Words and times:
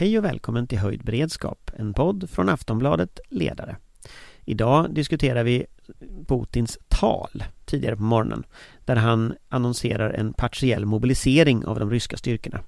Hej 0.00 0.18
och 0.18 0.24
välkommen 0.24 0.66
till 0.66 0.78
Höjd 0.78 1.04
beredskap, 1.04 1.70
en 1.76 1.94
podd 1.94 2.30
från 2.30 2.48
Aftonbladet 2.48 3.20
Ledare. 3.28 3.76
Idag 4.44 4.94
diskuterar 4.94 5.44
vi 5.44 5.66
Putins 6.26 6.78
tal 6.88 7.44
tidigare 7.64 7.96
på 7.96 8.02
morgonen 8.02 8.44
där 8.84 8.96
han 8.96 9.34
annonserar 9.48 10.10
en 10.10 10.32
partiell 10.32 10.86
mobilisering 10.86 11.66
av 11.66 11.78
de 11.78 11.90
ryska 11.90 12.16
styrkorna. 12.16 12.60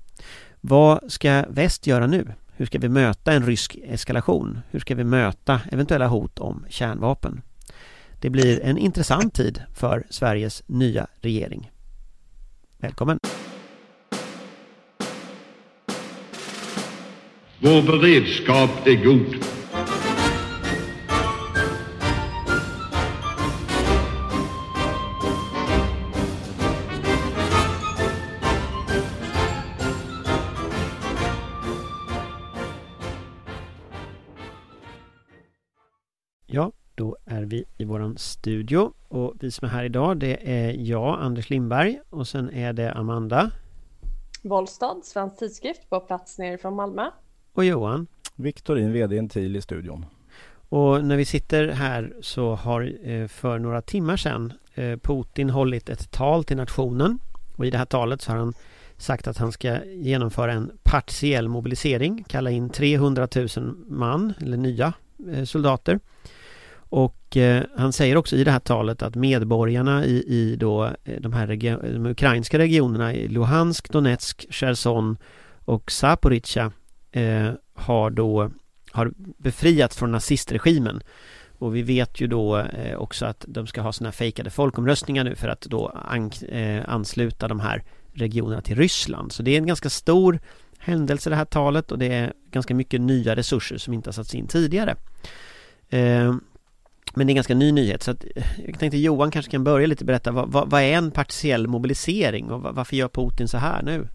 Vad 0.61 1.13
ska 1.13 1.45
väst 1.49 1.87
göra 1.87 2.07
nu? 2.07 2.33
Hur 2.57 2.67
ska 2.67 2.79
vi 2.79 2.89
möta 2.89 3.33
en 3.33 3.47
rysk 3.47 3.79
eskalation? 3.85 4.61
Hur 4.71 4.81
ska 4.81 4.95
vi 4.95 5.05
möta 5.05 5.61
eventuella 5.73 6.07
hot 6.07 6.39
om 6.39 6.67
kärnvapen? 6.69 7.43
Det 8.21 8.31
blir 8.31 8.61
en 8.61 8.79
intressant 8.79 9.35
tid 9.35 9.63
för 9.75 10.07
Sveriges 10.11 10.63
nya 10.67 11.07
regering. 11.21 11.71
Välkommen! 12.79 13.19
Vår 17.63 17.83
beredskap 17.83 18.87
är 18.87 19.05
god. 19.05 19.35
Ja, 36.47 36.73
då 36.95 37.17
är 37.25 37.43
vi 37.43 37.65
i 37.79 37.85
våran 37.85 38.19
studio 38.19 38.93
och 39.09 39.35
vi 39.41 39.51
som 39.51 39.67
är 39.67 39.73
här 39.73 39.85
idag 39.85 40.19
det 40.19 40.51
är 40.51 40.75
jag, 40.79 41.21
Anders 41.21 41.51
Lindberg 41.51 42.01
och 42.11 42.29
sen 42.29 42.51
är 42.51 42.73
det 42.73 42.93
Amanda 42.93 43.51
Bollstad, 44.43 45.01
Svensk 45.05 45.39
Tidskrift 45.39 45.91
på 45.91 46.01
plats 46.01 46.39
nerifrån 46.39 46.75
Malmö. 46.75 47.11
Och 47.61 47.65
Johan. 47.65 48.07
Viktorin, 48.35 48.93
VD 48.93 49.17
Intil 49.17 49.57
i 49.57 49.61
studion. 49.61 50.07
Och 50.69 51.05
när 51.05 51.17
vi 51.17 51.25
sitter 51.25 51.69
här 51.69 52.13
så 52.21 52.55
har 52.55 52.93
eh, 53.03 53.27
för 53.27 53.59
några 53.59 53.83
timmar 53.83 54.17
sedan 54.17 54.53
eh, 54.75 54.97
Putin 54.97 55.51
hållit 55.51 55.89
ett 55.89 56.11
tal 56.11 56.45
till 56.45 56.57
nationen 56.57 57.19
och 57.57 57.67
i 57.67 57.71
det 57.71 57.79
här 57.79 57.85
talet 57.85 58.23
så 58.23 58.33
har 58.33 58.39
han 58.39 58.55
sagt 58.97 59.29
att 59.29 59.39
han 59.39 59.53
ska 59.53 59.85
genomföra 59.85 60.53
en 60.53 60.71
partiell 60.83 61.49
mobilisering, 61.49 62.25
kalla 62.29 62.51
in 62.51 62.71
300 62.71 63.29
000 63.57 63.75
man 63.89 64.35
eller 64.41 64.57
nya 64.57 64.93
eh, 65.33 65.45
soldater. 65.45 66.01
Och 66.75 67.37
eh, 67.37 67.63
han 67.77 67.93
säger 67.93 68.17
också 68.17 68.37
i 68.37 68.45
det 68.45 68.51
här 68.51 68.61
talet 68.61 69.03
att 69.03 69.15
medborgarna 69.15 70.05
i, 70.05 70.25
i 70.27 70.57
då 70.57 70.91
de 71.21 71.33
här 71.33 71.47
regio- 71.47 71.93
de 71.93 72.07
ukrainska 72.07 72.59
regionerna 72.59 73.15
i 73.15 73.29
Luhansk, 73.29 73.93
Donetsk, 73.93 74.47
Cherson 74.51 75.17
och 75.65 75.91
Zaporizjzja 75.91 76.73
eh, 77.13 77.53
har 77.75 78.11
då 78.11 78.51
har 78.93 79.13
befriats 79.17 79.97
från 79.97 80.13
nazistregimen. 80.13 81.03
Och 81.59 81.77
vi 81.77 81.83
vet 81.83 82.21
ju 82.21 82.27
då 82.27 82.59
eh, 82.59 82.97
också 82.97 83.27
att 83.27 83.45
de 83.49 83.67
ska 83.67 83.81
ha 83.81 83.93
sådana 83.93 84.13
fejkade 84.13 84.51
folkomröstningar 84.51 85.25
nu 85.25 85.35
för 85.35 85.49
att 85.49 85.61
då 85.61 85.89
an, 85.89 86.31
eh, 86.49 86.83
ansluta 86.89 87.49
de 87.49 87.61
här 87.61 87.85
regionerna 88.13 88.63
till 88.63 88.77
Ryssland. 88.77 89.33
Så 89.33 89.43
det 89.43 89.51
är 89.51 89.59
en 89.59 89.67
ganska 89.67 89.91
stor 89.91 90.41
händelse 90.79 91.31
det 91.31 91.37
här 91.37 91.45
talet 91.45 91.93
och 91.93 91.99
det 91.99 92.13
är 92.13 92.33
ganska 92.51 92.75
mycket 92.75 93.01
nya 93.01 93.37
resurser 93.37 93.79
som 93.79 93.95
inte 93.95 94.09
har 94.09 94.13
satts 94.13 94.35
in 94.35 94.47
tidigare. 94.47 94.97
Eh, 95.89 96.35
men 97.15 97.27
det 97.27 97.31
är 97.31 97.33
en 97.33 97.35
ganska 97.35 97.55
ny 97.55 97.73
nyhet 97.73 98.03
så 98.03 98.11
att 98.11 98.25
eh, 98.37 98.45
jag 98.67 98.79
tänkte 98.79 98.99
Johan 98.99 99.31
kanske 99.31 99.51
kan 99.51 99.65
börja 99.65 99.87
lite 99.87 100.05
berätta 100.05 100.33
vad, 100.33 100.53
vad, 100.53 100.71
vad 100.71 100.83
är 100.83 100.93
en 100.93 101.11
partiell 101.11 101.67
mobilisering 101.67 102.51
och 102.51 102.75
varför 102.75 102.97
gör 102.97 103.09
Putin 103.09 103.49
så 103.49 103.59
här 103.59 103.83
nu? 103.83 104.09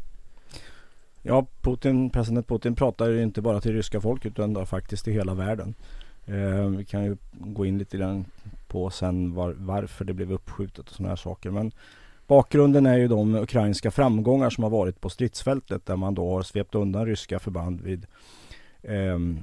Ja, 1.27 1.45
Putin, 1.61 2.09
president 2.09 2.47
Putin 2.47 2.75
pratar 2.75 3.09
ju 3.09 3.23
inte 3.23 3.41
bara 3.41 3.61
till 3.61 3.73
ryska 3.73 4.01
folk 4.01 4.25
utan 4.25 4.65
faktiskt 4.65 5.03
till 5.03 5.13
hela 5.13 5.33
världen. 5.33 5.75
Eh, 6.25 6.67
vi 6.69 6.85
kan 6.85 7.03
ju 7.03 7.17
gå 7.33 7.65
in 7.65 7.77
lite 7.77 7.97
grann 7.97 8.25
på 8.67 8.89
sen 8.89 9.33
var, 9.33 9.55
varför 9.57 10.05
det 10.05 10.13
blev 10.13 10.31
uppskjutet 10.31 10.89
och 10.89 10.95
sådana 10.95 11.09
här 11.09 11.15
saker. 11.15 11.51
Men 11.51 11.71
bakgrunden 12.27 12.85
är 12.85 12.97
ju 12.97 13.07
de 13.07 13.35
ukrainska 13.35 13.91
framgångar 13.91 14.49
som 14.49 14.63
har 14.63 14.71
varit 14.71 15.01
på 15.01 15.09
stridsfältet 15.09 15.85
där 15.85 15.95
man 15.95 16.15
då 16.15 16.33
har 16.33 16.41
svept 16.41 16.75
undan 16.75 17.05
ryska 17.05 17.39
förband 17.39 17.81
vid 17.81 18.05
ehm, 18.83 19.39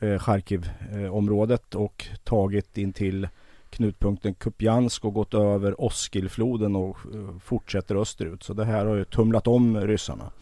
eh, 0.00 0.18
Charkiv-området 0.18 1.74
och 1.74 2.06
tagit 2.24 2.78
in 2.78 2.92
till 2.92 3.28
knutpunkten 3.70 4.34
Kupjansk 4.34 5.04
och 5.04 5.14
gått 5.14 5.34
över 5.34 5.80
Oskilfloden 5.80 6.76
och 6.76 6.96
eh, 7.14 7.38
fortsätter 7.38 7.96
österut. 7.96 8.42
Så 8.42 8.54
det 8.54 8.64
här 8.64 8.86
har 8.86 8.96
ju 8.96 9.04
tumlat 9.04 9.46
om 9.46 9.80
ryssarna. 9.80 10.32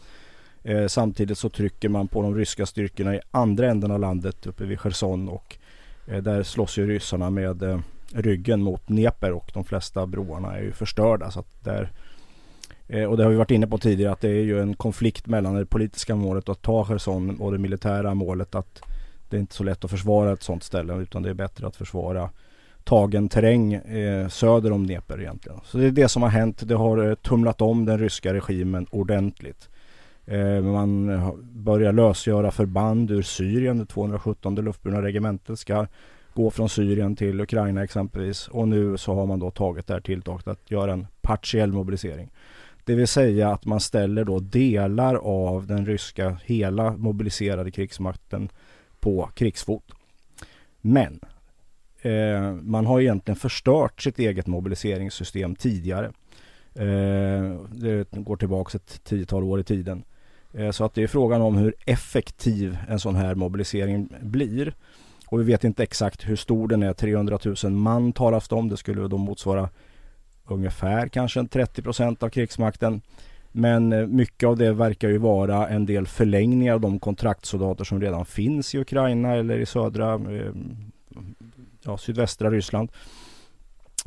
Eh, 0.63 0.87
samtidigt 0.87 1.37
så 1.37 1.49
trycker 1.49 1.89
man 1.89 2.07
på 2.07 2.21
de 2.21 2.35
ryska 2.35 2.65
styrkorna 2.65 3.15
i 3.15 3.19
andra 3.31 3.69
änden 3.69 3.91
av 3.91 3.99
landet 3.99 4.47
uppe 4.47 4.65
vid 4.65 4.79
Cherson 4.79 5.29
och 5.29 5.57
eh, 6.07 6.23
där 6.23 6.43
slåss 6.43 6.77
ju 6.77 6.87
ryssarna 6.87 7.29
med 7.29 7.63
eh, 7.63 7.79
ryggen 8.13 8.61
mot 8.61 8.87
Dnepr 8.87 9.31
och 9.31 9.51
de 9.53 9.63
flesta 9.63 10.05
broarna 10.05 10.57
är 10.57 10.61
ju 10.61 10.71
förstörda. 10.71 11.31
Så 11.31 11.39
att 11.39 11.63
där, 11.63 11.91
eh, 12.87 13.03
och 13.03 13.17
det 13.17 13.23
har 13.23 13.29
vi 13.29 13.35
varit 13.35 13.51
inne 13.51 13.67
på 13.67 13.77
tidigare 13.77 14.13
att 14.13 14.21
det 14.21 14.29
är 14.29 14.43
ju 14.43 14.61
en 14.61 14.75
konflikt 14.75 15.27
mellan 15.27 15.55
det 15.55 15.65
politiska 15.65 16.15
målet 16.15 16.49
att 16.49 16.61
ta 16.61 16.85
Cherson 16.85 17.41
och 17.41 17.51
det 17.51 17.57
militära 17.57 18.13
målet 18.13 18.55
att 18.55 18.81
det 19.29 19.37
är 19.37 19.41
inte 19.41 19.55
så 19.55 19.63
lätt 19.63 19.85
att 19.85 19.91
försvara 19.91 20.33
ett 20.33 20.43
sådant 20.43 20.63
ställe 20.63 20.95
utan 20.95 21.23
det 21.23 21.29
är 21.29 21.33
bättre 21.33 21.67
att 21.67 21.75
försvara 21.75 22.29
tagen 22.83 23.29
terräng 23.29 23.73
eh, 23.73 24.27
söder 24.27 24.71
om 24.71 24.87
Dnepr 24.87 25.21
egentligen. 25.21 25.59
Så 25.63 25.77
det 25.77 25.85
är 25.85 25.91
det 25.91 26.07
som 26.07 26.21
har 26.21 26.29
hänt. 26.29 26.67
Det 26.67 26.75
har 26.75 27.09
eh, 27.09 27.15
tumlat 27.15 27.61
om 27.61 27.85
den 27.85 27.99
ryska 27.99 28.33
regimen 28.33 28.87
ordentligt. 28.89 29.69
Eh, 30.31 30.61
man 30.61 31.07
börjar 31.53 31.93
lösgöra 31.93 32.51
förband 32.51 33.11
ur 33.11 33.21
Syrien. 33.21 33.77
Det 33.77 33.85
217 33.85 34.55
luftburna 34.55 35.01
regementet 35.01 35.59
ska 35.59 35.87
gå 36.33 36.51
från 36.51 36.69
Syrien 36.69 37.15
till 37.15 37.41
Ukraina 37.41 37.83
exempelvis. 37.83 38.47
Och 38.47 38.67
nu 38.67 38.97
så 38.97 39.13
har 39.13 39.25
man 39.25 39.39
då 39.39 39.51
tagit 39.51 39.87
det 39.87 39.93
här 39.93 40.01
tilltaget 40.01 40.47
att 40.47 40.71
göra 40.71 40.93
en 40.93 41.07
partiell 41.21 41.73
mobilisering. 41.73 42.31
Det 42.85 42.95
vill 42.95 43.07
säga 43.07 43.51
att 43.51 43.65
man 43.65 43.79
ställer 43.79 44.25
då 44.25 44.39
delar 44.39 45.15
av 45.15 45.67
den 45.67 45.85
ryska 45.85 46.37
hela 46.45 46.97
mobiliserade 46.97 47.71
krigsmakten 47.71 48.49
på 48.99 49.29
krigsfot. 49.33 49.91
Men 50.81 51.19
eh, 52.01 52.53
man 52.53 52.85
har 52.85 53.01
egentligen 53.01 53.35
förstört 53.35 54.01
sitt 54.01 54.19
eget 54.19 54.47
mobiliseringssystem 54.47 55.55
tidigare. 55.55 56.05
Eh, 56.75 57.59
det 57.71 58.07
går 58.11 58.37
tillbaka 58.37 58.77
ett 58.77 59.03
tiotal 59.03 59.43
år 59.43 59.59
i 59.59 59.63
tiden. 59.63 60.03
Eh, 60.53 60.71
så 60.71 60.85
att 60.85 60.93
det 60.93 61.03
är 61.03 61.07
frågan 61.07 61.41
om 61.41 61.57
hur 61.57 61.73
effektiv 61.85 62.77
en 62.89 62.99
sån 62.99 63.15
här 63.15 63.35
mobilisering 63.35 64.09
blir. 64.21 64.73
Och 65.27 65.39
vi 65.39 65.43
vet 65.43 65.63
inte 65.63 65.83
exakt 65.83 66.29
hur 66.29 66.35
stor 66.35 66.67
den 66.67 66.83
är. 66.83 66.93
300 66.93 67.39
000 67.63 67.71
man 67.71 68.13
talas 68.13 68.47
det 68.47 68.55
om. 68.55 68.69
Det 68.69 68.77
skulle 68.77 69.07
då 69.07 69.17
motsvara 69.17 69.69
ungefär 70.47 71.07
kanske 71.07 71.47
30 71.47 71.81
procent 71.81 72.23
av 72.23 72.29
krigsmakten. 72.29 73.01
Men 73.51 73.93
eh, 73.93 74.07
mycket 74.07 74.47
av 74.47 74.57
det 74.57 74.73
verkar 74.73 75.09
ju 75.09 75.17
vara 75.17 75.67
en 75.67 75.85
del 75.85 76.07
förlängningar 76.07 76.73
av 76.73 76.81
de 76.81 76.99
kontraktsoldater 76.99 77.83
som 77.83 78.01
redan 78.01 78.25
finns 78.25 78.75
i 78.75 78.79
Ukraina 78.79 79.35
eller 79.35 79.57
i 79.57 79.65
södra, 79.65 80.13
eh, 80.13 80.51
ja, 81.83 81.97
sydvästra 81.97 82.51
Ryssland. 82.51 82.91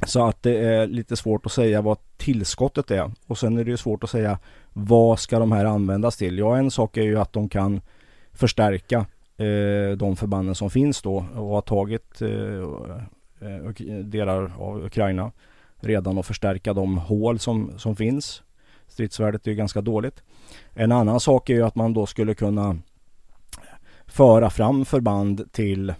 Så 0.06 0.26
att 0.26 0.42
det 0.42 0.58
är 0.58 0.86
lite 0.86 1.16
svårt 1.16 1.46
att 1.46 1.52
säga 1.52 1.80
vad 1.82 1.98
tillskottet 2.16 2.90
är. 2.90 3.12
Och 3.26 3.38
sen 3.38 3.58
är 3.58 3.64
det 3.64 3.70
ju 3.70 3.76
svårt 3.76 4.04
att 4.04 4.10
säga 4.10 4.38
vad 4.72 5.18
ska 5.18 5.38
de 5.38 5.52
här 5.52 5.64
användas 5.64 6.16
till? 6.16 6.38
Ja, 6.38 6.56
en 6.56 6.70
sak 6.70 6.96
är 6.96 7.02
ju 7.02 7.18
att 7.18 7.32
de 7.32 7.48
kan 7.48 7.80
förstärka 8.32 9.06
eh, 9.36 9.96
de 9.96 10.16
förbanden 10.16 10.54
som 10.54 10.70
finns 10.70 11.02
då 11.02 11.26
och 11.34 11.48
har 11.48 11.60
tagit 11.60 12.22
eh, 12.22 12.28
eh 13.40 14.04
delar 14.04 14.52
av 14.58 14.84
Ukraina 14.84 15.32
redan 15.76 16.18
och 16.18 16.26
förstärka 16.26 16.72
de 16.72 16.98
hål 16.98 17.38
som, 17.38 17.78
som 17.78 17.96
finns. 17.96 18.42
Stridsvärdet 18.86 19.46
är 19.46 19.50
ju 19.50 19.56
ganska 19.56 19.80
dåligt. 19.80 20.22
En 20.74 20.92
annan 20.92 21.20
sak 21.20 21.50
är 21.50 21.54
ju 21.54 21.62
att 21.62 21.74
man 21.74 21.94
då 21.94 22.06
skulle 22.06 22.34
kunna 22.34 22.76
föra 24.06 24.50
fram 24.50 24.84
förband 24.84 25.52
till 25.52 25.94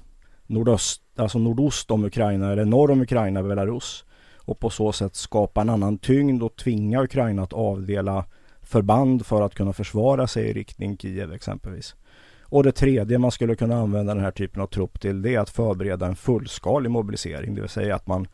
nordöst, 0.46 1.03
alltså 1.16 1.38
nordost 1.38 1.90
om 1.90 2.04
Ukraina 2.04 2.52
eller 2.52 2.64
norr 2.64 2.90
om 2.90 3.00
Ukraina, 3.00 3.42
Belarus. 3.42 4.04
Och 4.38 4.58
på 4.58 4.70
så 4.70 4.92
sätt 4.92 5.14
skapa 5.14 5.60
en 5.60 5.70
annan 5.70 5.98
tyngd 5.98 6.42
och 6.42 6.56
tvinga 6.56 7.02
Ukraina 7.02 7.42
att 7.42 7.52
avdela 7.52 8.24
förband 8.62 9.26
för 9.26 9.42
att 9.42 9.54
kunna 9.54 9.72
försvara 9.72 10.26
sig 10.26 10.48
i 10.48 10.52
riktning 10.52 10.96
Kiev 10.96 11.32
exempelvis. 11.32 11.94
Och 12.42 12.62
det 12.62 12.72
tredje 12.72 13.18
man 13.18 13.30
skulle 13.30 13.54
kunna 13.54 13.76
använda 13.76 14.14
den 14.14 14.24
här 14.24 14.30
typen 14.30 14.62
av 14.62 14.66
trupp 14.66 15.00
till 15.00 15.22
det 15.22 15.34
är 15.34 15.38
att 15.38 15.50
förbereda 15.50 16.06
en 16.06 16.16
fullskalig 16.16 16.90
mobilisering. 16.90 17.54
Det 17.54 17.60
vill 17.60 17.70
säga 17.70 17.94
att 17.94 18.06
man 18.06 18.26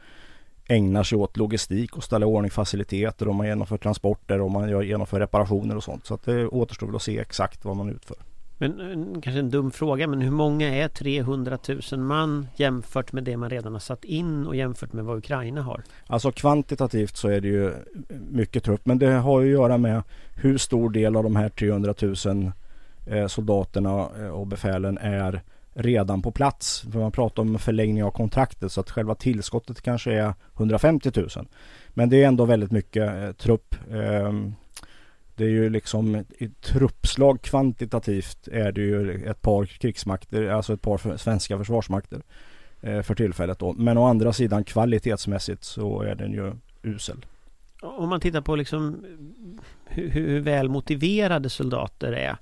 ägnar 0.69 1.03
sig 1.03 1.19
åt 1.19 1.37
logistik 1.37 1.97
och 1.97 2.05
ställa 2.05 2.27
i 2.27 2.29
ordning 2.29 2.51
faciliteter 2.51 3.29
och 3.29 3.35
man 3.35 3.47
genomför 3.47 3.79
transporter 3.79 4.41
och 4.41 4.51
man 4.51 4.87
genomför 4.87 5.21
reparationer 5.21 5.77
och 5.77 5.85
sånt. 5.85 6.07
Så 6.07 6.15
att 6.15 6.25
det 6.25 6.47
återstår 6.47 6.87
väl 6.87 6.97
att 6.97 7.03
se 7.03 7.19
exakt 7.19 7.65
vad 7.65 7.77
man 7.77 7.91
utför. 7.91 8.17
Men 8.61 8.81
eh, 8.81 9.21
kanske 9.21 9.39
en 9.39 9.51
dum 9.51 9.71
fråga 9.71 10.07
men 10.07 10.21
hur 10.21 10.31
många 10.31 10.75
är 10.75 10.89
300 10.89 11.59
000 11.93 12.01
man 12.01 12.49
jämfört 12.57 13.13
med 13.13 13.25
det 13.25 13.37
man 13.37 13.51
redan 13.51 13.73
har 13.73 13.81
satt 13.81 14.05
in 14.05 14.47
och 14.47 14.57
jämfört 14.57 14.93
med 14.93 15.05
vad 15.05 15.19
Ukraina 15.19 15.63
har? 15.63 15.83
Alltså 16.07 16.33
kvantitativt 16.33 17.17
så 17.17 17.29
är 17.29 17.41
det 17.41 17.49
ju 17.49 17.73
mycket 18.31 18.65
trupp 18.65 18.87
men 18.87 18.99
det 18.99 19.11
har 19.11 19.41
ju 19.41 19.47
att 19.47 19.61
göra 19.61 19.79
med 19.79 20.03
hur 20.35 20.59
stor 20.59 20.91
del 20.91 21.17
av 21.17 21.23
de 21.23 21.37
här 21.37 21.49
300 21.49 21.95
000 22.01 22.53
eh, 23.07 23.27
soldaterna 23.27 24.09
eh, 24.19 24.29
och 24.29 24.47
befälen 24.47 24.99
är 24.99 25.43
redan 25.75 26.23
på 26.23 26.31
plats. 26.31 26.85
För 26.93 26.99
man 26.99 27.13
pratar 27.13 27.43
om 27.43 27.59
förlängning 27.59 28.05
av 28.05 28.11
kontraktet 28.11 28.73
så 28.73 28.81
att 28.81 28.91
själva 28.91 29.15
tillskottet 29.15 29.83
kanske 29.83 30.13
är 30.13 30.35
150 30.57 31.11
000. 31.15 31.29
Men 31.89 32.09
det 32.09 32.23
är 32.23 32.29
ändå 32.29 32.45
väldigt 32.45 32.71
mycket 32.71 33.23
eh, 33.23 33.33
trupp. 33.33 33.75
Ehm, 33.93 34.55
det 35.41 35.47
är 35.47 35.51
ju 35.51 35.71
liksom 35.71 36.25
i 36.39 36.49
truppslag 36.49 37.43
kvantitativt 37.43 38.49
är 38.49 38.73
det 38.73 38.81
ju 38.81 39.25
ett 39.25 39.43
par 39.43 39.65
krigsmakter, 39.67 40.49
alltså 40.49 40.73
ett 40.73 40.83
par 40.83 41.17
svenska 41.17 41.59
försvarsmakter 41.59 42.23
eh, 42.81 43.03
för 43.03 43.15
tillfället 43.15 43.59
då. 43.59 43.73
Men 43.73 43.99
å 43.99 44.05
andra 44.05 44.33
sidan 44.33 44.65
kvalitetsmässigt 44.65 45.65
så 45.65 46.03
är 46.03 46.15
den 46.15 46.33
ju 46.33 46.53
usel. 46.83 47.27
Om 47.83 48.09
man 48.09 48.21
tittar 48.21 48.41
på 48.41 48.57
liksom 48.57 49.05
hur, 49.85 50.09
hur 50.09 50.41
väl 50.41 50.69
motiverade 50.69 51.51
soldater 51.51 52.13
är. 52.13 52.37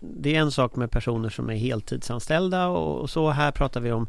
Det 0.00 0.36
är 0.36 0.40
en 0.40 0.50
sak 0.50 0.76
med 0.76 0.90
personer 0.90 1.28
som 1.28 1.50
är 1.50 1.54
heltidsanställda 1.54 2.68
och 2.68 3.10
så 3.10 3.30
här 3.30 3.50
pratar 3.50 3.80
vi 3.80 3.92
om 3.92 4.06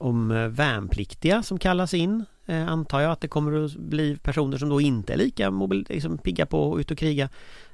om 0.00 0.30
eh, 0.30 0.48
värnpliktiga 0.48 1.42
som 1.42 1.58
kallas 1.58 1.94
in 1.94 2.24
eh, 2.46 2.68
Antar 2.68 3.00
jag 3.00 3.12
att 3.12 3.20
det 3.20 3.28
kommer 3.28 3.64
att 3.64 3.76
bli 3.76 4.16
personer 4.16 4.58
som 4.58 4.68
då 4.68 4.80
inte 4.80 5.12
är 5.12 5.16
lika 5.16 5.50
mobil, 5.50 5.86
liksom, 5.88 6.18
pigga 6.18 6.46
på 6.46 6.74
att 6.74 6.80
ut 6.80 6.90
och 6.90 6.98
kriga 6.98 7.28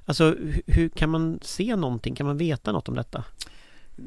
Alltså 0.05 0.37
hur 0.67 0.89
kan 0.89 1.11
man 1.11 1.39
se 1.43 1.77
någonting? 1.77 2.15
Kan 2.15 2.27
man 2.27 2.39
veta 2.39 2.73
något 2.73 2.89
om 2.89 2.95
detta? 2.95 3.25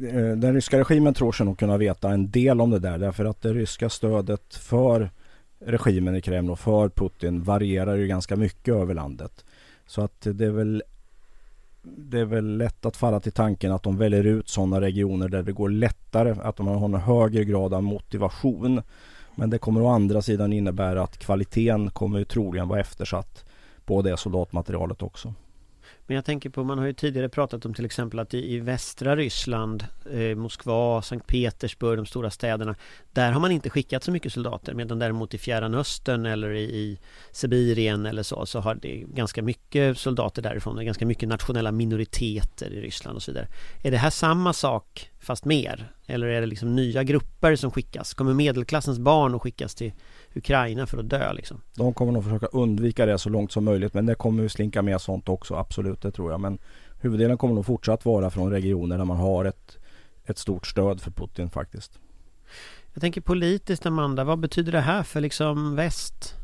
Eh, 0.01 0.37
den 0.37 0.53
ryska 0.53 0.79
regimen 0.79 1.13
tror 1.13 1.31
sig 1.31 1.45
nog 1.45 1.59
kunna 1.59 1.77
veta 1.77 2.11
en 2.11 2.31
del 2.31 2.61
om 2.61 2.69
det 2.69 2.79
där 2.79 2.97
därför 2.97 3.25
att 3.25 3.41
det 3.41 3.53
ryska 3.53 3.89
stödet 3.89 4.55
för 4.55 5.11
regimen 5.59 6.15
i 6.15 6.21
Kreml 6.21 6.51
och 6.51 6.59
för 6.59 6.89
Putin 6.89 7.43
varierar 7.43 7.95
ju 7.95 8.07
ganska 8.07 8.35
mycket 8.35 8.73
över 8.73 8.93
landet. 8.93 9.45
Så 9.85 10.01
att 10.01 10.21
det 10.21 10.45
är 10.45 10.51
väl 10.51 10.83
det 11.81 12.19
är 12.19 12.25
väl 12.25 12.57
lätt 12.57 12.85
att 12.85 12.97
falla 12.97 13.19
till 13.19 13.31
tanken 13.31 13.71
att 13.71 13.83
de 13.83 13.97
väljer 13.97 14.23
ut 14.23 14.49
sådana 14.49 14.81
regioner 14.81 15.29
där 15.29 15.43
det 15.43 15.51
går 15.51 15.69
lättare, 15.69 16.35
att 16.41 16.57
de 16.57 16.67
har 16.67 16.85
en 16.85 16.93
högre 16.93 17.43
grad 17.43 17.73
av 17.73 17.83
motivation. 17.83 18.81
Men 19.35 19.49
det 19.49 19.57
kommer 19.57 19.81
å 19.81 19.87
andra 19.87 20.21
sidan 20.21 20.53
innebära 20.53 21.03
att 21.03 21.17
kvaliteten 21.17 21.89
kommer 21.89 22.23
troligen 22.23 22.67
vara 22.67 22.79
eftersatt 22.79 23.45
på 23.85 24.01
det 24.01 24.17
soldatmaterialet 24.17 25.03
också. 25.03 25.33
Men 26.07 26.15
jag 26.15 26.25
tänker 26.25 26.49
på, 26.49 26.63
man 26.63 26.77
har 26.77 26.85
ju 26.85 26.93
tidigare 26.93 27.29
pratat 27.29 27.65
om 27.65 27.73
till 27.73 27.85
exempel 27.85 28.19
att 28.19 28.33
i, 28.33 28.53
i 28.53 28.59
västra 28.59 29.15
Ryssland, 29.15 29.85
eh, 30.11 30.35
Moskva, 30.35 31.01
Sankt 31.01 31.27
Petersburg, 31.27 31.99
de 31.99 32.05
stora 32.05 32.29
städerna, 32.29 32.75
där 33.11 33.31
har 33.31 33.39
man 33.39 33.51
inte 33.51 33.69
skickat 33.69 34.03
så 34.03 34.11
mycket 34.11 34.33
soldater. 34.33 34.73
Medan 34.73 34.99
däremot 34.99 35.33
i 35.33 35.37
Fjärran 35.37 35.75
Östern 35.75 36.25
eller 36.25 36.53
i, 36.53 36.63
i 36.63 36.99
Sibirien 37.31 38.05
eller 38.05 38.23
så, 38.23 38.45
så 38.45 38.59
har 38.59 38.75
det 38.75 38.95
ganska 38.97 39.41
mycket 39.41 39.97
soldater 39.97 40.41
därifrån. 40.41 40.75
Det 40.75 40.83
är 40.83 40.85
ganska 40.85 41.05
mycket 41.05 41.29
nationella 41.29 41.71
minoriteter 41.71 42.73
i 42.73 42.81
Ryssland 42.81 43.15
och 43.15 43.23
så 43.23 43.31
vidare. 43.31 43.47
Är 43.83 43.91
det 43.91 43.97
här 43.97 44.09
samma 44.09 44.53
sak 44.53 45.09
fast 45.19 45.45
mer? 45.45 45.91
Eller 46.05 46.27
är 46.27 46.41
det 46.41 46.47
liksom 46.47 46.75
nya 46.75 47.03
grupper 47.03 47.55
som 47.55 47.71
skickas? 47.71 48.13
Kommer 48.13 48.33
medelklassens 48.33 48.99
barn 48.99 49.35
att 49.35 49.41
skickas 49.41 49.75
till 49.75 49.91
Ukraina 50.35 50.87
för 50.87 50.97
att 50.97 51.09
dö 51.09 51.33
liksom. 51.33 51.61
De 51.75 51.93
kommer 51.93 52.11
nog 52.11 52.23
försöka 52.23 52.45
undvika 52.45 53.05
det 53.05 53.17
så 53.17 53.29
långt 53.29 53.51
som 53.51 53.65
möjligt 53.65 53.93
men 53.93 54.05
det 54.05 54.15
kommer 54.15 54.43
ju 54.43 54.49
slinka 54.49 54.81
med 54.81 55.01
sånt 55.01 55.29
också 55.29 55.55
absolut 55.55 56.01
det 56.01 56.11
tror 56.11 56.31
jag 56.31 56.39
men 56.39 56.59
huvuddelen 56.99 57.37
kommer 57.37 57.55
nog 57.55 57.65
fortsatt 57.65 58.05
vara 58.05 58.29
från 58.29 58.51
regioner 58.51 58.97
där 58.97 59.05
man 59.05 59.17
har 59.17 59.45
ett, 59.45 59.77
ett 60.25 60.37
stort 60.37 60.67
stöd 60.67 61.01
för 61.01 61.11
Putin 61.11 61.49
faktiskt. 61.49 61.99
Jag 62.93 63.01
tänker 63.01 63.21
politiskt 63.21 63.85
Amanda, 63.85 64.23
vad 64.23 64.39
betyder 64.39 64.71
det 64.71 64.81
här 64.81 65.03
för 65.03 65.21
liksom 65.21 65.75
väst? 65.75 66.35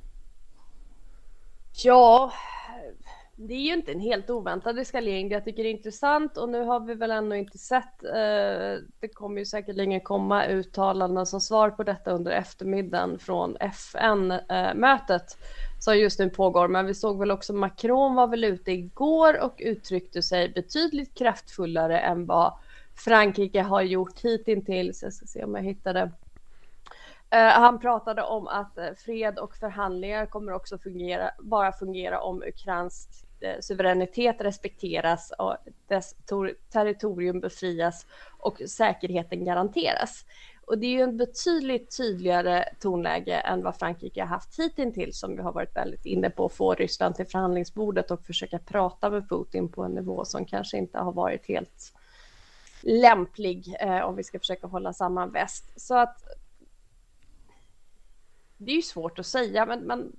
Ja, 1.84 2.34
det 3.36 3.54
är 3.54 3.60
ju 3.60 3.74
inte 3.74 3.92
en 3.92 4.00
helt 4.00 4.30
oväntad 4.30 4.80
eskalering. 4.80 5.30
Det 5.30 5.36
jag 5.36 5.46
tycker 5.46 5.64
det 5.64 5.70
är 5.70 5.72
intressant 5.72 6.38
och 6.38 6.50
nu 6.50 6.64
har 6.64 6.80
vi 6.80 6.94
väl 6.94 7.12
ändå 7.12 7.36
inte 7.36 7.58
sett. 7.58 8.04
Eh, 8.04 8.84
det 9.00 9.08
kommer 9.14 9.40
ju 9.40 9.46
säkerligen 9.46 10.02
komma 10.02 10.46
uttalanden 10.46 11.26
som 11.26 11.42
svar 11.42 11.70
på 11.70 11.84
detta 11.84 12.12
under 12.12 12.32
eftermiddagen 12.32 13.20
från 13.20 13.58
FN-mötet 13.60 15.38
som 15.80 15.98
just 15.98 16.20
nu 16.20 16.30
pågår. 16.30 16.68
Men 16.68 16.86
vi 16.86 16.94
såg 16.94 17.20
väl 17.20 17.32
också 17.32 17.54
Macron 17.54 18.16
var 18.16 18.28
väl 18.28 18.44
ute 18.44 18.72
igår 18.72 19.42
och 19.42 19.56
uttryckte 19.58 20.22
sig 20.22 20.50
betydligt 20.50 21.16
kraftfullare 21.16 22.00
än 22.00 22.26
vad 22.26 22.54
Frankrike 22.96 23.62
har 23.62 23.82
gjort 23.82 24.20
hittills. 24.22 25.04
Jag 25.04 25.14
ska 25.14 25.26
se 25.26 25.44
om 25.44 25.56
jag 25.56 25.64
hittar 25.64 25.94
det. 25.94 26.12
Eh, 27.30 27.50
han 27.50 27.80
pratade 27.80 28.24
om 28.24 28.48
att 28.48 28.78
eh, 28.78 28.86
fred 29.06 29.40
och 29.40 29.56
förhandlingar 29.56 30.26
kommer 30.26 30.52
också 30.52 30.78
fungera, 30.78 31.32
bara 31.40 31.72
fungera 31.72 32.22
om 32.22 32.44
Ukrains 32.44 33.23
Eh, 33.44 33.60
suveränitet 33.60 34.36
respekteras 34.42 35.34
och 35.38 35.58
dess 35.88 36.16
territorium 36.74 37.40
befrias 37.40 38.06
och 38.38 38.62
säkerheten 38.68 39.46
garanteras. 39.46 40.26
Och 40.66 40.78
det 40.78 40.88
är 40.88 40.92
ju 40.92 41.02
en 41.02 41.18
betydligt 41.18 41.98
tydligare 41.98 42.66
tonläge 42.80 43.36
än 43.36 43.64
vad 43.64 43.76
Frankrike 43.76 44.22
har 44.22 44.28
haft 44.28 44.60
hittills 44.60 45.20
som 45.20 45.36
vi 45.36 45.42
har 45.42 45.52
varit 45.52 45.76
väldigt 45.76 46.06
inne 46.06 46.30
på 46.30 46.46
att 46.46 46.54
få 46.54 46.74
Ryssland 46.74 47.16
till 47.16 47.28
förhandlingsbordet 47.28 48.12
och 48.12 48.26
försöka 48.26 48.60
prata 48.60 49.10
med 49.10 49.30
Putin 49.30 49.72
på 49.72 49.84
en 49.84 49.92
nivå 49.92 50.26
som 50.26 50.46
kanske 50.46 50.78
inte 50.78 50.98
har 51.00 51.12
varit 51.12 51.48
helt 51.48 51.94
lämplig 52.82 53.76
eh, 53.80 54.00
om 54.00 54.16
vi 54.16 54.24
ska 54.24 54.40
försöka 54.40 54.68
hålla 54.68 54.94
samman 54.94 55.32
väst. 55.32 55.82
Så 55.82 55.98
att 55.98 56.18
det 58.66 58.72
är 58.72 58.76
ju 58.76 58.82
svårt 58.82 59.20
att 59.20 59.26
säga, 59.26 59.66
men, 59.66 59.80
men 59.80 60.12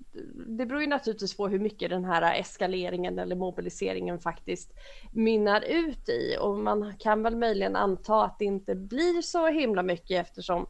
det 0.46 0.66
beror 0.66 0.80
ju 0.80 0.86
naturligtvis 0.86 1.36
på 1.36 1.48
hur 1.48 1.58
mycket 1.58 1.90
den 1.90 2.04
här 2.04 2.40
eskaleringen 2.40 3.18
eller 3.18 3.36
mobiliseringen 3.36 4.18
faktiskt 4.18 4.72
mynnar 5.12 5.60
ut 5.60 6.08
i. 6.08 6.36
Och 6.40 6.58
man 6.58 6.94
kan 6.98 7.22
väl 7.22 7.36
möjligen 7.36 7.76
anta 7.76 8.24
att 8.24 8.38
det 8.38 8.44
inte 8.44 8.74
blir 8.74 9.22
så 9.22 9.46
himla 9.46 9.82
mycket 9.82 10.26
eftersom 10.26 10.66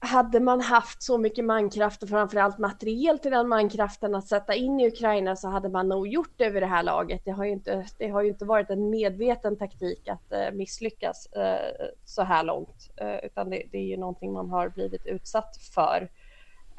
hade 0.00 0.40
man 0.40 0.60
haft 0.60 1.02
så 1.02 1.18
mycket 1.18 1.44
mankraft 1.44 2.02
och 2.02 2.08
framförallt 2.08 2.58
materiel 2.58 3.18
till 3.18 3.30
den 3.30 3.48
mankraften 3.48 4.14
att 4.14 4.28
sätta 4.28 4.54
in 4.54 4.80
i 4.80 4.88
Ukraina 4.88 5.36
så 5.36 5.48
hade 5.48 5.68
man 5.68 5.88
nog 5.88 6.08
gjort 6.08 6.32
det 6.36 6.50
vid 6.50 6.62
det 6.62 6.66
här 6.66 6.82
laget. 6.82 7.24
Det 7.24 7.30
har 7.30 7.44
ju 7.44 7.50
inte, 7.50 7.86
det 7.98 8.08
har 8.08 8.22
ju 8.22 8.28
inte 8.28 8.44
varit 8.44 8.70
en 8.70 8.90
medveten 8.90 9.56
taktik 9.56 10.08
att 10.08 10.32
eh, 10.32 10.52
misslyckas 10.52 11.26
eh, 11.26 11.88
så 12.04 12.22
här 12.22 12.44
långt, 12.44 12.90
eh, 12.96 13.16
utan 13.22 13.50
det, 13.50 13.62
det, 13.72 13.78
är 13.78 13.86
ju 13.86 13.96
någonting 13.96 14.32
man 14.32 14.50
har 14.50 14.68
blivit 14.68 15.06
utsatt 15.06 15.56
för. 15.74 16.08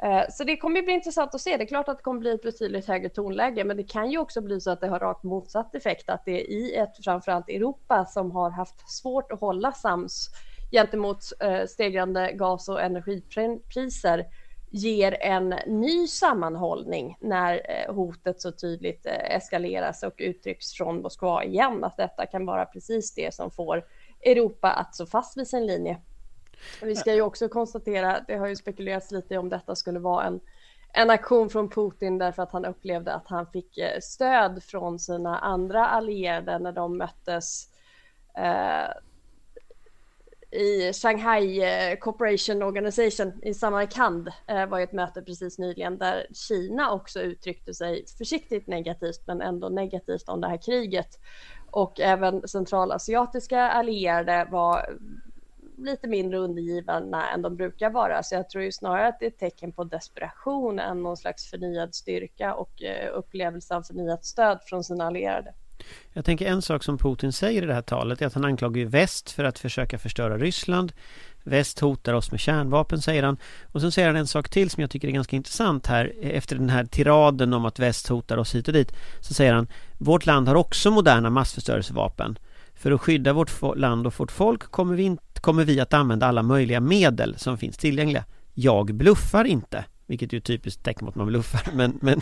Eh, 0.01 0.23
så 0.29 0.43
det 0.43 0.57
kommer 0.57 0.81
bli 0.81 0.93
intressant 0.93 1.35
att 1.35 1.41
se. 1.41 1.57
Det 1.57 1.63
är 1.63 1.67
klart 1.67 1.89
att 1.89 1.97
det 1.97 2.03
kommer 2.03 2.19
bli 2.19 2.31
ett 2.31 2.41
betydligt 2.41 2.87
högre 2.87 3.09
tonläge, 3.09 3.63
men 3.63 3.77
det 3.77 3.83
kan 3.83 4.11
ju 4.11 4.17
också 4.17 4.41
bli 4.41 4.61
så 4.61 4.71
att 4.71 4.81
det 4.81 4.87
har 4.87 4.99
rakt 4.99 5.23
motsatt 5.23 5.75
effekt, 5.75 6.09
att 6.09 6.25
det 6.25 6.31
är 6.31 6.49
i 6.49 6.75
ett 6.75 7.03
framförallt 7.03 7.49
Europa 7.49 8.05
som 8.05 8.31
har 8.31 8.49
haft 8.49 8.89
svårt 8.89 9.31
att 9.31 9.39
hålla 9.39 9.71
sams 9.71 10.29
gentemot 10.71 11.23
eh, 11.39 11.65
stegrande 11.65 12.31
gas 12.31 12.69
och 12.69 12.81
energipriser 12.81 14.25
ger 14.71 15.17
en 15.21 15.55
ny 15.67 16.07
sammanhållning 16.07 17.17
när 17.19 17.53
eh, 17.53 17.95
hotet 17.95 18.41
så 18.41 18.51
tydligt 18.51 19.05
eskaleras 19.05 20.03
och 20.03 20.13
uttrycks 20.17 20.73
från 20.73 21.01
Moskva 21.01 21.43
igen, 21.43 21.83
att 21.83 21.97
detta 21.97 22.25
kan 22.25 22.45
vara 22.45 22.65
precis 22.65 23.13
det 23.13 23.33
som 23.33 23.51
får 23.51 23.85
Europa 24.25 24.71
att 24.71 24.95
stå 24.95 25.05
fast 25.05 25.37
vid 25.37 25.47
sin 25.47 25.65
linje. 25.65 25.97
Vi 26.81 26.95
ska 26.95 27.13
ju 27.13 27.21
också 27.21 27.49
konstatera, 27.49 28.23
det 28.27 28.35
har 28.35 28.47
ju 28.47 28.55
spekulerats 28.55 29.11
lite 29.11 29.37
om 29.37 29.49
detta 29.49 29.75
skulle 29.75 29.99
vara 29.99 30.25
en, 30.25 30.39
en 30.93 31.09
aktion 31.09 31.49
från 31.49 31.69
Putin 31.69 32.17
därför 32.17 32.43
att 32.43 32.51
han 32.51 32.65
upplevde 32.65 33.13
att 33.13 33.27
han 33.27 33.47
fick 33.47 33.77
eh, 33.77 33.99
stöd 34.01 34.63
från 34.63 34.99
sina 34.99 35.39
andra 35.39 35.87
allierade 35.87 36.59
när 36.59 36.71
de 36.71 36.97
möttes 36.97 37.67
eh, 38.37 38.91
i 40.51 40.93
Shanghai 40.93 41.63
eh, 41.63 41.97
Cooperation 41.97 42.63
Organization 42.63 43.33
i 43.43 43.53
Samarkand 43.53 44.31
eh, 44.47 44.65
var 44.65 44.77
ju 44.77 44.83
ett 44.83 44.93
möte 44.93 45.21
precis 45.21 45.59
nyligen 45.59 45.97
där 45.97 46.27
Kina 46.33 46.91
också 46.91 47.21
uttryckte 47.21 47.73
sig 47.73 48.05
försiktigt 48.17 48.67
negativt 48.67 49.21
men 49.27 49.41
ändå 49.41 49.69
negativt 49.69 50.29
om 50.29 50.41
det 50.41 50.47
här 50.47 50.57
kriget. 50.57 51.19
Och 51.71 51.99
även 51.99 52.47
centralasiatiska 52.47 53.61
allierade 53.61 54.47
var 54.51 54.97
lite 55.79 56.07
mindre 56.07 56.37
undergivna 56.37 57.29
än 57.33 57.41
de 57.41 57.55
brukar 57.55 57.89
vara. 57.89 58.23
Så 58.23 58.35
jag 58.35 58.49
tror 58.49 58.63
ju 58.63 58.71
snarare 58.71 59.07
att 59.07 59.19
det 59.19 59.25
är 59.25 59.29
ett 59.29 59.39
tecken 59.39 59.71
på 59.71 59.83
desperation 59.83 60.79
än 60.79 61.03
någon 61.03 61.17
slags 61.17 61.49
förnyad 61.49 61.95
styrka 61.95 62.53
och 62.53 62.83
eh, 62.83 63.09
upplevelse 63.13 63.75
av 63.75 63.83
förnyat 63.83 64.25
stöd 64.25 64.59
från 64.65 64.83
sina 64.83 65.07
allierade. 65.07 65.53
Jag 66.13 66.25
tänker 66.25 66.45
en 66.45 66.61
sak 66.61 66.83
som 66.83 66.97
Putin 66.97 67.33
säger 67.33 67.63
i 67.63 67.65
det 67.65 67.73
här 67.73 67.81
talet 67.81 68.21
är 68.21 68.25
att 68.25 68.33
han 68.33 68.45
anklagar 68.45 68.77
ju 68.77 68.85
väst 68.85 69.31
för 69.31 69.43
att 69.43 69.59
försöka 69.59 69.97
förstöra 69.97 70.37
Ryssland. 70.37 70.91
Väst 71.43 71.79
hotar 71.79 72.13
oss 72.13 72.31
med 72.31 72.39
kärnvapen, 72.39 73.01
säger 73.01 73.23
han. 73.23 73.37
Och 73.71 73.81
sen 73.81 73.91
säger 73.91 74.07
han 74.07 74.17
en 74.17 74.27
sak 74.27 74.49
till 74.49 74.69
som 74.69 74.81
jag 74.81 74.91
tycker 74.91 75.07
är 75.07 75.11
ganska 75.11 75.35
intressant 75.35 75.87
här. 75.87 76.13
Eh, 76.21 76.37
efter 76.37 76.55
den 76.55 76.69
här 76.69 76.85
tiraden 76.85 77.53
om 77.53 77.65
att 77.65 77.79
väst 77.79 78.07
hotar 78.07 78.37
oss 78.37 78.55
hit 78.55 78.67
och 78.67 78.73
dit. 78.73 78.91
Så 79.21 79.33
säger 79.33 79.53
han, 79.53 79.67
vårt 79.97 80.25
land 80.25 80.47
har 80.47 80.55
också 80.55 80.91
moderna 80.91 81.29
massförstörelsevapen. 81.29 82.39
För 82.79 82.91
att 82.91 83.01
skydda 83.01 83.33
vårt 83.33 83.77
land 83.77 84.07
och 84.07 84.19
vårt 84.19 84.31
folk 84.31 84.63
kommer 84.63 84.95
vi, 84.95 85.03
inte, 85.03 85.23
kommer 85.41 85.63
vi 85.63 85.79
att 85.79 85.93
använda 85.93 86.25
alla 86.25 86.43
möjliga 86.43 86.79
medel 86.79 87.37
som 87.37 87.57
finns 87.57 87.77
tillgängliga. 87.77 88.25
Jag 88.53 88.93
bluffar 88.93 89.45
inte, 89.45 89.85
vilket 90.05 90.33
är 90.33 90.37
ett 90.37 90.43
typiskt 90.43 90.83
tecken 90.83 91.05
på 91.05 91.09
att 91.09 91.15
man 91.15 91.27
bluffar, 91.27 91.71
men, 91.73 91.99
men 92.01 92.21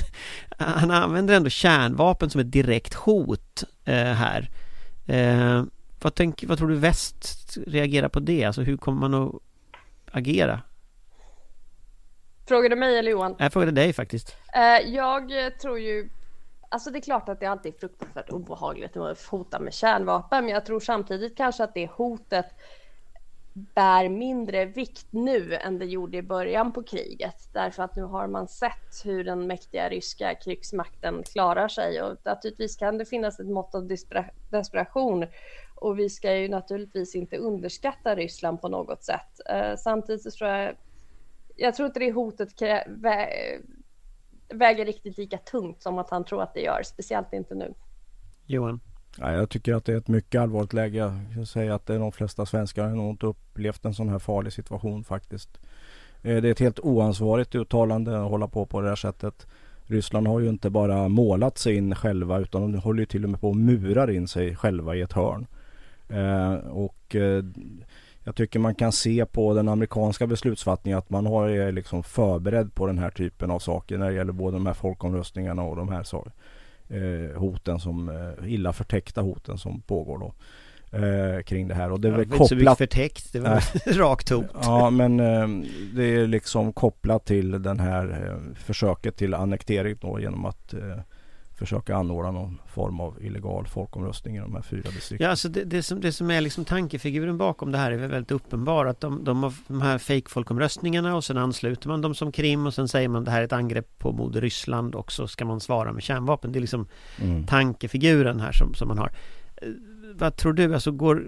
han 0.57 0.91
använder 0.91 1.33
ändå 1.33 1.49
kärnvapen 1.49 2.29
som 2.29 2.41
ett 2.41 2.51
direkt 2.51 2.93
hot 2.93 3.63
eh, 3.85 3.95
här. 3.95 4.49
Eh, 5.07 5.63
vad, 6.01 6.15
tänk, 6.15 6.43
vad 6.47 6.57
tror 6.57 6.69
du 6.69 6.75
väst 6.75 7.57
reagerar 7.67 8.09
på 8.09 8.19
det? 8.19 8.45
Alltså 8.45 8.61
hur 8.61 8.77
kommer 8.77 9.09
man 9.09 9.27
att 9.27 9.35
agera? 10.11 10.61
Frågar 12.47 12.69
du 12.69 12.75
mig 12.75 12.97
eller 12.97 13.11
Johan? 13.11 13.35
Jag 13.39 13.53
frågade 13.53 13.71
dig 13.71 13.93
faktiskt. 13.93 14.35
Eh, 14.53 14.93
jag 14.93 15.31
tror 15.59 15.79
ju 15.79 16.09
Alltså 16.69 16.89
det 16.89 16.99
är 16.99 17.01
klart 17.01 17.29
att 17.29 17.39
det 17.39 17.45
alltid 17.45 17.73
är 17.73 17.79
fruktansvärt 17.79 18.29
obehagligt 18.29 18.97
att 18.97 19.21
hota 19.21 19.59
med 19.59 19.73
kärnvapen, 19.73 20.45
men 20.45 20.53
jag 20.53 20.65
tror 20.65 20.79
samtidigt 20.79 21.37
kanske 21.37 21.63
att 21.63 21.73
det 21.73 21.87
hotet 21.87 22.45
bär 23.57 24.09
mindre 24.09 24.65
vikt 24.65 25.07
nu 25.09 25.55
än 25.55 25.79
det 25.79 25.85
gjorde 25.85 26.17
i 26.17 26.21
början 26.21 26.71
på 26.71 26.83
kriget. 26.83 27.49
Därför 27.53 27.83
att 27.83 27.95
nu 27.95 28.03
har 28.03 28.27
man 28.27 28.47
sett 28.47 29.01
hur 29.03 29.23
den 29.23 29.47
mäktiga 29.47 29.89
ryska 29.89 30.35
krigsmakten 30.35 31.23
klarar 31.23 31.67
sig 31.67 32.01
och 32.01 32.17
naturligtvis 32.25 32.75
kan 32.75 32.97
det 32.97 33.05
finnas 33.05 33.39
ett 33.39 33.47
mått 33.47 33.75
av 33.75 33.87
desperation 34.49 35.25
och 35.75 35.99
vi 35.99 36.09
ska 36.09 36.35
ju 36.35 36.49
naturligtvis 36.49 37.15
inte 37.15 37.37
underskatta 37.37 38.15
Ryssland 38.15 38.61
på 38.61 38.69
något 38.69 39.03
sätt. 39.03 39.39
Eh, 39.49 39.75
samtidigt 39.77 40.23
så 40.23 40.31
tror 40.31 40.49
jag, 40.49 40.75
jag 41.55 41.75
tror 41.75 41.87
inte 41.87 41.99
det 41.99 42.11
hotet 42.11 42.61
vä 42.87 43.29
väger 44.49 44.85
riktigt 44.85 45.17
lika 45.17 45.37
tungt 45.37 45.83
som 45.83 45.97
att 45.97 46.09
han 46.09 46.25
tror 46.25 46.41
att 46.41 46.53
det 46.53 46.61
gör, 46.61 46.83
speciellt 46.83 47.33
inte 47.33 47.55
nu. 47.55 47.73
Johan? 48.45 48.79
Ja, 49.19 49.31
jag 49.31 49.49
tycker 49.49 49.73
att 49.73 49.85
det 49.85 49.93
är 49.93 49.97
ett 49.97 50.07
mycket 50.07 50.41
allvarligt 50.41 50.73
läge. 50.73 51.19
Jag 51.35 51.47
säger 51.47 51.71
att 51.71 51.85
de 51.85 52.11
flesta 52.11 52.45
svenskar 52.45 52.87
har 52.87 52.95
nog 52.95 53.09
inte 53.09 53.25
upplevt 53.25 53.85
en 53.85 53.93
sån 53.93 54.09
här 54.09 54.19
farlig 54.19 54.53
situation 54.53 55.03
faktiskt. 55.03 55.49
Eh, 56.21 56.41
det 56.41 56.47
är 56.47 56.51
ett 56.51 56.59
helt 56.59 56.79
oansvarigt 56.79 57.55
uttalande 57.55 58.23
att 58.23 58.29
hålla 58.29 58.47
på 58.47 58.65
på 58.65 58.81
det 58.81 58.89
här 58.89 58.95
sättet. 58.95 59.47
Ryssland 59.85 60.27
har 60.27 60.39
ju 60.39 60.49
inte 60.49 60.69
bara 60.69 61.07
målat 61.07 61.57
sig 61.57 61.75
in 61.75 61.95
själva 61.95 62.39
utan 62.39 62.71
de 62.71 62.77
håller 62.77 62.99
ju 62.99 63.05
till 63.05 63.23
och 63.23 63.29
med 63.29 63.41
på 63.41 63.49
att 63.49 63.57
murar 63.57 64.09
in 64.09 64.27
sig 64.27 64.55
själva 64.55 64.95
i 64.95 65.01
ett 65.01 65.13
hörn. 65.13 65.47
Eh, 66.09 66.53
och 66.53 67.15
eh, 67.15 67.43
jag 68.23 68.35
tycker 68.35 68.59
man 68.59 68.75
kan 68.75 68.91
se 68.91 69.25
på 69.25 69.53
den 69.53 69.67
amerikanska 69.67 70.27
beslutsfattningen 70.27 70.99
att 70.99 71.09
man 71.09 71.25
har 71.25 71.47
är 71.47 71.71
liksom 71.71 72.03
förberedd 72.03 72.75
på 72.75 72.87
den 72.87 72.97
här 72.97 73.09
typen 73.09 73.51
av 73.51 73.59
saker 73.59 73.97
när 73.97 74.09
det 74.09 74.15
gäller 74.15 74.33
både 74.33 74.57
de 74.57 74.65
här 74.65 74.73
folkomröstningarna 74.73 75.63
och 75.63 75.75
de 75.75 75.89
här 75.89 76.03
sakerna 76.03 76.35
eh, 76.89 77.39
hoten 77.39 77.79
som, 77.79 78.09
eh, 78.09 78.53
illa 78.53 78.73
förtäckta 78.73 79.21
hoten 79.21 79.57
som 79.57 79.81
pågår 79.81 80.17
då. 80.19 80.33
Eh, 80.91 81.43
kring 81.43 81.67
det 81.67 81.75
här 81.75 81.91
och 81.91 81.99
det 81.99 82.07
är 82.07 82.11
ja, 82.11 82.17
väl 82.17 82.29
kopplat... 82.29 82.51
Inte 82.51 82.65
så 82.65 82.75
förtäckt, 82.75 83.33
det 83.33 83.39
var 83.39 83.93
rakt 83.97 84.29
hot. 84.29 84.45
Ja 84.61 84.89
men 84.89 85.19
eh, 85.19 85.47
det 85.93 86.03
är 86.03 86.27
liksom 86.27 86.73
kopplat 86.73 87.25
till 87.25 87.61
den 87.63 87.79
här 87.79 88.27
eh, 88.27 88.55
försöket 88.55 89.15
till 89.15 89.33
annektering 89.33 89.97
då 90.01 90.19
genom 90.19 90.45
att 90.45 90.73
eh, 90.73 90.99
försöka 91.57 91.95
anordna 91.95 92.31
någon 92.31 92.59
form 92.67 92.99
av 92.99 93.23
illegal 93.23 93.67
folkomröstning 93.67 94.35
i 94.35 94.39
de 94.39 94.55
här 94.55 94.61
fyra 94.61 94.89
distrikten. 94.91 95.25
Ja, 95.25 95.29
alltså 95.29 95.49
det, 95.49 95.63
det, 95.63 95.83
som, 95.83 96.01
det 96.01 96.11
som 96.11 96.31
är 96.31 96.41
liksom 96.41 96.65
tankefiguren 96.65 97.37
bakom 97.37 97.71
det 97.71 97.77
här 97.77 97.91
är 97.91 97.97
väldigt 97.97 98.31
uppenbar 98.31 98.85
att 98.85 99.01
de, 99.01 99.23
de, 99.23 99.53
de 99.67 99.81
här 99.81 99.97
fake-folkomröstningarna 99.97 101.15
och 101.15 101.23
sen 101.23 101.37
ansluter 101.37 101.87
man 101.89 102.01
dem 102.01 102.15
som 102.15 102.31
Krim 102.31 102.65
och 102.65 102.73
sen 102.73 102.87
säger 102.87 103.09
man 103.09 103.23
det 103.23 103.31
här 103.31 103.41
är 103.41 103.45
ett 103.45 103.53
angrepp 103.53 103.99
på 103.99 104.11
moder 104.11 104.41
Ryssland 104.41 104.95
och 104.95 105.11
så 105.11 105.27
ska 105.27 105.45
man 105.45 105.59
svara 105.59 105.93
med 105.93 106.03
kärnvapen. 106.03 106.51
Det 106.51 106.59
är 106.59 106.61
liksom 106.61 106.87
mm. 107.21 107.45
tankefiguren 107.45 108.39
här 108.39 108.51
som, 108.51 108.73
som 108.73 108.87
man 108.87 108.97
har. 108.97 109.11
Eh, 109.55 109.67
vad 110.15 110.35
tror 110.35 110.53
du, 110.53 110.73
alltså 110.73 110.91
går, 110.91 111.25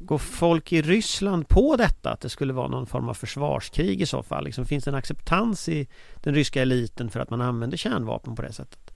går 0.00 0.18
folk 0.18 0.72
i 0.72 0.82
Ryssland 0.82 1.48
på 1.48 1.76
detta? 1.76 2.10
Att 2.10 2.20
det 2.20 2.28
skulle 2.28 2.52
vara 2.52 2.68
någon 2.68 2.86
form 2.86 3.08
av 3.08 3.14
försvarskrig 3.14 4.02
i 4.02 4.06
så 4.06 4.22
fall? 4.22 4.44
Liksom, 4.44 4.66
finns 4.66 4.84
det 4.84 4.90
en 4.90 4.94
acceptans 4.94 5.68
i 5.68 5.88
den 6.22 6.34
ryska 6.34 6.62
eliten 6.62 7.10
för 7.10 7.20
att 7.20 7.30
man 7.30 7.40
använder 7.40 7.76
kärnvapen 7.76 8.34
på 8.34 8.42
det 8.42 8.52
sättet? 8.52 8.91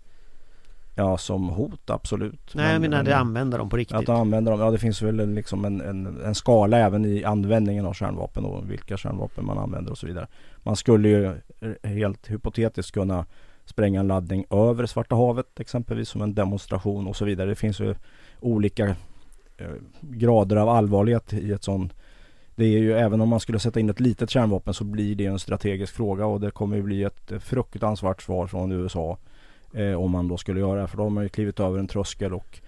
Ja, 0.99 1.19
som 1.19 1.49
hot 1.49 1.91
absolut. 1.91 2.55
Nej, 2.55 2.73
jag 2.73 2.81
menar 2.81 3.03
det 3.03 3.17
använder 3.17 3.59
dem 3.59 3.69
på 3.69 3.77
riktigt. 3.77 3.97
Att 3.97 4.09
använda 4.09 4.51
dem, 4.51 4.61
ja 4.61 4.71
det 4.71 4.79
finns 4.79 5.03
väl 5.03 5.35
liksom 5.35 5.65
en, 5.65 5.81
en, 5.81 6.21
en, 6.25 6.35
skala 6.35 6.79
även 6.79 7.05
i 7.05 7.25
användningen 7.25 7.87
av 7.87 7.93
kärnvapen 7.93 8.45
och 8.45 8.71
vilka 8.71 8.97
kärnvapen 8.97 9.47
man 9.47 9.59
använder 9.59 9.91
och 9.91 9.99
så 9.99 10.07
vidare. 10.07 10.27
Man 10.63 10.77
skulle 10.77 11.09
ju 11.09 11.35
helt 11.83 12.31
hypotetiskt 12.31 12.93
kunna 12.93 13.27
spränga 13.65 14.01
en 14.01 14.09
laddning 14.09 14.45
över 14.51 14.87
Svarta 14.87 15.15
havet 15.15 15.61
exempelvis 15.61 16.09
som 16.09 16.23
en 16.23 16.35
demonstration 16.35 17.07
och 17.07 17.17
så 17.17 17.25
vidare. 17.25 17.49
Det 17.49 17.55
finns 17.55 17.81
ju 17.81 17.95
olika 18.41 18.87
eh, 19.57 19.67
grader 20.01 20.57
av 20.57 20.69
allvarlighet 20.69 21.33
i 21.33 21.53
ett 21.53 21.65
sånt 21.65 21.93
det 22.57 22.65
är 22.65 22.79
ju 22.79 22.93
även 22.93 23.21
om 23.21 23.29
man 23.29 23.41
skulle 23.41 23.59
sätta 23.59 23.81
in 23.81 23.91
ett 23.91 24.01
litet 24.01 24.31
kärnvapen 24.31 24.75
så 24.75 24.85
blir 24.85 25.15
det 25.15 25.27
en 25.27 25.39
strategisk 25.39 25.95
fråga 25.95 26.27
och 26.27 26.41
det 26.41 26.51
kommer 26.51 26.77
ju 26.77 26.83
bli 26.83 27.03
ett 27.03 27.33
fruktansvärt 27.41 28.23
svar 28.23 28.47
från 28.47 28.73
USA 28.73 29.19
Eh, 29.77 29.95
om 29.95 30.11
man 30.11 30.29
då 30.29 30.37
skulle 30.37 30.61
göra 30.61 30.81
det. 30.81 30.87
För 30.87 30.97
då 30.97 31.03
har 31.03 31.11
man 31.11 31.23
ju 31.23 31.29
klivit 31.29 31.61
över 31.61 31.79
en 31.79 31.89
tröskel 31.89 32.35
och 32.35 32.61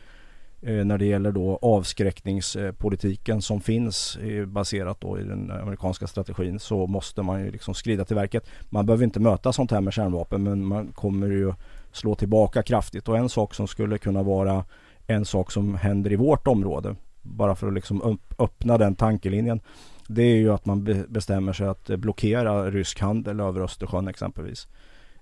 eh, 0.62 0.84
när 0.84 0.98
det 0.98 1.06
gäller 1.06 1.32
då 1.32 1.58
avskräckningspolitiken 1.62 3.42
som 3.42 3.60
finns 3.60 4.16
eh, 4.16 4.46
baserat 4.46 5.00
då 5.00 5.18
i 5.18 5.22
den 5.22 5.50
amerikanska 5.50 6.06
strategin 6.06 6.58
så 6.58 6.86
måste 6.86 7.22
man 7.22 7.44
ju 7.44 7.50
liksom 7.50 7.74
skrida 7.74 8.04
till 8.04 8.16
verket. 8.16 8.46
Man 8.70 8.86
behöver 8.86 9.04
inte 9.04 9.20
möta 9.20 9.52
sånt 9.52 9.70
här 9.70 9.80
med 9.80 9.92
kärnvapen 9.92 10.42
men 10.42 10.64
man 10.64 10.92
kommer 10.92 11.26
ju 11.26 11.52
slå 11.92 12.14
tillbaka 12.14 12.62
kraftigt 12.62 13.08
och 13.08 13.16
en 13.18 13.28
sak 13.28 13.54
som 13.54 13.68
skulle 13.68 13.98
kunna 13.98 14.22
vara 14.22 14.64
en 15.06 15.24
sak 15.24 15.50
som 15.50 15.74
händer 15.74 16.12
i 16.12 16.16
vårt 16.16 16.46
område 16.46 16.96
bara 17.22 17.54
för 17.54 17.68
att 17.68 17.74
liksom 17.74 18.18
öppna 18.38 18.78
den 18.78 18.94
tankelinjen 18.94 19.60
det 20.08 20.22
är 20.22 20.36
ju 20.36 20.52
att 20.52 20.66
man 20.66 21.04
bestämmer 21.08 21.52
sig 21.52 21.66
att 21.66 21.86
blockera 21.86 22.70
rysk 22.70 23.00
handel 23.00 23.40
över 23.40 23.60
Östersjön 23.60 24.08
exempelvis. 24.08 24.68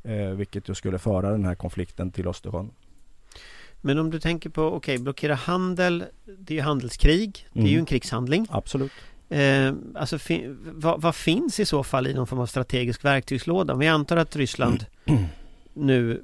Eh, 0.07 0.31
vilket 0.31 0.69
ju 0.69 0.75
skulle 0.75 0.99
föra 0.99 1.31
den 1.31 1.45
här 1.45 1.55
konflikten 1.55 2.11
till 2.11 2.29
Östersjön. 2.29 2.71
Men 3.81 3.99
om 3.99 4.11
du 4.11 4.21
tänker 4.21 4.51
på, 4.51 4.63
okej, 4.63 4.77
okay, 4.77 4.99
blockera 4.99 5.35
handel, 5.35 6.05
det 6.39 6.55
är 6.55 6.57
ju 6.57 6.63
handelskrig, 6.63 7.47
det 7.53 7.61
är 7.61 7.65
ju 7.65 7.69
mm. 7.69 7.81
en 7.81 7.87
krigshandling. 7.87 8.47
Absolut. 8.51 8.93
Eh, 9.29 9.73
alltså, 9.95 10.19
vad, 10.73 11.03
vad, 11.03 11.15
finns 11.15 11.61
i 11.61 11.65
så 11.65 11.83
fall 11.85 12.07
i 12.07 12.15
någon 12.15 12.27
form 12.27 12.41
av 12.41 12.47
strategisk 12.47 13.05
verktygslåda? 13.05 13.73
Om 13.73 13.79
vi 13.79 13.89
antar 13.89 14.17
att 14.17 14.37
Ryssland 14.37 14.87
nu 15.75 16.23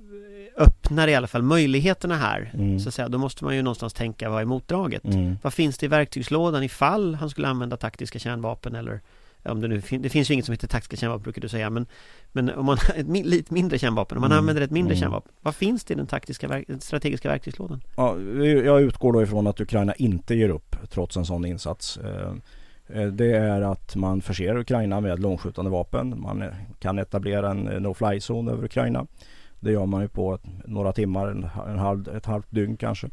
öppnar 0.56 1.08
i 1.08 1.14
alla 1.14 1.26
fall 1.26 1.42
möjligheterna 1.42 2.16
här, 2.16 2.50
mm. 2.54 2.80
så 2.80 2.88
att 2.88 2.94
säga, 2.94 3.08
då 3.08 3.18
måste 3.18 3.44
man 3.44 3.56
ju 3.56 3.62
någonstans 3.62 3.92
tänka 3.92 4.30
vad 4.30 4.40
är 4.40 4.44
motdraget? 4.44 5.04
Mm. 5.04 5.38
Vad 5.42 5.54
finns 5.54 5.78
det 5.78 5.86
i 5.86 5.88
verktygslådan 5.88 6.62
ifall 6.62 7.14
han 7.14 7.30
skulle 7.30 7.48
använda 7.48 7.76
taktiska 7.76 8.18
kärnvapen 8.18 8.74
eller 8.74 9.00
om 9.44 9.60
det 9.60 9.68
nu 9.68 9.82
det 9.98 10.08
finns 10.08 10.30
ju 10.30 10.34
inget 10.34 10.44
som 10.44 10.52
heter 10.52 10.68
taktiska 10.68 10.96
kärnvapen 10.96 11.22
brukar 11.22 11.42
du 11.42 11.48
säga 11.48 11.70
men 11.70 11.86
Men 12.32 12.50
om 12.50 12.66
man 12.66 12.78
har 12.78 12.94
ett 13.00 13.26
lite 13.26 13.54
mindre 13.54 13.78
kärnvapen, 13.78 14.18
om 14.18 14.20
man 14.20 14.32
mm. 14.32 14.38
använder 14.38 14.62
ett 14.62 14.70
mindre 14.70 14.94
mm. 14.94 15.00
kärnvapen 15.00 15.32
Vad 15.40 15.54
finns 15.54 15.84
det 15.84 15.94
i 15.94 15.96
den 15.96 16.06
taktiska, 16.06 16.64
strategiska 16.80 17.28
verktygslådan? 17.28 17.80
Ja, 17.96 18.18
jag 18.64 18.82
utgår 18.82 19.12
då 19.12 19.22
ifrån 19.22 19.46
att 19.46 19.60
Ukraina 19.60 19.94
inte 19.94 20.34
ger 20.34 20.48
upp 20.48 20.76
trots 20.90 21.16
en 21.16 21.24
sån 21.24 21.44
insats 21.44 21.96
eh, 21.96 22.32
eh, 22.86 23.06
det 23.06 23.36
är 23.36 23.60
att 23.60 23.96
man 23.96 24.20
förser 24.20 24.56
Ukraina 24.56 25.00
med 25.00 25.20
långskjutande 25.20 25.70
vapen. 25.70 26.20
Man 26.20 26.44
kan 26.80 26.98
etablera 26.98 27.50
en 27.50 27.58
no-fly-zon 27.64 28.48
över 28.48 28.64
Ukraina. 28.64 29.06
Det 29.60 29.72
gör 29.72 29.86
man 29.86 30.02
ju 30.02 30.08
på 30.08 30.38
några 30.64 30.92
timmar, 30.92 31.28
en, 31.28 31.48
en 31.68 31.78
halv, 31.78 32.08
ett 32.08 32.26
halvt 32.26 32.50
dygn 32.50 32.76
kanske. 32.76 33.08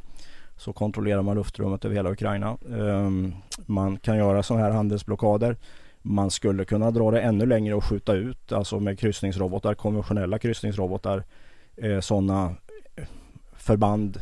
Så 0.58 0.74
kontrollerar 0.74 1.22
man 1.22 1.36
luftrummet 1.36 1.86
över 1.86 1.96
hela 1.96 2.12
Ukraina. 2.12 2.58
Ehm, 2.80 3.34
man 3.66 3.98
kan 3.98 4.18
göra 4.18 4.44
sådana 4.44 4.66
här 4.66 4.72
handelsblockader. 4.72 5.58
Man 6.02 6.32
skulle 6.32 6.66
kunna 6.66 6.92
dra 6.92 7.12
det 7.12 7.22
ännu 7.22 7.46
längre 7.46 7.74
och 7.74 7.84
skjuta 7.84 8.14
ut, 8.14 8.52
alltså 8.52 8.80
med 8.80 9.00
kryssningsrobotar, 9.00 9.74
konventionella 9.74 10.40
kryssningsrobotar, 10.40 11.24
eh, 11.76 12.00
sådana 12.00 12.56
eh, 12.96 13.08
förband 13.54 14.20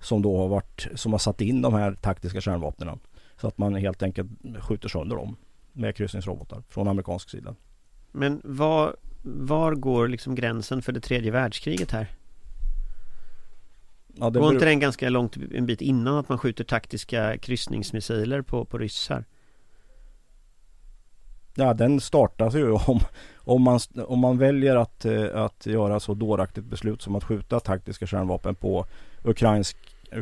som 0.00 0.22
då 0.22 0.38
har 0.38 0.48
varit, 0.48 0.86
som 0.94 1.12
har 1.12 1.18
satt 1.18 1.40
in 1.40 1.62
de 1.62 1.74
här 1.74 1.94
taktiska 1.94 2.40
kärnvapnen. 2.40 2.98
Så 3.40 3.48
att 3.48 3.58
man 3.58 3.74
helt 3.74 4.02
enkelt 4.02 4.30
skjuter 4.60 4.88
sönder 4.88 5.16
dem 5.16 5.36
med 5.72 5.96
kryssningsrobotar 5.96 6.62
från 6.68 6.88
amerikansk 6.88 7.30
sida. 7.30 7.54
Men 8.12 8.40
var, 8.44 8.96
var 9.22 9.74
går 9.74 10.08
liksom 10.08 10.34
gränsen 10.34 10.82
för 10.82 10.92
det 10.92 11.00
tredje 11.00 11.30
världskriget 11.30 11.90
här? 11.90 12.06
Ja, 14.16 14.30
Går 14.30 14.52
inte 14.52 14.64
den 14.64 14.80
ganska 14.80 15.08
långt 15.08 15.36
en 15.36 15.66
bit 15.66 15.80
innan 15.80 16.16
att 16.16 16.28
man 16.28 16.38
skjuter 16.38 16.64
taktiska 16.64 17.38
kryssningsmissiler 17.38 18.42
på, 18.42 18.64
på 18.64 18.78
ryssar? 18.78 19.24
Ja 21.54 21.74
den 21.74 22.00
startas 22.00 22.54
ju 22.54 22.70
om, 22.86 23.00
om, 23.36 23.62
man, 23.62 23.80
om 24.06 24.18
man 24.18 24.38
väljer 24.38 24.76
att, 24.76 25.04
eh, 25.04 25.36
att 25.42 25.66
göra 25.66 26.00
så 26.00 26.14
dåraktigt 26.14 26.64
beslut 26.64 27.02
som 27.02 27.16
att 27.16 27.24
skjuta 27.24 27.60
taktiska 27.60 28.06
kärnvapen 28.06 28.54
på 28.54 28.86
ukrainsk, 29.22 29.76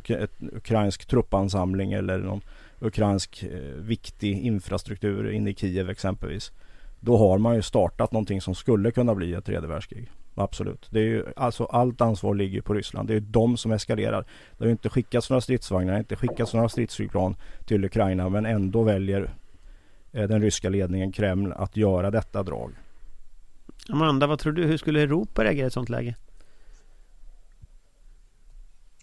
ett, 0.08 0.32
ukrainsk 0.40 1.06
truppansamling 1.06 1.92
eller 1.92 2.18
någon 2.18 2.40
ukrainsk 2.80 3.42
eh, 3.42 3.58
viktig 3.78 4.38
infrastruktur 4.38 5.30
inne 5.30 5.50
i 5.50 5.54
Kiev 5.54 5.90
exempelvis. 5.90 6.52
Då 7.00 7.16
har 7.16 7.38
man 7.38 7.54
ju 7.54 7.62
startat 7.62 8.12
någonting 8.12 8.40
som 8.40 8.54
skulle 8.54 8.90
kunna 8.90 9.14
bli 9.14 9.34
ett 9.34 9.44
tredje 9.44 9.68
världskrig. 9.68 10.10
Absolut. 10.34 10.88
Det 10.90 10.98
är 10.98 11.04
ju, 11.04 11.24
alltså 11.36 11.64
allt 11.64 12.00
ansvar 12.00 12.34
ligger 12.34 12.60
på 12.60 12.74
Ryssland. 12.74 13.08
Det 13.08 13.14
är 13.14 13.20
de 13.20 13.56
som 13.56 13.72
eskalerar. 13.72 14.24
Det 14.58 14.64
har 14.64 14.70
inte 14.70 14.88
skickats 14.88 15.30
några 15.30 15.40
stridsvagnar, 15.40 15.98
inte 15.98 16.16
skickats 16.16 16.54
några 16.54 16.68
stridsflygplan 16.68 17.36
till 17.66 17.84
Ukraina 17.84 18.28
men 18.28 18.46
ändå 18.46 18.82
väljer 18.82 19.30
den 20.12 20.42
ryska 20.42 20.68
ledningen 20.68 21.12
Kreml 21.12 21.52
att 21.52 21.76
göra 21.76 22.10
detta 22.10 22.42
drag. 22.42 22.72
Amanda, 23.88 24.26
vad 24.26 24.38
tror 24.38 24.52
du? 24.52 24.64
Hur 24.64 24.76
skulle 24.76 25.00
Europa 25.00 25.44
reagera 25.44 25.64
i 25.64 25.66
ett 25.66 25.72
sånt 25.72 25.88
läge? 25.88 26.14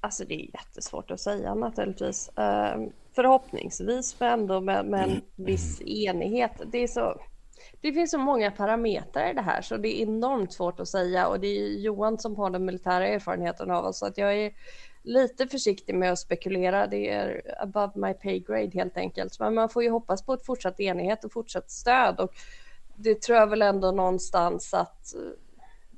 Alltså 0.02 0.26
det 0.26 0.34
är 0.34 0.50
jättesvårt 0.54 1.12
att 1.12 1.20
säga 1.20 1.56
naturligtvis. 1.56 2.30
Uh, 2.40 2.90
förhoppningsvis 3.16 4.20
men 4.20 4.40
ändå 4.40 4.62
med, 4.62 4.86
med 4.86 5.10
en 5.10 5.22
viss 5.36 5.82
enighet. 5.82 6.62
Det, 6.72 6.78
är 6.78 6.88
så, 6.88 7.22
det 7.82 7.94
finns 7.94 8.12
så 8.12 8.18
många 8.18 8.52
parametrar 8.52 9.32
i 9.32 9.34
det 9.34 9.42
här 9.42 9.62
så 9.62 9.78
det 9.78 10.02
är 10.02 10.04
enormt 10.04 10.54
svårt 10.54 10.80
att 10.80 10.88
säga 10.88 11.28
och 11.28 11.40
det 11.40 11.48
är 11.48 11.80
Johan 11.80 12.18
som 12.18 12.36
har 12.36 12.50
den 12.50 12.66
militära 12.66 13.08
erfarenheten 13.08 13.72
av 13.72 13.86
oss 13.86 14.00
så 14.00 14.06
att 14.06 14.18
jag 14.18 14.38
är 14.38 14.52
lite 15.10 15.48
försiktig 15.48 15.96
med 15.96 16.12
att 16.12 16.20
spekulera. 16.20 16.88
Det 16.88 17.10
är 17.10 17.56
above 17.60 17.92
my 17.96 18.14
pay 18.14 18.40
grade 18.40 18.72
helt 18.74 18.98
enkelt. 18.98 19.40
Men 19.40 19.54
man 19.54 19.70
får 19.70 19.84
ju 19.84 19.90
hoppas 19.90 20.26
på 20.26 20.34
ett 20.34 20.46
fortsatt 20.46 20.80
enighet 20.80 21.24
och 21.24 21.34
fortsatt 21.34 21.72
stöd 21.72 22.20
och 22.20 22.34
det 22.96 23.22
tror 23.22 23.38
jag 23.38 23.48
väl 23.48 23.62
ändå 23.62 23.92
någonstans 23.92 24.74
att 24.74 25.16
eh, 25.16 25.22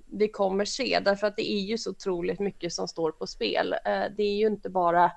vi 0.06 0.28
kommer 0.28 0.66
se 0.66 1.00
därför 1.06 1.28
att 1.28 1.36
det 1.36 1.52
är 1.52 1.60
ju 1.60 1.78
så 1.78 1.90
otroligt 1.90 2.40
mycket 2.40 2.74
som 2.74 2.88
står 2.88 3.12
på 3.12 3.28
spel. 3.28 3.74
Eh, 3.74 4.04
det 4.18 4.24
är 4.24 4.36
ju 4.36 4.48
inte 4.48 4.70
bara 4.70 5.12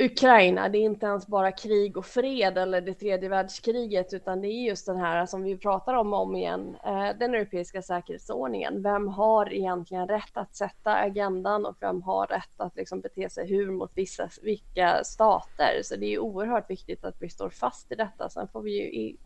Ukraina, 0.00 0.68
det 0.68 0.78
är 0.78 0.82
inte 0.82 1.06
ens 1.06 1.26
bara 1.26 1.52
krig 1.52 1.96
och 1.96 2.06
fred 2.06 2.58
eller 2.58 2.80
det 2.80 2.94
tredje 2.94 3.28
världskriget, 3.28 4.12
utan 4.12 4.40
det 4.40 4.48
är 4.48 4.66
just 4.66 4.86
den 4.86 4.96
här 4.96 5.26
som 5.26 5.42
vi 5.42 5.56
pratar 5.56 5.94
om 5.94 6.12
om 6.12 6.36
igen, 6.36 6.76
eh, 6.84 7.08
den 7.18 7.34
europeiska 7.34 7.82
säkerhetsordningen. 7.82 8.82
Vem 8.82 9.08
har 9.08 9.52
egentligen 9.52 10.08
rätt 10.08 10.36
att 10.36 10.56
sätta 10.56 10.94
agendan 10.94 11.66
och 11.66 11.76
vem 11.80 12.02
har 12.02 12.26
rätt 12.26 12.60
att 12.60 12.76
liksom 12.76 13.00
bete 13.00 13.30
sig 13.30 13.46
hur 13.46 13.70
mot 13.70 13.90
vissa, 13.94 14.28
vilka 14.42 15.04
stater? 15.04 15.80
Så 15.82 15.96
det 15.96 16.06
är 16.06 16.18
oerhört 16.18 16.70
viktigt 16.70 17.04
att 17.04 17.16
vi 17.18 17.28
står 17.28 17.50
fast 17.50 17.92
i 17.92 17.94
detta. 17.94 18.28
Sen 18.28 18.48
får 18.48 18.62
vi 18.62 18.70
ju 18.70 19.16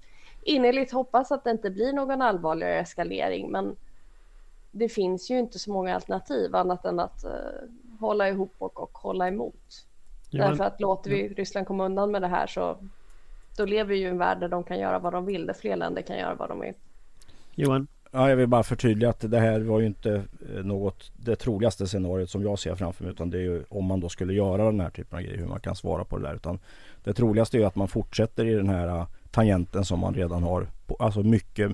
innerligt 0.42 0.92
hoppas 0.92 1.32
att 1.32 1.44
det 1.44 1.50
inte 1.50 1.70
blir 1.70 1.92
någon 1.92 2.22
allvarligare 2.22 2.80
eskalering, 2.80 3.50
men 3.50 3.76
det 4.70 4.88
finns 4.88 5.30
ju 5.30 5.38
inte 5.38 5.58
så 5.58 5.72
många 5.72 5.94
alternativ 5.94 6.56
annat 6.56 6.84
än 6.84 7.00
att 7.00 7.24
eh, 7.24 7.30
hålla 8.00 8.28
ihop 8.28 8.54
och, 8.58 8.80
och 8.80 8.98
hålla 8.98 9.28
emot. 9.28 9.86
Ja, 10.34 10.48
Därför 10.48 10.64
att 10.64 10.80
låter 10.80 11.10
vi 11.10 11.28
Ryssland 11.28 11.66
komma 11.66 11.84
undan 11.84 12.10
med 12.10 12.22
det 12.22 12.28
här 12.28 12.46
så 12.46 12.76
då 13.56 13.64
lever 13.64 13.88
vi 13.88 13.96
ju 13.96 14.06
i 14.06 14.08
en 14.08 14.18
värld 14.18 14.40
där 14.40 14.48
de 14.48 14.64
kan 14.64 14.78
göra 14.78 14.98
vad 14.98 15.12
de 15.12 15.26
vill, 15.26 15.46
där 15.46 15.54
fler 15.54 15.76
länder 15.76 16.02
kan 16.02 16.18
göra 16.18 16.34
vad 16.34 16.48
de 16.48 16.60
vill. 16.60 16.74
Johan? 17.54 17.86
Ja, 18.10 18.28
jag 18.28 18.36
vill 18.36 18.46
bara 18.46 18.62
förtydliga 18.62 19.10
att 19.10 19.30
det 19.30 19.40
här 19.40 19.60
var 19.60 19.80
ju 19.80 19.86
inte 19.86 20.22
eh, 20.54 20.64
något 20.64 21.12
det 21.16 21.36
troligaste 21.36 21.86
scenariot 21.86 22.30
som 22.30 22.42
jag 22.42 22.58
ser 22.58 22.74
framför 22.74 23.04
mig 23.04 23.12
utan 23.12 23.30
det 23.30 23.38
är 23.38 23.42
ju 23.42 23.64
om 23.68 23.84
man 23.84 24.00
då 24.00 24.08
skulle 24.08 24.32
göra 24.34 24.64
den 24.64 24.80
här 24.80 24.90
typen 24.90 25.18
av 25.18 25.22
grejer 25.24 25.38
hur 25.38 25.46
man 25.46 25.60
kan 25.60 25.76
svara 25.76 26.04
på 26.04 26.18
det 26.18 26.28
där 26.28 26.34
utan 26.34 26.58
det 27.04 27.12
troligaste 27.12 27.56
är 27.56 27.58
ju 27.58 27.66
att 27.66 27.76
man 27.76 27.88
fortsätter 27.88 28.44
i 28.44 28.54
den 28.54 28.68
här 28.68 28.86
eh, 28.86 29.06
tangenten 29.30 29.84
som 29.84 30.00
man 30.00 30.14
redan 30.14 30.42
har 30.42 30.66
alltså 30.98 31.22
mycket 31.22 31.72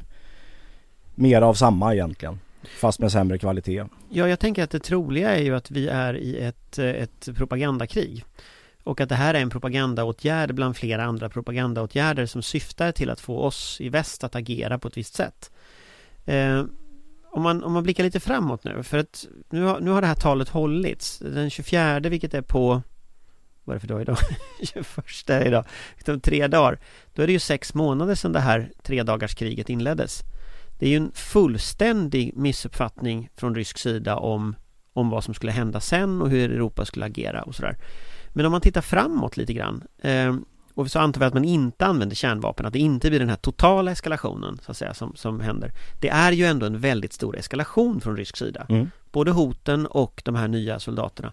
mer 1.14 1.42
av 1.42 1.54
samma 1.54 1.94
egentligen 1.94 2.38
Fast 2.62 2.98
med 2.98 3.12
sämre 3.12 3.38
kvalitet. 3.38 3.84
Ja, 4.08 4.28
jag 4.28 4.40
tänker 4.40 4.64
att 4.64 4.70
det 4.70 4.80
troliga 4.80 5.36
är 5.36 5.42
ju 5.42 5.56
att 5.56 5.70
vi 5.70 5.88
är 5.88 6.14
i 6.16 6.38
ett, 6.38 6.78
eh, 6.78 6.86
ett 6.86 7.28
propagandakrig. 7.36 8.24
Och 8.84 9.00
att 9.00 9.08
det 9.08 9.14
här 9.14 9.34
är 9.34 9.40
en 9.40 9.50
propagandaåtgärd 9.50 10.54
bland 10.54 10.76
flera 10.76 11.04
andra 11.04 11.28
propagandaåtgärder 11.28 12.26
som 12.26 12.42
syftar 12.42 12.92
till 12.92 13.10
att 13.10 13.20
få 13.20 13.38
oss 13.38 13.80
i 13.80 13.88
väst 13.88 14.24
att 14.24 14.36
agera 14.36 14.78
på 14.78 14.88
ett 14.88 14.96
visst 14.96 15.14
sätt. 15.14 15.50
Eh, 16.24 16.64
om, 17.30 17.42
man, 17.42 17.64
om 17.64 17.72
man 17.72 17.82
blickar 17.82 18.04
lite 18.04 18.20
framåt 18.20 18.64
nu, 18.64 18.82
för 18.82 18.98
att 18.98 19.26
nu 19.50 19.62
har, 19.62 19.80
nu 19.80 19.90
har 19.90 20.00
det 20.00 20.06
här 20.06 20.14
talet 20.14 20.48
hållits 20.48 21.18
den 21.18 21.50
24, 21.50 22.00
vilket 22.00 22.34
är 22.34 22.42
på 22.42 22.82
vad 23.64 23.74
är 23.74 23.80
det 23.80 23.80
för 23.80 23.88
dag 23.88 24.02
idag? 24.02 24.16
21 24.62 25.46
idag. 25.46 25.64
Om 26.06 26.20
tre 26.20 26.46
dagar. 26.46 26.78
Då 27.14 27.22
är 27.22 27.26
det 27.26 27.32
ju 27.32 27.38
sex 27.38 27.74
månader 27.74 28.14
sedan 28.14 28.32
det 28.32 28.40
här 28.40 28.70
tre 28.82 29.02
dagars 29.02 29.34
kriget 29.34 29.68
inleddes. 29.68 30.22
Det 30.80 30.86
är 30.86 30.90
ju 30.90 30.96
en 30.96 31.12
fullständig 31.14 32.36
missuppfattning 32.36 33.30
från 33.36 33.54
rysk 33.54 33.78
sida 33.78 34.16
om, 34.16 34.56
om 34.92 35.10
vad 35.10 35.24
som 35.24 35.34
skulle 35.34 35.52
hända 35.52 35.80
sen 35.80 36.22
och 36.22 36.30
hur 36.30 36.52
Europa 36.52 36.84
skulle 36.84 37.06
agera 37.06 37.42
och 37.42 37.54
sådär. 37.54 37.76
Men 38.28 38.46
om 38.46 38.52
man 38.52 38.60
tittar 38.60 38.80
framåt 38.80 39.36
lite 39.36 39.52
grann 39.52 39.84
eh, 40.02 40.36
och 40.74 40.90
så 40.90 40.98
antar 40.98 41.20
vi 41.20 41.26
att 41.26 41.34
man 41.34 41.44
inte 41.44 41.86
använder 41.86 42.16
kärnvapen, 42.16 42.66
att 42.66 42.72
det 42.72 42.78
inte 42.78 43.10
blir 43.10 43.18
den 43.18 43.28
här 43.28 43.36
totala 43.36 43.90
eskalationen 43.90 44.58
så 44.62 44.70
att 44.70 44.76
säga 44.76 44.94
som, 44.94 45.16
som 45.16 45.40
händer. 45.40 45.72
Det 46.00 46.08
är 46.08 46.32
ju 46.32 46.44
ändå 46.44 46.66
en 46.66 46.78
väldigt 46.78 47.12
stor 47.12 47.38
eskalation 47.38 48.00
från 48.00 48.16
rysk 48.16 48.36
sida. 48.36 48.66
Mm. 48.68 48.90
Både 49.12 49.30
hoten 49.30 49.86
och 49.86 50.22
de 50.24 50.34
här 50.34 50.48
nya 50.48 50.78
soldaterna. 50.78 51.32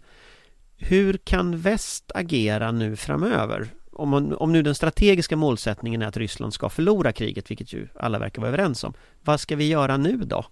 Hur 0.78 1.18
kan 1.18 1.58
väst 1.58 2.12
agera 2.16 2.72
nu 2.72 2.96
framöver? 2.96 3.68
Om, 3.98 4.10
man, 4.10 4.34
om 4.34 4.52
nu 4.52 4.62
den 4.62 4.76
strategiska 4.76 5.36
målsättningen 5.36 6.02
är 6.02 6.08
att 6.08 6.18
Ryssland 6.18 6.54
ska 6.54 6.70
förlora 6.70 7.12
kriget, 7.12 7.52
vilket 7.52 7.74
ju 7.74 7.88
alla 7.96 8.20
verkar 8.20 8.42
vara 8.42 8.50
överens 8.50 8.84
om. 8.84 8.94
Vad 9.24 9.40
ska 9.40 9.56
vi 9.56 9.68
göra 9.68 9.98
nu 9.98 10.18
då? 10.18 10.46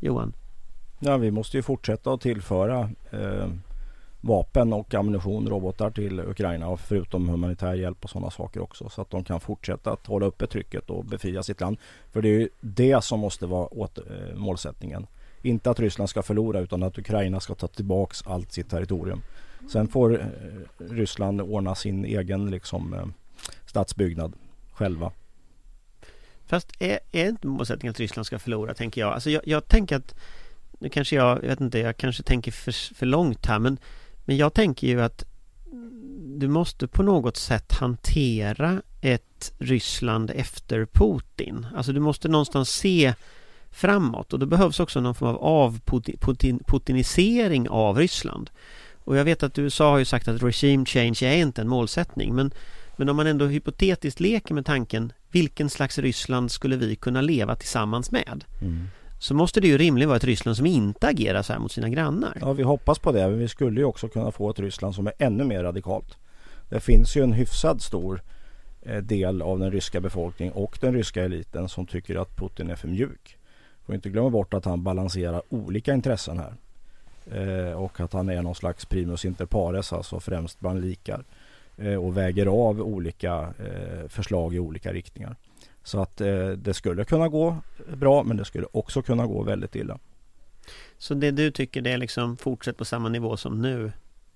Johan? 0.00 0.32
Ja, 0.98 1.16
vi 1.16 1.30
måste 1.30 1.56
ju 1.56 1.62
fortsätta 1.62 2.12
att 2.12 2.20
tillföra 2.20 2.90
eh, 3.10 3.48
vapen 4.20 4.72
och 4.72 4.94
ammunition, 4.94 5.48
robotar 5.48 5.90
till 5.90 6.20
Ukraina 6.20 6.68
och 6.68 6.80
förutom 6.80 7.28
humanitär 7.28 7.74
hjälp 7.74 8.04
och 8.04 8.10
sådana 8.10 8.30
saker 8.30 8.62
också 8.62 8.88
så 8.88 9.02
att 9.02 9.10
de 9.10 9.24
kan 9.24 9.40
fortsätta 9.40 9.92
att 9.92 10.06
hålla 10.06 10.26
uppe 10.26 10.46
trycket 10.46 10.90
och 10.90 11.04
befria 11.04 11.42
sitt 11.42 11.60
land. 11.60 11.76
För 12.12 12.22
det 12.22 12.28
är 12.28 12.38
ju 12.38 12.48
det 12.60 13.04
som 13.04 13.20
måste 13.20 13.46
vara 13.46 13.66
åter, 13.66 14.30
eh, 14.30 14.36
målsättningen. 14.36 15.06
Inte 15.42 15.70
att 15.70 15.80
Ryssland 15.80 16.10
ska 16.10 16.22
förlora 16.22 16.60
utan 16.60 16.82
att 16.82 16.98
Ukraina 16.98 17.40
ska 17.40 17.54
ta 17.54 17.66
tillbaks 17.66 18.22
allt 18.26 18.52
sitt 18.52 18.70
territorium. 18.70 19.22
Sen 19.72 19.88
får 19.88 20.20
eh, 20.20 20.26
Ryssland 20.78 21.40
ordna 21.40 21.74
sin 21.74 22.04
egen 22.04 22.50
liksom, 22.50 22.90
statsbyggnad 22.90 23.12
stadsbyggnad 23.66 24.32
själva. 24.72 25.12
Fast 26.46 26.72
är, 26.78 26.98
är 27.12 27.28
inte 27.28 27.46
målsättningen 27.46 27.90
att 27.90 28.00
Ryssland 28.00 28.26
ska 28.26 28.38
förlora, 28.38 28.74
tänker 28.74 29.00
jag. 29.00 29.12
Alltså 29.12 29.30
jag, 29.30 29.42
jag 29.46 29.68
tänker 29.68 29.96
att, 29.96 30.14
nu 30.78 30.88
kanske 30.88 31.16
jag, 31.16 31.36
jag 31.36 31.48
vet 31.48 31.60
inte, 31.60 31.78
jag 31.78 31.96
kanske 31.96 32.22
tänker 32.22 32.52
för, 32.52 32.94
för 32.94 33.06
långt 33.06 33.46
här, 33.46 33.58
men, 33.58 33.78
men 34.24 34.36
jag 34.36 34.54
tänker 34.54 34.86
ju 34.86 35.02
att 35.02 35.24
du 36.38 36.48
måste 36.48 36.88
på 36.88 37.02
något 37.02 37.36
sätt 37.36 37.72
hantera 37.72 38.82
ett 39.00 39.52
Ryssland 39.58 40.30
efter 40.34 40.86
Putin. 40.86 41.66
Alltså 41.76 41.92
du 41.92 42.00
måste 42.00 42.28
någonstans 42.28 42.70
se 42.70 43.14
framåt 43.70 44.32
och 44.32 44.38
det 44.38 44.46
behövs 44.46 44.80
också 44.80 45.00
någon 45.00 45.14
form 45.14 45.28
av 45.28 45.42
avputinisering 45.42 47.68
av 47.68 47.98
Ryssland. 47.98 48.50
Och 49.10 49.16
jag 49.16 49.24
vet 49.24 49.42
att 49.42 49.58
USA 49.58 49.90
har 49.90 49.98
ju 49.98 50.04
sagt 50.04 50.28
att 50.28 50.42
regime 50.42 50.84
change 50.86 51.18
är 51.22 51.36
inte 51.36 51.60
en 51.60 51.68
målsättning 51.68 52.34
men, 52.34 52.50
men 52.96 53.08
om 53.08 53.16
man 53.16 53.26
ändå 53.26 53.46
hypotetiskt 53.46 54.20
leker 54.20 54.54
med 54.54 54.66
tanken 54.66 55.12
vilken 55.30 55.70
slags 55.70 55.98
Ryssland 55.98 56.50
skulle 56.50 56.76
vi 56.76 56.96
kunna 56.96 57.20
leva 57.20 57.56
tillsammans 57.56 58.10
med? 58.10 58.44
Mm. 58.62 58.88
Så 59.18 59.34
måste 59.34 59.60
det 59.60 59.68
ju 59.68 59.78
rimligen 59.78 60.08
vara 60.08 60.16
ett 60.16 60.24
Ryssland 60.24 60.56
som 60.56 60.66
inte 60.66 61.08
agerar 61.08 61.42
så 61.42 61.52
här 61.52 61.60
mot 61.60 61.72
sina 61.72 61.88
grannar. 61.88 62.38
Ja, 62.40 62.52
vi 62.52 62.62
hoppas 62.62 62.98
på 62.98 63.12
det. 63.12 63.28
Men 63.28 63.38
vi 63.38 63.48
skulle 63.48 63.80
ju 63.80 63.84
också 63.84 64.08
kunna 64.08 64.32
få 64.32 64.50
ett 64.50 64.58
Ryssland 64.58 64.94
som 64.94 65.06
är 65.06 65.12
ännu 65.18 65.44
mer 65.44 65.62
radikalt. 65.62 66.18
Det 66.68 66.80
finns 66.80 67.16
ju 67.16 67.22
en 67.22 67.32
hyfsad 67.32 67.82
stor 67.82 68.22
eh, 68.82 68.96
del 68.96 69.42
av 69.42 69.58
den 69.58 69.70
ryska 69.72 70.00
befolkningen 70.00 70.54
och 70.54 70.78
den 70.80 70.94
ryska 70.94 71.24
eliten 71.24 71.68
som 71.68 71.86
tycker 71.86 72.16
att 72.16 72.36
Putin 72.36 72.70
är 72.70 72.76
för 72.76 72.88
mjuk. 72.88 73.38
Får 73.86 73.94
inte 73.94 74.10
glömma 74.10 74.30
bort 74.30 74.54
att 74.54 74.64
han 74.64 74.82
balanserar 74.82 75.42
olika 75.48 75.94
intressen 75.94 76.38
här. 76.38 76.54
Eh, 77.32 77.72
och 77.72 78.00
att 78.00 78.12
han 78.12 78.28
är 78.28 78.42
någon 78.42 78.54
slags 78.54 78.84
primus 78.84 79.24
inter 79.24 79.46
pares, 79.46 79.92
alltså 79.92 80.20
främst 80.20 80.60
bland 80.60 80.80
likar. 80.80 81.24
Eh, 81.76 81.94
och 81.94 82.16
väger 82.16 82.46
av 82.46 82.80
olika 82.80 83.54
eh, 83.58 84.08
förslag 84.08 84.54
i 84.54 84.58
olika 84.58 84.92
riktningar. 84.92 85.36
Så 85.82 86.00
att 86.02 86.20
eh, 86.20 86.48
det 86.48 86.74
skulle 86.74 87.04
kunna 87.04 87.28
gå 87.28 87.56
bra 87.94 88.22
men 88.22 88.36
det 88.36 88.44
skulle 88.44 88.66
också 88.72 89.02
kunna 89.02 89.26
gå 89.26 89.42
väldigt 89.42 89.76
illa. 89.76 89.98
Så 90.98 91.14
det 91.14 91.30
du 91.30 91.50
tycker 91.50 91.80
det 91.80 91.90
är 91.90 91.98
liksom 91.98 92.36
fortsätt 92.36 92.76
på 92.76 92.84
samma 92.84 93.08
nivå 93.08 93.36
som 93.36 93.62
nu? 93.62 93.92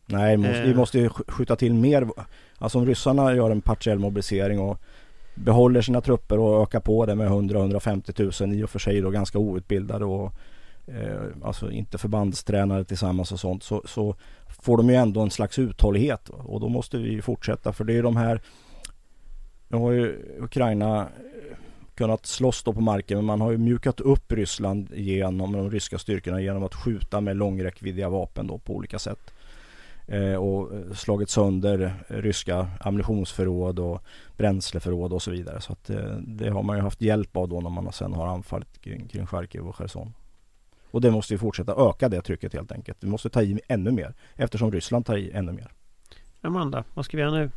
Nej, 0.07 0.37
måste, 0.37 0.63
vi 0.63 0.75
måste 0.75 0.99
ju 0.99 1.09
skjuta 1.09 1.57
till 1.57 1.75
mer. 1.75 2.09
Alltså 2.59 2.79
om 2.79 2.87
ryssarna 2.87 3.35
gör 3.35 3.51
en 3.51 3.61
partiell 3.61 3.99
mobilisering 3.99 4.61
och 4.61 4.81
behåller 5.35 5.83
sina 5.83 6.01
trupper 6.01 6.39
och 6.39 6.63
ökar 6.63 6.81
på 6.81 7.07
det 7.07 7.15
med 7.15 7.29
100-150 7.29 8.43
000 8.47 8.55
i 8.55 8.65
och 8.65 8.71
för 8.71 8.79
sig 8.79 9.01
då 9.01 9.11
ganska 9.11 9.39
outbildade 9.39 10.05
och 10.05 10.33
eh, 10.87 11.23
alltså 11.45 11.71
inte 11.71 11.99
förbandstränare 11.99 12.85
tillsammans 12.85 13.33
och 13.33 13.41
sånt 13.41 13.63
så, 13.63 13.83
så 13.87 14.17
får 14.49 14.77
de 14.77 14.91
ju 14.91 14.95
ändå 14.95 15.21
en 15.21 15.31
slags 15.31 15.59
uthållighet 15.59 16.29
och 16.29 16.61
då 16.61 16.69
måste 16.69 16.99
vi 16.99 17.23
fortsätta 17.23 17.73
för 17.73 17.85
det 17.85 17.95
är 17.95 18.03
de 18.03 18.17
här 18.17 18.41
Nu 19.69 19.79
har 19.79 19.93
ju 19.93 20.37
Ukraina 20.39 21.01
eh, 21.01 21.57
kunnat 21.95 22.27
slåss 22.27 22.63
då 22.63 22.73
på 22.73 22.81
marken 22.81 23.19
men 23.19 23.25
man 23.25 23.41
har 23.41 23.51
ju 23.51 23.59
mjukat 23.59 24.01
upp 24.01 24.33
Ryssland 24.33 24.89
genom 24.95 25.53
de 25.53 25.71
ryska 25.71 25.99
styrkorna 25.99 26.41
genom 26.41 26.63
att 26.63 26.75
skjuta 26.75 27.21
med 27.21 27.37
långräckviddiga 27.37 28.09
vapen 28.09 28.47
då 28.47 28.59
på 28.59 28.75
olika 28.75 28.99
sätt. 28.99 29.35
Eh, 30.07 30.35
och 30.35 30.75
eh, 30.75 30.93
slagit 30.93 31.31
sönder 31.31 31.95
ryska 32.09 32.69
ammunitionsförråd 32.81 33.79
och 33.79 34.03
bränsleförråd 34.37 35.13
och 35.13 35.23
så 35.23 35.31
vidare. 35.31 35.61
Så 35.61 35.73
att 35.73 35.91
eh, 35.91 36.17
det 36.19 36.51
har 36.51 36.63
man 36.63 36.77
ju 36.77 36.83
haft 36.83 37.03
hjälp 37.03 37.37
av 37.37 37.49
då 37.49 37.61
när 37.61 37.71
man 37.71 37.93
sen 37.93 38.13
har 38.13 38.27
anfallit 38.27 38.81
kring, 38.81 39.09
kring 39.09 39.27
Charkiv 39.27 39.69
och 39.69 39.77
Cherson. 39.77 40.13
Och 40.95 41.01
det 41.01 41.11
måste 41.11 41.35
vi 41.35 41.39
fortsätta 41.39 41.89
öka 41.89 42.09
det 42.09 42.23
trycket 42.23 42.53
helt 42.53 42.73
enkelt. 42.73 42.99
Vi 43.01 43.09
måste 43.09 43.31
ta 43.31 43.43
i 43.43 43.61
ännu 43.69 43.91
mer 43.91 44.15
eftersom 44.37 44.73
Ryssland 44.73 45.07
tar 45.07 45.17
i 45.17 45.31
ännu 45.31 45.53
mer. 45.53 45.73
Amanda, 46.41 46.85
vad 46.95 47.05
ska 47.05 47.17
vi 47.17 47.23
göra 47.23 47.33
nu? 47.33 47.51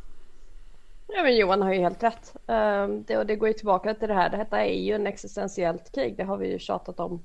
Ja, 1.08 1.22
men 1.22 1.36
Johan 1.36 1.62
har 1.62 1.72
ju 1.72 1.80
helt 1.80 2.02
rätt. 2.02 2.36
Ehm, 2.46 3.04
det, 3.04 3.16
och 3.16 3.26
det 3.26 3.36
går 3.36 3.48
ju 3.48 3.54
tillbaka 3.54 3.94
till 3.94 4.08
det 4.08 4.14
här. 4.14 4.30
Detta 4.30 4.64
är 4.64 4.74
ju 4.74 4.94
en 4.94 5.06
existentiellt 5.06 5.94
krig. 5.94 6.16
Det 6.16 6.24
har 6.24 6.36
vi 6.36 6.52
ju 6.52 6.58
tjatat 6.58 7.00
om 7.00 7.22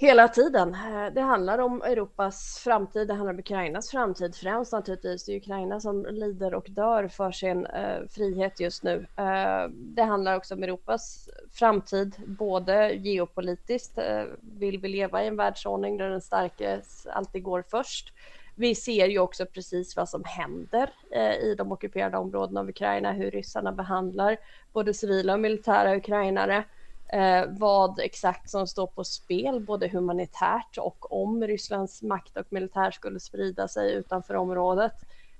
hela 0.00 0.28
tiden. 0.28 0.74
Eh, 0.74 1.12
det 1.14 1.20
handlar 1.20 1.58
om 1.58 1.82
Europas 1.82 2.60
framtid, 2.64 3.08
det 3.08 3.14
handlar 3.14 3.32
om 3.32 3.38
Ukrainas 3.38 3.90
framtid 3.90 4.34
främst 4.34 4.72
naturligtvis. 4.72 5.24
Det 5.24 5.32
är 5.32 5.36
Ukraina 5.36 5.80
som 5.80 6.06
lider 6.06 6.54
och 6.54 6.66
dör 6.70 7.08
för 7.08 7.32
sin 7.32 7.66
eh, 7.66 7.98
frihet 8.10 8.60
just 8.60 8.82
nu. 8.82 9.06
Eh, 9.16 9.68
det 9.70 10.02
handlar 10.02 10.36
också 10.36 10.54
om 10.54 10.62
Europas 10.62 11.28
framtid, 11.52 12.14
både 12.26 12.92
geopolitiskt. 12.92 13.98
Eh, 13.98 14.22
vill 14.40 14.78
vi 14.78 14.88
leva 14.88 15.24
i 15.24 15.26
en 15.26 15.36
världsordning 15.36 15.96
där 15.96 16.10
den 16.10 16.20
starke 16.20 16.80
alltid 17.12 17.42
går 17.42 17.64
först? 17.70 18.12
Vi 18.54 18.74
ser 18.74 19.06
ju 19.06 19.18
också 19.18 19.46
precis 19.46 19.96
vad 19.96 20.08
som 20.08 20.22
händer 20.24 20.90
eh, 21.10 21.34
i 21.34 21.54
de 21.58 21.72
ockuperade 21.72 22.16
områdena 22.16 22.60
av 22.60 22.68
Ukraina, 22.68 23.12
hur 23.12 23.30
ryssarna 23.30 23.72
behandlar 23.72 24.36
både 24.72 24.94
civila 24.94 25.32
och 25.32 25.40
militära 25.40 25.96
ukrainare 25.96 26.64
eh, 27.12 27.44
vad 27.48 28.00
exakt 28.00 28.50
som 28.50 28.66
står 28.66 28.86
på 28.86 29.04
spel, 29.04 29.60
både 29.60 29.88
humanitärt 29.88 30.78
och 30.78 31.22
om 31.22 31.46
Rysslands 31.46 32.02
makt 32.02 32.36
och 32.36 32.46
militär 32.52 32.90
skulle 32.90 33.20
sprida 33.20 33.68
sig 33.68 33.94
utanför 33.94 34.34
området. 34.34 34.92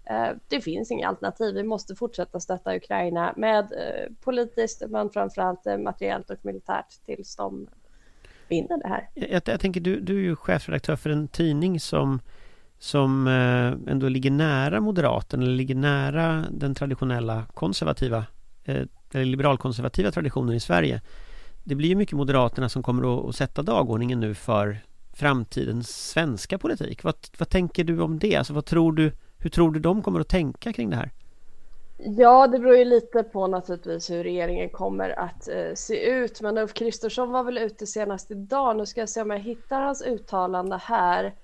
Eh, 0.05 0.29
det 0.49 0.61
finns 0.61 0.91
inga 0.91 1.09
alternativ. 1.09 1.55
Vi 1.55 1.63
måste 1.63 1.95
fortsätta 1.95 2.41
stötta 2.41 2.77
Ukraina 2.77 3.35
med 3.37 3.65
eh, 3.65 4.13
politiskt, 4.25 4.83
men 4.89 5.11
framförallt 5.11 5.67
eh, 5.67 5.79
materiellt 5.79 6.31
och 6.31 6.39
militärt 6.43 7.05
tills 7.07 7.37
de 7.37 7.67
vinner 8.49 8.83
det 8.83 8.89
här. 8.89 9.09
Jag, 9.15 9.43
jag 9.45 9.61
tänker, 9.61 9.81
du, 9.81 10.01
du 10.01 10.17
är 10.17 10.23
ju 10.23 10.37
chefredaktör 10.37 10.97
för 10.97 11.11
en 11.11 11.29
tidning 11.29 11.81
som 11.81 12.21
som 12.79 13.27
eh, 13.27 13.93
ändå 13.93 14.09
ligger 14.09 14.31
nära 14.31 14.81
Moderaterna 14.81 15.43
eller 15.43 15.55
ligger 15.55 15.75
nära 15.75 16.45
den 16.51 16.75
traditionella 16.75 17.45
konservativa 17.55 18.25
eh, 18.65 18.83
eller 19.13 19.25
liberalkonservativa 19.25 20.11
traditionen 20.11 20.57
i 20.57 20.61
Sverige 20.61 21.01
det 21.65 21.75
blir 21.75 21.89
ju 21.89 21.95
mycket 21.95 22.17
Moderaterna 22.17 22.69
som 22.69 22.83
kommer 22.83 23.29
att, 23.29 23.37
sätta 23.37 23.63
dagordningen 23.63 24.21
nu 24.21 24.35
för 24.35 24.79
framtidens 25.13 26.11
svenska 26.11 26.59
politik. 26.59 27.05
Vad, 27.05 27.15
vad 27.39 27.49
tänker 27.49 27.85
du 27.85 28.01
om 28.01 28.19
det? 28.19 28.37
Alltså 28.37 28.53
vad 28.53 28.65
tror 28.65 28.93
du, 28.93 29.13
hur 29.39 29.51
tror 29.51 29.71
du 29.71 29.81
de 29.81 30.03
kommer 30.03 30.21
att 30.21 30.29
tänka 30.29 30.73
kring 30.73 30.91
det 30.91 30.97
här? 30.97 31.11
Ja, 32.03 32.47
det 32.47 32.59
beror 32.59 32.77
ju 32.77 32.85
lite 32.85 33.23
på 33.23 33.47
naturligtvis 33.47 34.11
hur 34.11 34.23
regeringen 34.23 34.69
kommer 34.69 35.19
att 35.19 35.49
eh, 35.49 35.75
se 35.75 36.11
ut. 36.11 36.41
Men 36.41 36.59
Ulf 36.59 36.75
Kristersson 36.75 37.31
var 37.31 37.45
väl 37.45 37.59
ute 37.59 37.87
senast 37.87 38.31
idag. 38.31 38.77
Nu 38.77 38.87
ska 38.87 39.01
jag 39.01 39.09
se 39.09 39.23
om 39.23 39.31
jag 39.31 39.39
hittar 39.39 39.81
hans 39.81 40.03
uttalande 40.03 40.77
här. 40.77 41.35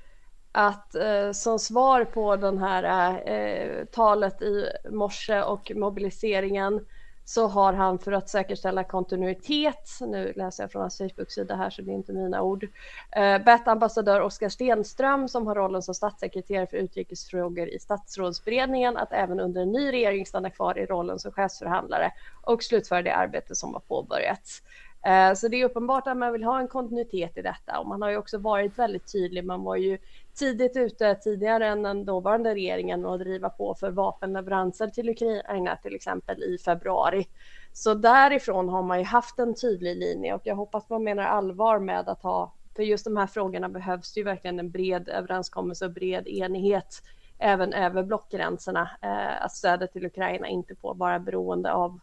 Att 0.52 0.94
eh, 0.94 1.32
som 1.32 1.58
svar 1.58 2.04
på 2.04 2.36
den 2.36 2.58
här 2.58 2.84
eh, 2.84 3.34
eh 3.34 3.84
talet 3.84 4.42
i 4.42 4.66
morse 4.90 5.42
och 5.42 5.72
mobiliseringen 5.74 6.80
så 7.28 7.46
har 7.46 7.72
han 7.72 7.98
för 7.98 8.12
att 8.12 8.28
säkerställa 8.28 8.84
kontinuitet, 8.84 9.90
nu 10.00 10.32
läser 10.36 10.62
jag 10.62 10.72
från 10.72 10.82
hans 10.82 10.98
Facebook-sida 10.98 11.56
här 11.56 11.70
så 11.70 11.82
det 11.82 11.90
är 11.90 11.94
inte 11.94 12.12
mina 12.12 12.42
ord, 12.42 12.68
eh, 13.12 13.38
bett 13.38 13.68
ambassadör 13.68 14.20
Oskar 14.20 14.48
Stenström 14.48 15.28
som 15.28 15.46
har 15.46 15.54
rollen 15.54 15.82
som 15.82 15.94
statssekreterare 15.94 16.66
för 16.66 16.76
utrikesfrågor 16.76 17.68
i 17.68 17.78
statsrådsberedningen 17.78 18.96
att 18.96 19.12
även 19.12 19.40
under 19.40 19.62
en 19.62 19.72
ny 19.72 19.92
regering 19.92 20.26
stanna 20.26 20.50
kvar 20.50 20.78
i 20.78 20.86
rollen 20.86 21.18
som 21.18 21.32
chefsförhandlare 21.32 22.12
och 22.42 22.62
slutföra 22.62 23.02
det 23.02 23.14
arbete 23.14 23.54
som 23.54 23.72
har 23.74 23.80
påbörjats. 23.80 24.62
Eh, 25.06 25.34
så 25.34 25.48
det 25.48 25.60
är 25.60 25.64
uppenbart 25.64 26.06
att 26.06 26.16
man 26.16 26.32
vill 26.32 26.44
ha 26.44 26.60
en 26.60 26.68
kontinuitet 26.68 27.38
i 27.38 27.42
detta 27.42 27.78
och 27.78 27.86
man 27.86 28.02
har 28.02 28.10
ju 28.10 28.16
också 28.16 28.38
varit 28.38 28.78
väldigt 28.78 29.12
tydlig. 29.12 29.44
Man 29.44 29.64
var 29.64 29.76
ju 29.76 29.98
tidigt 30.34 30.76
ute, 30.76 31.14
tidigare 31.14 31.66
än 31.66 31.82
den 31.82 32.04
dåvarande 32.04 32.54
regeringen 32.54 33.04
och 33.04 33.18
driva 33.18 33.48
på 33.48 33.74
för 33.74 33.90
vapenleveranser 33.90 34.86
till 34.86 35.08
Ukraina 35.08 35.76
till 35.76 35.94
exempel 35.94 36.42
i 36.42 36.58
februari. 36.58 37.26
Så 37.72 37.94
därifrån 37.94 38.68
har 38.68 38.82
man 38.82 38.98
ju 38.98 39.04
haft 39.04 39.38
en 39.38 39.54
tydlig 39.54 39.96
linje 39.96 40.34
och 40.34 40.42
jag 40.44 40.54
hoppas 40.54 40.88
man 40.88 41.04
menar 41.04 41.24
allvar 41.24 41.78
med 41.78 42.08
att 42.08 42.22
ha, 42.22 42.52
för 42.76 42.82
just 42.82 43.04
de 43.04 43.16
här 43.16 43.26
frågorna 43.26 43.68
behövs 43.68 44.12
det 44.14 44.20
ju 44.20 44.24
verkligen 44.24 44.58
en 44.58 44.70
bred 44.70 45.08
överenskommelse 45.08 45.84
och 45.84 45.92
bred 45.92 46.28
enighet 46.28 47.02
även 47.38 47.72
över 47.72 48.02
blockgränserna. 48.02 48.90
Eh, 49.02 49.44
att 49.44 49.52
stödet 49.52 49.92
till 49.92 50.06
Ukraina 50.06 50.48
inte 50.48 50.74
får 50.74 50.94
vara 50.94 51.18
beroende 51.18 51.72
av 51.72 52.00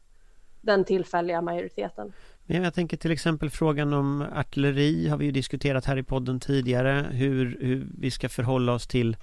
den 0.61 0.83
tillfälliga 0.83 1.41
majoriteten. 1.41 2.13
Men 2.45 2.63
jag 2.63 2.73
tänker 2.73 2.97
till 2.97 3.11
exempel 3.11 3.49
frågan 3.49 3.93
om 3.93 4.25
artilleri 4.35 5.07
har 5.07 5.17
vi 5.17 5.25
ju 5.25 5.31
diskuterat 5.31 5.85
här 5.85 5.97
i 5.97 6.03
podden 6.03 6.39
tidigare. 6.39 7.05
Hur, 7.11 7.57
hur 7.61 7.87
vi 7.99 8.11
ska 8.11 8.29
förhålla 8.29 8.73
oss 8.73 8.87
till 8.87 9.17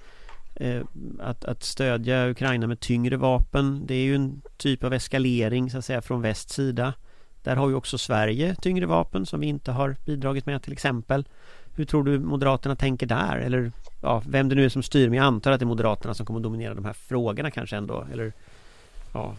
eh, 0.55 0.81
att, 1.19 1.45
att 1.45 1.63
stödja 1.63 2.29
Ukraina 2.29 2.67
med 2.67 2.79
tyngre 2.79 3.17
vapen. 3.17 3.83
Det 3.85 3.95
är 3.95 4.03
ju 4.03 4.15
en 4.15 4.41
typ 4.57 4.83
av 4.83 4.93
eskalering 4.93 5.69
så 5.69 5.77
att 5.77 5.85
säga 5.85 6.01
från 6.01 6.21
västs 6.21 6.53
sida. 6.53 6.93
Där 7.43 7.55
har 7.55 7.69
ju 7.69 7.75
också 7.75 7.97
Sverige 7.97 8.55
tyngre 8.55 8.85
vapen 8.85 9.25
som 9.25 9.39
vi 9.39 9.47
inte 9.47 9.71
har 9.71 9.95
bidragit 10.05 10.45
med 10.45 10.63
till 10.63 10.73
exempel. 10.73 11.25
Hur 11.75 11.85
tror 11.85 12.03
du 12.03 12.19
Moderaterna 12.19 12.75
tänker 12.75 13.05
där? 13.05 13.37
Eller 13.37 13.71
ja, 14.01 14.23
vem 14.27 14.49
det 14.49 14.55
nu 14.55 14.65
är 14.65 14.69
som 14.69 14.83
styr, 14.83 15.09
men 15.09 15.17
jag 15.17 15.25
antar 15.25 15.51
att 15.51 15.59
det 15.59 15.63
är 15.63 15.67
Moderaterna 15.67 16.13
som 16.13 16.25
kommer 16.25 16.39
att 16.39 16.43
dominera 16.43 16.73
de 16.73 16.85
här 16.85 16.93
frågorna 16.93 17.51
kanske 17.51 17.77
ändå. 17.77 18.05
Eller 18.13 18.33
ja. 19.13 19.35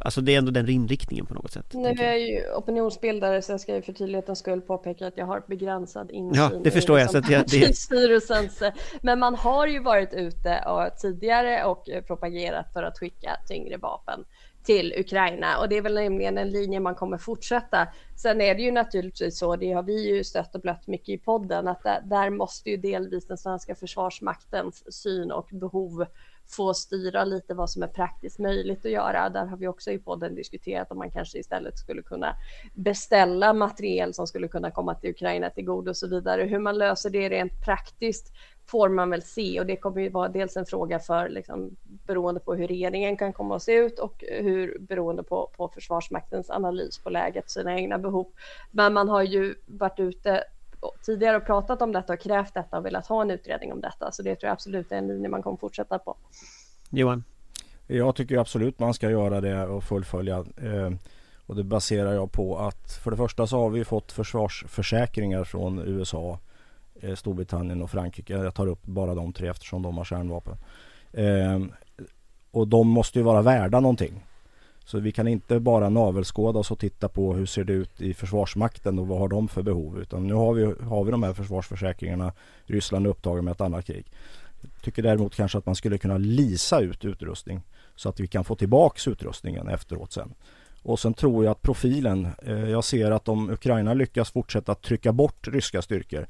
Alltså 0.00 0.20
det 0.20 0.34
är 0.34 0.38
ändå 0.38 0.50
den 0.50 0.68
inriktningen 0.68 1.26
på 1.26 1.34
något 1.34 1.52
sätt. 1.52 1.74
Nu 1.74 1.88
är 1.88 2.02
jag 2.02 2.20
ju 2.20 2.52
opinionsbildare 2.56 3.42
så 3.42 3.52
jag 3.52 3.60
ska 3.60 3.74
ju 3.74 3.82
för 3.82 3.92
tydlighetens 3.92 4.38
skull 4.38 4.60
påpeka 4.60 5.06
att 5.06 5.16
jag 5.16 5.26
har 5.26 5.42
begränsad 5.48 6.10
insyn 6.10 6.42
ja, 6.42 6.60
det 6.64 6.70
förstår 6.70 6.98
i 6.98 7.00
jag, 7.00 7.10
så 7.10 7.18
att 7.18 7.30
jag, 7.30 7.44
det... 7.48 7.76
styrelsens. 7.76 8.62
Men 9.00 9.18
man 9.18 9.34
har 9.34 9.66
ju 9.66 9.82
varit 9.82 10.14
ute 10.14 10.64
och 10.66 10.98
tidigare 10.98 11.64
och 11.64 11.88
propagerat 12.06 12.72
för 12.72 12.82
att 12.82 12.98
skicka 12.98 13.36
tyngre 13.48 13.76
vapen 13.76 14.24
till 14.64 14.94
Ukraina 14.98 15.58
och 15.58 15.68
det 15.68 15.76
är 15.76 15.82
väl 15.82 15.94
nämligen 15.94 16.38
en 16.38 16.50
linje 16.50 16.80
man 16.80 16.94
kommer 16.94 17.18
fortsätta. 17.18 17.88
Sen 18.16 18.40
är 18.40 18.54
det 18.54 18.62
ju 18.62 18.72
naturligtvis 18.72 19.38
så, 19.38 19.56
det 19.56 19.72
har 19.72 19.82
vi 19.82 20.08
ju 20.08 20.24
stött 20.24 20.54
och 20.54 20.60
blött 20.60 20.86
mycket 20.86 21.08
i 21.08 21.18
podden, 21.18 21.68
att 21.68 21.82
där, 21.82 22.00
där 22.04 22.30
måste 22.30 22.70
ju 22.70 22.76
delvis 22.76 23.26
den 23.26 23.38
svenska 23.38 23.74
försvarsmaktens 23.74 25.02
syn 25.02 25.30
och 25.32 25.48
behov 25.52 26.06
få 26.48 26.74
styra 26.74 27.24
lite 27.24 27.54
vad 27.54 27.70
som 27.70 27.82
är 27.82 27.86
praktiskt 27.86 28.38
möjligt 28.38 28.84
att 28.84 28.92
göra. 28.92 29.28
Där 29.28 29.46
har 29.46 29.56
vi 29.56 29.68
också 29.68 29.90
i 29.90 29.98
podden 29.98 30.34
diskuterat 30.34 30.90
om 30.90 30.98
man 30.98 31.10
kanske 31.10 31.38
istället 31.38 31.78
skulle 31.78 32.02
kunna 32.02 32.36
beställa 32.74 33.52
materiel 33.52 34.14
som 34.14 34.26
skulle 34.26 34.48
kunna 34.48 34.70
komma 34.70 34.94
till 34.94 35.10
Ukraina 35.10 35.50
till 35.50 35.64
godo 35.64 35.90
och 35.90 35.96
så 35.96 36.08
vidare. 36.08 36.42
Hur 36.42 36.58
man 36.58 36.78
löser 36.78 37.10
det 37.10 37.28
rent 37.28 37.64
praktiskt 37.64 38.32
får 38.66 38.88
man 38.88 39.10
väl 39.10 39.22
se 39.22 39.60
och 39.60 39.66
det 39.66 39.76
kommer 39.76 40.00
ju 40.00 40.08
vara 40.08 40.28
dels 40.28 40.56
en 40.56 40.66
fråga 40.66 40.98
för 40.98 41.28
liksom, 41.28 41.76
beroende 41.84 42.40
på 42.40 42.54
hur 42.54 42.68
regeringen 42.68 43.16
kan 43.16 43.32
komma 43.32 43.56
att 43.56 43.62
se 43.62 43.72
ut 43.72 43.98
och 43.98 44.24
hur 44.28 44.78
beroende 44.78 45.22
på, 45.22 45.50
på 45.56 45.68
Försvarsmaktens 45.68 46.50
analys 46.50 46.98
på 46.98 47.10
läget, 47.10 47.50
sina 47.50 47.78
egna 47.78 47.98
behov. 47.98 48.26
Men 48.70 48.92
man 48.92 49.08
har 49.08 49.22
ju 49.22 49.54
varit 49.66 50.00
ute 50.00 50.44
tidigare 51.06 51.36
och 51.36 51.46
pratat 51.46 51.82
om 51.82 51.92
detta 51.92 52.12
och 52.12 52.20
krävt 52.20 52.54
detta 52.54 52.78
och 52.78 52.86
velat 52.86 53.06
ha 53.06 53.22
en 53.22 53.30
utredning 53.30 53.72
om 53.72 53.80
detta. 53.80 54.12
Så 54.12 54.22
det 54.22 54.36
tror 54.36 54.48
jag 54.48 54.52
absolut 54.52 54.92
är 54.92 54.96
en 54.96 55.06
linje 55.06 55.28
man 55.28 55.42
kommer 55.42 55.56
fortsätta 55.56 55.98
på. 55.98 56.16
Johan? 56.90 57.24
Jag 57.86 58.16
tycker 58.16 58.38
absolut 58.38 58.78
man 58.78 58.94
ska 58.94 59.10
göra 59.10 59.40
det 59.40 59.66
och 59.66 59.84
fullfölja. 59.84 60.36
Eh, 60.36 60.90
och 61.46 61.56
det 61.56 61.64
baserar 61.64 62.12
jag 62.12 62.32
på 62.32 62.58
att 62.58 62.92
för 62.92 63.10
det 63.10 63.16
första 63.16 63.46
så 63.46 63.58
har 63.58 63.70
vi 63.70 63.84
fått 63.84 64.12
försvarsförsäkringar 64.12 65.44
från 65.44 65.78
USA, 65.78 66.38
eh, 67.00 67.14
Storbritannien 67.14 67.82
och 67.82 67.90
Frankrike. 67.90 68.32
Jag 68.32 68.54
tar 68.54 68.66
upp 68.66 68.82
bara 68.82 69.14
de 69.14 69.32
tre 69.32 69.48
eftersom 69.48 69.82
de 69.82 69.96
har 69.98 70.04
kärnvapen. 70.04 70.56
Eh, 71.12 71.60
och 72.50 72.68
de 72.68 72.88
måste 72.88 73.18
ju 73.18 73.22
vara 73.22 73.42
värda 73.42 73.80
någonting. 73.80 74.24
Så 74.88 74.98
vi 74.98 75.12
kan 75.12 75.28
inte 75.28 75.60
bara 75.60 75.88
navelskåda 75.88 76.58
oss 76.58 76.70
och 76.70 76.78
titta 76.78 77.08
på 77.08 77.34
hur 77.34 77.46
ser 77.46 77.64
det 77.64 77.72
ut 77.72 78.00
i 78.00 78.14
Försvarsmakten 78.14 78.98
och 78.98 79.06
vad 79.06 79.18
har 79.18 79.28
de 79.28 79.48
för 79.48 79.62
behov. 79.62 80.00
Utan 80.00 80.26
nu 80.26 80.34
har 80.34 80.54
vi, 80.54 80.64
har 80.64 81.04
vi 81.04 81.10
de 81.10 81.22
här 81.22 81.32
försvarsförsäkringarna. 81.32 82.32
Ryssland 82.66 83.06
är 83.06 83.10
upptagen 83.10 83.44
med 83.44 83.52
ett 83.52 83.60
annat 83.60 83.86
krig. 83.86 84.06
Jag 84.60 84.82
tycker 84.82 85.02
däremot 85.02 85.34
kanske 85.34 85.58
att 85.58 85.66
man 85.66 85.74
skulle 85.74 85.98
kunna 85.98 86.18
lisa 86.18 86.80
ut 86.80 87.04
utrustning 87.04 87.60
så 87.96 88.08
att 88.08 88.20
vi 88.20 88.26
kan 88.26 88.44
få 88.44 88.54
tillbaks 88.54 89.08
utrustningen 89.08 89.68
efteråt 89.68 90.12
sen. 90.12 90.34
Och 90.82 91.00
sen 91.00 91.14
tror 91.14 91.44
jag 91.44 91.52
att 91.52 91.62
profilen, 91.62 92.28
eh, 92.42 92.70
jag 92.70 92.84
ser 92.84 93.10
att 93.10 93.28
om 93.28 93.50
Ukraina 93.50 93.94
lyckas 93.94 94.30
fortsätta 94.30 94.74
trycka 94.74 95.12
bort 95.12 95.48
ryska 95.48 95.82
styrkor 95.82 96.26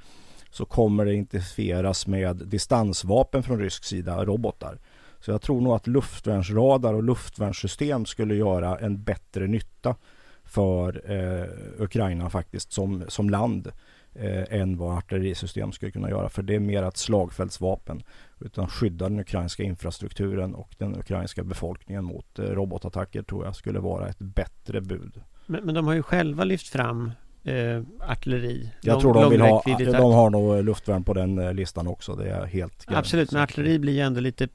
så 0.51 0.64
kommer 0.64 1.05
det 1.05 1.14
intensifieras 1.14 2.07
med 2.07 2.37
distansvapen 2.37 3.42
från 3.42 3.59
rysk 3.61 3.85
sida, 3.85 4.25
robotar. 4.25 4.79
Så 5.20 5.31
jag 5.31 5.42
tror 5.42 5.61
nog 5.61 5.72
att 5.72 5.87
luftvärnsradar 5.87 6.94
och 6.94 7.02
luftvärnssystem 7.02 8.07
skulle 8.07 8.35
göra 8.35 8.78
en 8.78 9.02
bättre 9.02 9.46
nytta 9.46 9.96
för 10.44 11.11
eh, 11.11 11.83
Ukraina 11.83 12.31
faktiskt 12.31 12.72
som, 12.72 13.04
som 13.09 13.31
land 13.31 13.72
eh, 14.14 14.61
än 14.61 14.76
vad 14.76 14.98
artillerisystem 14.98 15.72
skulle 15.72 15.92
kunna 15.92 16.11
göra. 16.11 16.28
För 16.28 16.42
det 16.42 16.54
är 16.54 16.61
mer 16.61 16.83
ett 16.83 16.96
slagfältsvapen. 16.96 18.02
Utan 18.40 18.68
skydda 18.68 19.09
den 19.09 19.20
ukrainska 19.20 19.62
infrastrukturen 19.62 20.54
och 20.54 20.74
den 20.78 20.96
ukrainska 20.98 21.44
befolkningen 21.44 22.04
mot 22.04 22.38
eh, 22.38 22.44
robotattacker 22.44 23.22
tror 23.22 23.44
jag 23.44 23.57
skulle 23.57 23.78
vara 23.78 24.09
ett 24.09 24.18
bättre 24.18 24.81
bud. 24.81 25.20
Men, 25.46 25.64
men 25.64 25.74
de 25.74 25.87
har 25.87 25.94
ju 25.94 26.02
själva 26.02 26.44
lyft 26.44 26.68
fram 26.68 27.12
eh, 27.44 27.83
artilleri. 28.09 28.72
Jag 28.81 28.92
lång, 28.92 29.00
tror 29.00 29.14
de 29.14 29.31
vill 29.31 29.40
ha, 29.40 29.62
de 29.76 30.12
har 30.12 30.31
nog 30.31 30.64
luftvärn 30.64 31.04
på 31.04 31.14
den 31.14 31.38
eh, 31.38 31.54
listan 31.54 31.87
också. 31.87 32.14
Det 32.14 32.31
är 32.31 32.46
helt 32.46 32.85
Absolut, 32.87 33.33
men 33.33 33.42
artilleri 33.42 33.78
blir 33.78 33.92
ju 33.92 34.00
ändå 34.00 34.20
lite 34.20 34.48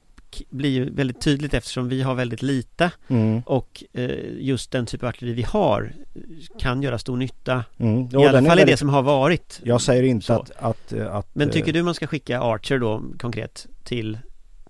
blir 0.50 0.70
ju 0.70 0.90
väldigt 0.90 1.20
tydligt 1.20 1.54
eftersom 1.54 1.88
vi 1.88 2.02
har 2.02 2.14
väldigt 2.14 2.42
lite 2.42 2.90
Mm. 3.08 3.42
och 3.46 3.84
eh, 3.92 4.10
just 4.38 4.70
den 4.70 4.86
typ 4.86 5.02
av 5.02 5.08
artilleri 5.08 5.34
vi 5.34 5.42
har 5.42 5.92
kan 6.58 6.82
göra 6.82 6.98
stor 6.98 7.16
nytta. 7.16 7.64
Mm. 7.78 8.00
I 8.02 8.08
Jo, 8.12 8.20
alla 8.20 8.32
den 8.32 8.44
är 8.44 8.48
fall 8.48 8.58
i 8.58 8.64
det 8.64 8.76
som 8.76 8.88
har 8.88 9.02
varit. 9.02 9.60
Jag 9.64 9.80
säger 9.80 10.02
inte 10.02 10.34
att, 10.34 10.50
att, 10.56 10.92
att 10.92 11.34
Men 11.34 11.48
eh, 11.48 11.52
tycker 11.52 11.72
du 11.72 11.82
man 11.82 11.94
ska 11.94 12.06
skicka 12.06 12.40
Archer 12.40 12.78
då 12.78 13.02
konkret 13.18 13.66
till 13.84 14.18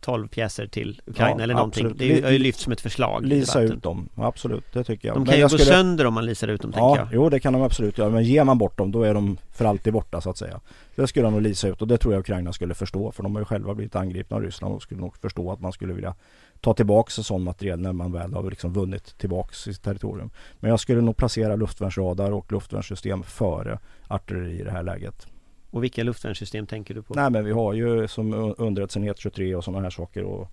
12 0.05 0.29
pjäser 0.29 0.67
till 0.67 1.01
Ukraina 1.07 1.37
Ja, 1.38 1.43
eller 1.43 1.55
någonting? 1.55 1.87
absolut. 1.87 1.99
Det 1.99 2.12
är 2.12 2.17
ju- 2.17 2.23
har 2.25 2.31
ju 2.31 2.38
Li- 2.38 2.45
lyft 2.45 2.61
som 2.61 2.73
ett 2.73 2.81
förslag 2.81 3.27
Lisa 3.27 3.61
ut 3.61 3.83
dem, 3.83 4.09
absolut 4.14 4.64
det 4.73 4.85
tycker 4.85 5.09
jag. 5.09 5.17
De 5.17 5.19
Men 5.19 5.27
kan 5.27 5.35
ju 5.35 5.40
jag 5.40 5.51
gå 5.51 5.59
skulle- 5.59 5.77
sönder 5.77 6.07
om 6.07 6.14
man 6.14 6.27
lisar 6.27 6.49
ut 6.49 6.62
dem 6.62 6.73
Ja, 6.77 6.95
tänker 6.97 7.14
jag. 7.14 7.23
jo 7.25 7.29
det 7.29 7.40
kan 7.40 7.53
de 7.53 7.62
absolut 7.62 7.99
göra. 7.99 8.11
Men 8.11 8.25
ger 8.25 8.45
man 8.45 8.59
bort 8.59 8.79
dem 8.79 8.93
då 8.93 9.03
är 9.03 9.14
de 9.14 9.37
för 9.53 9.64
alltid 9.64 9.93
borta 9.93 10.21
så 10.21 10.31
att 10.31 10.38
säga. 10.38 10.61
Det 10.97 11.07
skulle 11.07 11.27
de 11.27 11.33
nog 11.33 11.43
lisa 11.43 11.69
ut 11.69 11.83
och 11.83 11.88
det 11.88 11.99
tror 11.99 12.14
jag 12.14 12.21
Ukraina 12.21 12.53
skulle 12.53 12.75
förstå. 12.75 13.12
För 13.12 13.23
de 13.23 13.35
har 13.35 13.40
ju 13.40 13.45
själva 13.45 13.75
blivit 13.75 13.97
angripna 13.97 14.37
av 14.37 14.43
Ryssland 14.43 14.75
och 14.75 14.83
skulle 14.83 15.01
nog 15.01 15.17
förstå 15.17 15.53
att 15.53 15.61
man 15.61 15.73
skulle 15.73 15.93
vilja 15.95 16.14
ta 16.61 16.75
tillbaks 16.75 17.14
sån 17.14 17.45
materiel 17.45 17.81
när 17.81 17.93
man 17.93 18.12
väl 18.12 18.35
har 18.35 18.43
liksom 18.51 18.73
vunnit 18.73 19.19
tillbaks 19.19 19.59
sitt 19.59 19.83
territorium. 19.83 20.31
Men 20.61 20.71
jag 20.71 20.81
skulle 20.81 21.01
nog 21.01 21.17
placera 21.17 21.57
luftvärnsradar 21.57 22.31
och 22.33 22.53
luftvärnssystem 22.53 23.23
före 23.23 23.79
artilleri 24.09 24.61
i 24.61 24.64
det 24.64 24.71
här 24.71 24.83
läget. 24.83 25.27
Och 25.75 25.85
vilka 25.85 26.03
luftvärnssystem 26.03 26.67
tänker 26.67 26.95
du 26.95 27.03
på? 27.03 27.15
Nej 27.15 27.31
men 27.31 27.45
vi 27.45 27.53
har 27.53 27.73
ju 27.73 28.09
som 28.09 28.35
un- 28.35 28.55
underrättelseenhet 28.59 29.19
23 29.19 29.55
och 29.55 29.65
sådana 29.65 29.83
här 29.83 29.91
saker 29.91 30.25
och 30.25 30.49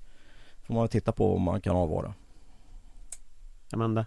får 0.68 0.74
man 0.74 0.88
titta 0.88 1.12
på 1.12 1.36
om 1.36 1.42
man 1.42 1.62
kan 1.62 1.76
avvara. 1.76 2.14
Amanda? 3.72 4.06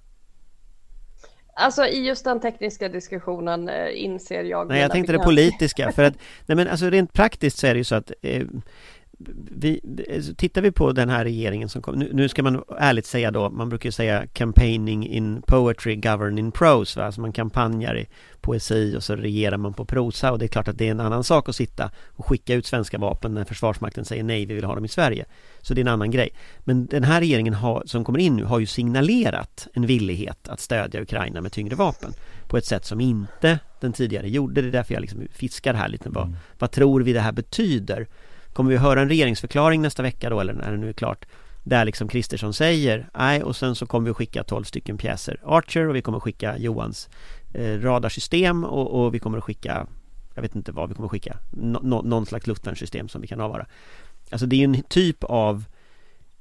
Alltså 1.57 1.87
i 1.87 2.07
just 2.07 2.24
den 2.24 2.40
tekniska 2.40 2.88
diskussionen 2.88 3.68
eh, 3.68 4.05
inser 4.05 4.44
jag 4.44 4.68
Nej 4.68 4.81
jag 4.81 4.90
tänkte 4.90 5.12
det 5.12 5.18
politiska 5.18 5.92
för 5.92 6.05
att 6.05 6.14
Nej 6.46 6.57
men 6.57 6.68
alltså 6.68 6.90
rent 6.90 7.12
praktiskt 7.12 7.59
så 7.59 7.66
är 7.66 7.74
det 7.74 7.79
ju 7.79 7.85
så 7.85 7.94
att 7.94 8.12
eh, 8.22 8.46
vi, 9.50 9.81
alltså, 10.14 10.35
tittar 10.35 10.62
vi 10.62 10.72
på 10.72 10.92
den 10.92 11.09
här 11.09 11.24
regeringen 11.24 11.68
som 11.68 11.83
kom, 11.83 11.94
nu, 11.94 12.11
nu 12.12 12.29
ska 12.29 12.42
man 12.42 12.64
ärligt 12.79 13.07
säga 13.07 13.31
då, 13.31 13.50
man 13.50 13.68
brukar 13.68 13.87
ju 13.87 13.92
säga 13.92 14.27
campaigning 14.27 15.07
in 15.07 15.42
poetry, 15.42 15.96
govern 15.96 16.38
in 16.38 16.53
prose, 16.53 17.00
va? 17.00 17.07
alltså 17.07 17.20
man 17.20 17.33
kampanjar 17.33 17.98
i 17.98 18.07
poesi 18.40 18.96
och 18.96 19.03
så 19.03 19.16
regerar 19.16 19.57
man 19.57 19.74
på 19.74 19.85
prosa 19.85 20.33
och 20.33 20.38
det 20.38 20.44
är 20.44 20.48
klart 20.48 20.68
att 20.68 20.79
det 20.79 20.87
är 20.87 20.90
en 20.90 21.00
annan 21.00 21.24
sak 21.24 21.48
att 21.48 21.57
sitta 21.57 21.90
och 22.09 22.27
skicka 22.27 22.55
ut 22.55 22.66
svenska 22.66 22.98
vapen 22.98 23.35
när 23.35 23.44
Försvarsmakten 23.44 24.05
säger 24.05 24.22
nej, 24.22 24.46
vi 24.46 24.55
vill 24.55 24.64
ha 24.64 24.74
dem 24.74 24.85
i 24.85 24.88
Sverige. 24.88 25.24
Så 25.61 25.74
det 25.74 25.81
är 25.81 25.83
en 25.83 25.88
annan 25.88 26.11
grej. 26.11 26.31
Men 26.61 26.87
den 26.87 27.05
här 27.05 27.20
regeringen 27.20 27.55
har, 27.55 27.83
som 27.87 28.05
kommer 28.05 28.18
in 28.18 28.37
nu 28.37 28.44
har 28.44 28.59
ju 28.59 28.66
signalerat 28.66 29.68
en 29.72 29.87
villighet 29.87 30.48
att 30.48 30.61
stödja 30.61 31.03
Ukraina 31.03 31.40
med 31.40 31.53
tyngre 31.53 31.74
vapen 31.74 32.12
på 32.48 32.57
ett 32.57 32.66
sätt 32.66 32.85
som 32.85 33.00
inte 33.00 33.59
den 33.81 33.92
tidigare 33.92 34.29
gjorde. 34.29 34.62
Det 34.62 34.68
är 34.68 34.72
därför 34.72 34.94
jag 34.94 35.00
liksom 35.00 35.27
fiskar 35.33 35.74
här 35.74 35.88
lite. 35.88 36.11
Vad, 36.11 36.37
vad 36.59 36.70
tror 36.70 37.00
vi 37.00 37.12
det 37.12 37.20
här 37.20 37.33
betyder? 37.33 38.07
Kommer 38.54 38.70
vi 38.70 38.76
höra 38.76 39.00
en 39.00 39.08
regeringsförklaring 39.08 39.82
nästa 39.82 40.02
vecka 40.02 40.30
då 40.30 40.40
eller 40.40 40.52
när 40.52 40.70
det 40.70 40.76
nu 40.76 40.88
är 40.88 40.92
klart? 40.92 41.24
Där 41.62 41.84
liksom 41.84 42.08
Kristersson 42.08 42.54
säger 42.54 43.08
nej 43.18 43.42
och 43.42 43.56
sen 43.56 43.74
så 43.74 43.86
kommer 43.86 44.08
vi 44.08 44.14
skicka 44.14 44.44
12 44.44 44.64
stycken 44.64 44.98
pjäser 44.98 45.40
Archer 45.44 45.88
och 45.88 45.96
vi 45.96 46.02
kommer 46.02 46.20
skicka 46.20 46.58
Johans 46.58 47.08
eh, 47.54 47.80
radarsystem 47.80 48.64
och, 48.64 49.04
och 49.04 49.14
vi 49.14 49.18
kommer 49.18 49.38
att 49.38 49.44
skicka 49.44 49.86
jag 50.34 50.42
vet 50.42 50.54
inte 50.54 50.72
vad 50.72 50.88
vi 50.88 50.94
kommer 50.94 51.06
att 51.06 51.12
skicka 51.12 51.36
no, 51.50 51.78
no, 51.82 52.02
någon 52.02 52.26
slags 52.26 52.46
luftvärnssystem 52.46 53.08
som 53.08 53.20
vi 53.20 53.26
kan 53.26 53.40
avvara 53.40 53.66
Alltså 54.30 54.46
det 54.46 54.56
är 54.56 54.64
en 54.64 54.82
typ 54.82 55.24
av 55.24 55.64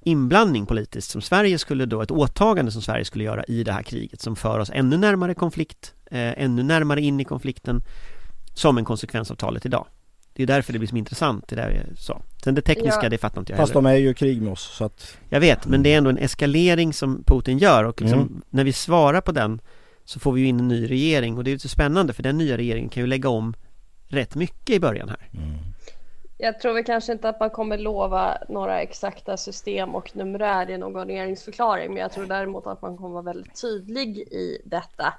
inblandning 0.01 0.65
politiskt 0.65 1.11
som 1.11 1.21
Sverige 1.21 1.59
skulle 1.59 1.85
då, 1.85 2.01
ett 2.01 2.11
åtagande 2.11 2.71
som 2.71 2.81
Sverige 2.81 3.05
skulle 3.05 3.23
göra 3.23 3.43
i 3.43 3.63
det 3.63 3.71
här 3.71 3.83
kriget 3.83 4.21
som 4.21 4.35
för 4.35 4.59
oss 4.59 4.69
ännu 4.73 4.97
närmare 4.97 5.33
konflikt, 5.33 5.93
eh, 6.05 6.43
ännu 6.43 6.63
närmare 6.63 7.01
in 7.01 7.19
i 7.19 7.23
konflikten 7.23 7.81
som 8.53 8.77
en 8.77 8.85
konsekvens 8.85 9.31
av 9.31 9.35
talet 9.35 9.65
idag. 9.65 9.87
Det 10.35 10.43
är 10.43 10.47
därför 10.47 10.73
det 10.73 10.79
blir 10.79 10.89
så 10.89 10.95
intressant 10.97 11.47
det 11.47 11.55
där 11.55 11.69
jag 11.87 11.97
sa. 11.97 12.21
Sen 12.43 12.55
det 12.55 12.61
tekniska, 12.61 12.99
Ja. 13.03 13.09
det 13.09 13.17
fattar 13.17 13.41
inte 13.41 13.51
jag 13.51 13.57
Fast 13.57 13.73
heller. 13.73 13.89
de 13.89 13.93
är 13.95 13.99
ju 13.99 14.09
i 14.09 14.13
krig 14.13 14.41
med 14.41 14.51
oss 14.51 14.61
så 14.77 14.85
att 14.85 15.17
Jag 15.29 15.39
vet, 15.39 15.65
men 15.67 15.83
det 15.83 15.93
är 15.93 15.97
ändå 15.97 16.09
en 16.09 16.17
eskalering 16.17 16.93
som 16.93 17.23
Putin 17.23 17.57
gör 17.57 17.83
och 17.83 18.01
liksom, 18.01 18.19
Mm. 18.19 18.41
när 18.49 18.63
vi 18.63 18.73
svarar 18.73 19.21
på 19.21 19.31
den 19.31 19.61
så 20.05 20.19
får 20.19 20.31
vi 20.31 20.41
ju 20.41 20.47
in 20.47 20.59
en 20.59 20.67
ny 20.67 20.89
regering 20.89 21.37
och 21.37 21.43
det 21.43 21.49
är 21.49 21.51
ju 21.53 21.59
så 21.59 21.69
spännande 21.69 22.13
för 22.13 22.23
den 22.23 22.37
nya 22.37 22.57
regeringen 22.57 22.89
kan 22.89 23.03
ju 23.03 23.07
lägga 23.07 23.29
om 23.29 23.53
rätt 24.07 24.35
mycket 24.35 24.75
i 24.75 24.79
början 24.79 25.09
här. 25.09 25.29
Jag 26.37 26.59
tror 26.59 26.73
väl 26.73 26.83
kanske 26.83 27.11
inte 27.11 27.29
att 27.29 27.39
man 27.39 27.49
kommer 27.49 27.77
lova 27.77 28.37
några 28.49 28.81
exakta 28.81 29.37
system 29.37 29.95
och 29.95 30.15
numerär 30.15 30.69
i 30.69 30.77
någon 30.77 31.07
regeringsförklaring, 31.07 31.93
men 31.93 32.01
jag 32.01 32.11
tror 32.11 32.25
däremot 32.25 32.67
att 32.67 32.81
man 32.81 32.97
kommer 32.97 33.09
vara 33.09 33.21
väldigt 33.21 33.61
tydlig 33.61 34.17
i 34.17 34.61
detta. 34.65 35.13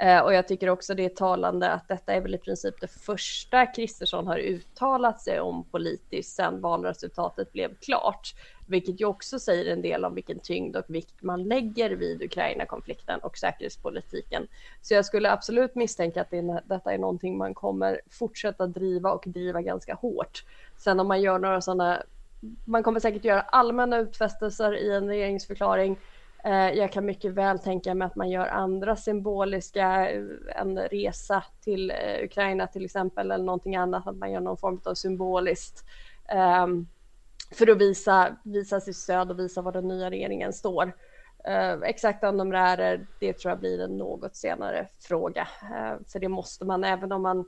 Eh, 0.00 0.20
och 0.20 0.34
jag 0.34 0.48
tycker 0.48 0.68
också 0.68 0.94
det 0.94 1.04
är 1.04 1.08
talande 1.08 1.70
att 1.70 1.88
detta 1.88 2.14
är 2.14 2.20
väl 2.20 2.34
i 2.34 2.38
princip 2.38 2.80
det 2.80 2.88
första 2.88 3.66
Kristersson 3.66 4.26
har 4.26 4.38
uttalat 4.38 5.20
sig 5.20 5.40
om 5.40 5.64
politiskt 5.64 6.36
sedan 6.36 6.60
valresultatet 6.60 7.52
blev 7.52 7.74
klart, 7.74 8.34
vilket 8.66 9.00
ju 9.00 9.04
också 9.04 9.38
säger 9.38 9.72
en 9.72 9.82
del 9.82 10.04
om 10.04 10.14
vilken 10.14 10.38
tyngd 10.38 10.76
och 10.76 10.84
vikt 10.88 11.22
man 11.22 11.44
lägger 11.44 11.90
vid 11.90 12.22
Ukraina-konflikten 12.22 13.20
och 13.20 13.38
säkerhetspolitiken. 13.38 14.46
Så 14.82 14.94
jag 14.94 15.04
skulle 15.04 15.30
absolut 15.30 15.74
misstänka 15.74 16.20
att 16.20 16.30
det 16.30 16.62
detta 16.64 16.92
är 16.92 16.98
någonting 16.98 17.38
man 17.38 17.54
kommer 17.54 18.00
fortsätta 18.10 18.66
driva 18.66 19.12
och 19.12 19.24
driva 19.26 19.62
ganska 19.62 19.94
hårt. 19.94 20.44
Sen 20.76 21.00
om 21.00 21.08
man 21.08 21.22
gör 21.22 21.38
några 21.38 21.60
sådana, 21.60 22.02
man 22.64 22.82
kommer 22.82 23.00
säkert 23.00 23.24
göra 23.24 23.40
allmänna 23.40 23.98
utfästelser 23.98 24.76
i 24.76 24.94
en 24.94 25.08
regeringsförklaring. 25.08 25.96
Eh, 26.44 26.70
jag 26.70 26.92
kan 26.92 27.04
mycket 27.06 27.32
väl 27.32 27.58
tänka 27.58 27.94
mig 27.94 28.06
att 28.06 28.16
man 28.16 28.30
gör 28.30 28.46
andra 28.46 28.96
symboliska, 28.96 30.10
eh, 30.10 30.24
en 30.56 30.78
resa 30.78 31.44
till 31.60 31.90
eh, 31.90 32.24
Ukraina 32.24 32.66
till 32.66 32.84
exempel 32.84 33.30
eller 33.30 33.44
någonting 33.44 33.76
annat, 33.76 34.06
att 34.06 34.16
man 34.16 34.32
gör 34.32 34.40
någon 34.40 34.56
form 34.56 34.80
av 34.84 34.94
symboliskt 34.94 35.84
ehm, 36.28 36.86
för 37.54 37.70
att 37.70 37.78
visa, 37.78 38.36
visa 38.44 38.80
sitt 38.80 38.96
stöd 38.96 39.30
och 39.30 39.38
visa 39.38 39.62
var 39.62 39.72
den 39.72 39.88
nya 39.88 40.10
regeringen 40.10 40.52
står. 40.52 40.92
Exakt 41.84 42.24
om 42.24 42.36
de 42.36 42.52
exakta 42.52 42.78
är, 42.78 43.06
det 43.20 43.32
tror 43.32 43.50
jag 43.50 43.58
blir 43.58 43.80
en 43.80 43.96
något 43.96 44.36
senare 44.36 44.88
fråga. 44.98 45.48
För 46.12 46.18
det 46.18 46.28
måste 46.28 46.64
man, 46.64 46.84
även 46.84 47.12
om 47.12 47.22
man 47.22 47.44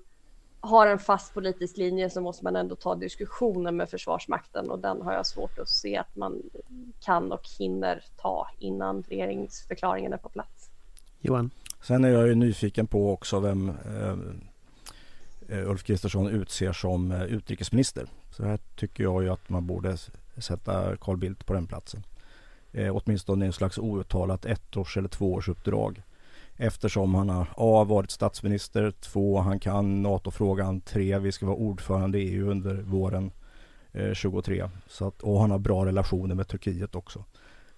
har 0.65 0.87
en 0.87 0.99
fast 0.99 1.35
politisk 1.35 1.77
linje 1.77 2.11
så 2.11 2.21
måste 2.21 2.45
man 2.45 2.57
ändå 2.57 2.75
ta 2.75 2.95
diskussionen 2.95 3.77
med 3.77 3.91
Försvarsmakten 3.91 4.71
och 4.71 4.79
den 4.79 5.03
har 5.03 5.13
jag 5.13 5.27
svårt 5.27 5.59
att 5.59 5.69
se 5.69 5.97
att 5.97 6.17
man 6.17 6.43
kan 7.01 7.33
och 7.33 7.49
hinner 7.59 8.05
ta 8.17 8.49
innan 8.59 9.03
regeringsförklaringen 9.03 10.13
är 10.13 10.17
på 10.17 10.29
plats. 10.29 10.71
Johan? 11.21 11.51
Sen 11.83 12.05
är 12.05 12.09
jag 12.09 12.29
ju 12.29 12.35
nyfiken 12.35 12.87
på 12.87 13.13
också 13.13 13.41
vem 13.41 13.69
eh, 13.69 15.59
eh, 15.59 15.71
Ulf 15.71 15.85
Kristersson 15.85 16.29
utser 16.29 16.73
som 16.73 17.13
eh, 17.13 17.25
utrikesminister. 17.25 18.07
Så 18.31 18.45
här 18.45 18.59
tycker 18.77 19.03
jag 19.03 19.23
ju 19.23 19.31
att 19.31 19.49
man 19.49 19.67
borde 19.67 19.97
sätta 20.37 20.97
Carl 20.97 21.17
Bildt 21.17 21.47
på 21.47 21.53
den 21.53 21.67
platsen. 21.67 22.03
Eh, 22.73 22.97
åtminstone 22.97 23.47
en 23.47 23.53
slags 23.53 23.79
outtalat 23.79 24.47
ettårs 24.47 24.97
eller 24.97 25.09
tvåårsuppdrag. 25.09 26.03
Eftersom 26.57 27.15
han 27.15 27.29
har 27.29 27.47
A. 27.57 27.85
varit 27.85 28.11
statsminister, 28.11 28.91
två 28.91 29.39
han 29.39 29.61
kan 29.61 30.03
NATO-frågan, 30.03 30.81
tre 30.81 31.19
vi 31.19 31.33
ska 31.33 31.47
vara 31.47 31.57
ordförande 31.57 32.19
i 32.19 32.35
EU 32.35 32.51
under 32.51 32.75
våren 32.75 33.31
eh, 33.93 34.13
23. 34.15 34.69
Så 34.89 35.09
att, 35.09 35.23
och 35.23 35.41
han 35.41 35.51
har 35.51 35.59
bra 35.59 35.87
relationer 35.87 36.35
med 36.35 36.49
Turkiet 36.49 36.95
också. 36.95 37.25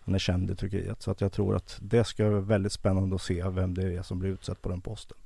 Han 0.00 0.14
är 0.14 0.18
känd 0.18 0.50
i 0.50 0.56
Turkiet. 0.56 1.02
Så 1.02 1.10
att 1.10 1.20
jag 1.20 1.32
tror 1.32 1.56
att 1.56 1.78
det 1.80 2.04
ska 2.04 2.30
vara 2.30 2.40
väldigt 2.40 2.72
spännande 2.72 3.16
att 3.16 3.22
se 3.22 3.48
vem 3.48 3.74
det 3.74 3.82
är 3.82 4.02
som 4.02 4.18
blir 4.18 4.30
utsett 4.30 4.62
på 4.62 4.68
den 4.68 4.80
posten. 4.80 5.16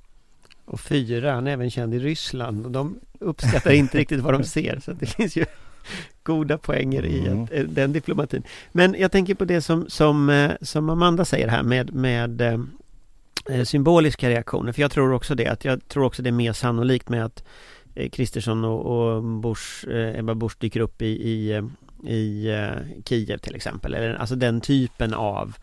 Och 0.65 0.79
fyra, 0.79 1.33
han 1.33 1.47
är 1.47 1.51
även 1.51 1.71
känd 1.71 1.93
i 1.93 1.99
Ryssland 1.99 2.65
och 2.65 2.71
de 2.71 2.99
uppskattar 3.19 3.71
inte 3.71 3.97
riktigt 4.01 4.19
vad 4.19 4.33
de 4.33 4.43
ser 4.43 4.79
så 4.79 4.91
det 4.91 5.05
finns 5.05 5.35
ju 5.35 5.45
goda 6.23 6.57
poänger 6.57 7.05
i 7.05 7.27
Mm. 7.27 7.43
att, 7.43 7.51
eh, 7.51 7.63
den 7.63 7.93
diplomatin. 7.93 8.43
Men 8.71 8.95
jag 8.99 9.11
tänker 9.11 9.35
på 9.35 9.45
det 9.45 9.61
som, 9.61 9.89
som, 9.89 10.29
eh, 10.29 10.51
som 10.61 10.89
Amanda 10.89 11.25
säger 11.25 11.47
här 11.47 11.63
med, 11.63 11.93
med 11.93 12.41
eh, 12.41 12.59
symboliska 13.65 14.29
reaktioner. 14.29 14.71
För 14.71 14.81
jag 14.81 14.91
tror 14.91 15.13
också 15.13 15.35
det, 15.35 15.47
att 15.47 15.65
jag 15.65 15.87
tror 15.87 16.03
också 16.03 16.21
det 16.21 16.29
är 16.29 16.31
mer 16.31 16.53
sannolikt 16.53 17.09
med 17.09 17.25
att 17.25 17.43
eh, 17.95 18.09
Kristersson 18.09 18.65
och, 18.65 18.85
och 18.85 19.23
Bush, 19.23 19.87
eh, 19.89 20.19
Ebba 20.19 20.35
Busch 20.35 20.57
dyker 20.59 20.79
upp 20.79 21.01
i, 21.01 21.05
i, 21.05 21.51
eh, 21.51 21.63
i 22.11 22.47
eh, 22.49 23.01
Kiev 23.05 23.37
till 23.37 23.55
exempel. 23.55 23.93
Eller, 23.93 24.13
alltså 24.15 24.35
den 24.35 24.61
typen 24.61 25.13
av 25.13 25.55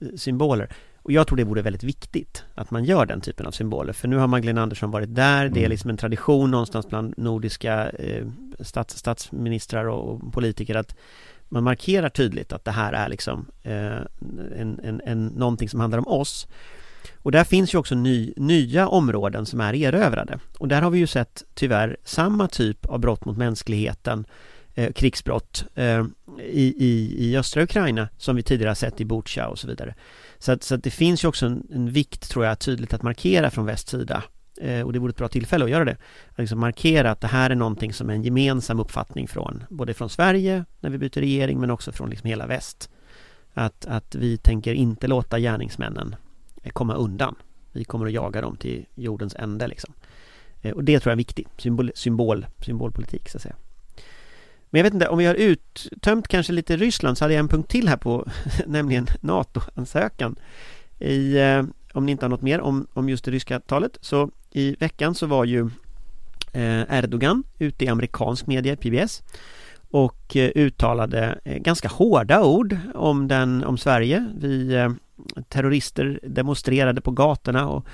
eh, 0.00 0.08
symboler. 0.16 0.68
Och 1.02 1.12
jag 1.12 1.26
tror 1.26 1.36
det 1.36 1.44
vore 1.44 1.62
väldigt 1.62 1.84
viktigt 1.84 2.44
att 2.54 2.70
man 2.70 2.84
gör 2.84 3.06
den 3.06 3.20
typen 3.20 3.46
av 3.46 3.50
symboler. 3.50 3.92
För 3.92 4.08
nu 4.08 4.16
har 4.16 4.26
Magdalena 4.26 4.62
Andersson 4.62 4.90
varit 4.90 5.14
där. 5.14 5.48
Det 5.48 5.60
är 5.60 5.64
Mm. 5.64 5.70
liksom 5.70 5.90
en 5.90 5.96
tradition 5.96 6.50
någonstans 6.50 6.88
bland 6.88 7.14
nordiska 7.16 7.90
eh, 7.90 8.26
stats, 8.60 8.96
statsministrar 8.98 9.84
och, 9.84 10.08
och 10.12 10.32
politiker 10.32 10.74
att 10.74 10.96
man 11.48 11.64
markerar 11.64 12.08
tydligt 12.08 12.52
att 12.52 12.64
det 12.64 12.70
här 12.70 12.92
är 12.92 13.08
liksom 13.08 13.46
eh, 13.62 14.00
en, 14.56 14.80
en, 14.84 15.00
en, 15.04 15.26
någonting 15.26 15.68
som 15.68 15.80
handlar 15.80 15.98
om 15.98 16.08
oss. 16.08 16.46
Och 17.26 17.32
där 17.32 17.44
finns 17.44 17.74
ju 17.74 17.78
också 17.78 17.94
ny, 17.94 18.32
nya 18.36 18.88
områden 18.88 19.46
som 19.46 19.60
är 19.60 19.74
erövrade. 19.74 20.38
Och 20.58 20.68
där 20.68 20.82
har 20.82 20.90
vi 20.90 20.98
ju 20.98 21.06
sett 21.06 21.44
tyvärr 21.54 21.96
samma 22.04 22.48
typ 22.48 22.86
av 22.86 23.00
brott 23.00 23.24
mot 23.24 23.36
mänskligheten, 23.36 24.26
eh, 24.74 24.92
krigsbrott 24.92 25.64
eh, 25.74 26.04
i, 26.40 26.74
i, 26.76 27.16
i 27.18 27.36
östra 27.36 27.62
Ukraina 27.62 28.08
som 28.18 28.36
vi 28.36 28.42
tidigare 28.42 28.70
har 28.70 28.74
sett 28.74 29.00
i 29.00 29.04
Butja 29.04 29.48
och 29.48 29.58
så 29.58 29.68
vidare. 29.68 29.94
Så 30.38 30.52
att, 30.52 30.62
så 30.62 30.74
att 30.74 30.82
det 30.82 30.90
finns 30.90 31.24
ju 31.24 31.28
också 31.28 31.46
en, 31.46 31.66
en 31.72 31.90
vikt 31.90 32.30
tror 32.30 32.44
jag 32.44 32.58
tydligt 32.58 32.94
att 32.94 33.02
markera 33.02 33.50
från 33.50 33.66
västs 33.66 33.90
sida 33.90 34.22
eh, 34.60 34.80
och 34.80 34.92
det 34.92 34.98
vore 34.98 35.10
ett 35.10 35.16
bra 35.16 35.28
tillfälle 35.28 35.64
att 35.64 35.70
göra 35.70 35.84
det. 35.84 35.96
Att 36.30 36.38
liksom 36.38 36.60
markera 36.60 37.10
att 37.10 37.20
det 37.20 37.26
här 37.26 37.50
är 37.50 37.54
någonting 37.54 37.92
som 37.92 38.10
är 38.10 38.14
en 38.14 38.22
gemensam 38.22 38.80
uppfattning 38.80 39.28
från 39.28 39.64
både 39.68 39.94
från 39.94 40.10
Sverige 40.10 40.64
när 40.80 40.90
vi 40.90 40.98
byter 40.98 41.20
regering 41.20 41.60
men 41.60 41.70
också 41.70 41.92
från 41.92 42.10
liksom 42.10 42.28
hela 42.28 42.46
väst. 42.46 42.90
Att, 43.54 43.86
att 43.86 44.14
vi 44.14 44.38
tänker 44.38 44.74
inte 44.74 45.06
låta 45.06 45.38
gärningsmännen 45.38 46.16
Eh, 46.66 46.72
komma 46.72 46.94
undan. 46.94 47.34
Vi 47.72 47.84
kommer 47.84 48.06
att 48.06 48.12
jaga 48.12 48.40
dem 48.40 48.56
till 48.56 48.86
jordens 48.94 49.34
ände 49.34 49.68
liksom. 49.68 49.94
Eh, 50.62 50.72
och 50.72 50.84
det 50.84 51.00
tror 51.00 51.10
jag 51.10 51.14
är 51.14 51.16
viktigt, 51.16 51.48
symbol, 51.56 51.92
symbol, 51.94 52.46
symbolpolitik 52.64 53.28
så 53.28 53.38
att 53.38 53.42
säga. 53.42 53.56
Men 54.70 54.78
jag 54.78 54.84
vet 54.84 54.94
inte, 54.94 55.08
om 55.08 55.18
vi 55.18 55.26
har 55.26 55.34
uttömt 55.34 56.28
kanske 56.28 56.52
lite 56.52 56.76
Ryssland 56.76 57.18
så 57.18 57.24
hade 57.24 57.34
jag 57.34 57.40
en 57.40 57.48
punkt 57.48 57.70
till 57.70 57.88
här 57.88 57.96
på 57.96 58.28
nämligen 58.66 59.06
NATO-ansökan. 59.20 60.36
I, 60.98 61.36
eh, 61.38 61.64
om 61.92 62.06
ni 62.06 62.12
inte 62.12 62.24
har 62.24 62.30
något 62.30 62.42
mer 62.42 62.60
om, 62.60 62.86
om 62.92 63.08
just 63.08 63.24
det 63.24 63.30
ryska 63.30 63.60
talet 63.60 63.98
så 64.00 64.30
i 64.50 64.76
veckan 64.80 65.14
så 65.14 65.26
var 65.26 65.44
ju 65.44 65.70
Erdogan 66.88 67.44
ute 67.58 67.84
i 67.84 67.88
amerikansk 67.88 68.46
media, 68.46 68.76
PBS 68.76 69.22
och 69.90 70.36
uttalade 70.36 71.38
ganska 71.44 71.88
hårda 71.88 72.44
ord 72.44 72.76
om, 72.94 73.28
den, 73.28 73.64
om 73.64 73.78
Sverige. 73.78 74.26
Vi 74.38 74.88
terrorister 75.48 76.20
demonstrerade 76.22 77.00
på 77.00 77.10
gatorna 77.10 77.68
och 77.68 77.86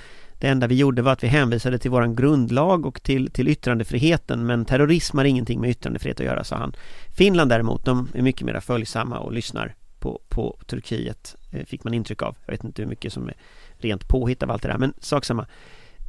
det 0.43 0.49
enda 0.49 0.67
vi 0.67 0.75
gjorde 0.75 1.03
var 1.03 1.13
att 1.13 1.25
vi 1.25 1.29
hänvisade 1.29 1.79
till 1.79 1.91
våran 1.91 2.17
grundlag 2.17 2.87
och 2.87 3.03
till, 3.03 3.31
till 3.31 3.49
yttrandefriheten 3.49 4.47
men 4.47 4.65
terrorism 4.65 5.19
har 5.19 5.25
ingenting 5.25 5.61
med 5.61 5.71
yttrandefrihet 5.71 6.21
att 6.21 6.27
göra, 6.27 6.45
sa 6.45 6.57
han. 6.57 6.73
Finland 7.17 7.51
däremot, 7.51 7.85
de 7.85 8.09
är 8.15 8.23
mycket 8.23 8.47
mer 8.47 8.61
följsamma 8.61 9.19
och 9.19 9.33
lyssnar 9.33 9.75
på, 9.99 10.21
på 10.29 10.59
Turkiet, 10.67 11.37
eh, 11.51 11.65
fick 11.65 11.85
man 11.85 11.95
intryck 11.95 12.23
av. 12.23 12.37
Jag 12.47 12.53
vet 12.53 12.65
inte 12.65 12.83
hur 12.83 12.89
mycket 12.89 13.13
som 13.13 13.29
är 13.29 13.35
rent 13.73 14.09
påhitt 14.09 14.43
av 14.43 14.51
allt 14.51 14.63
det 14.63 14.69
där, 14.69 14.79
men 14.79 14.95
sak 15.01 15.25
samma. 15.25 15.47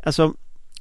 Alltså, 0.03 0.33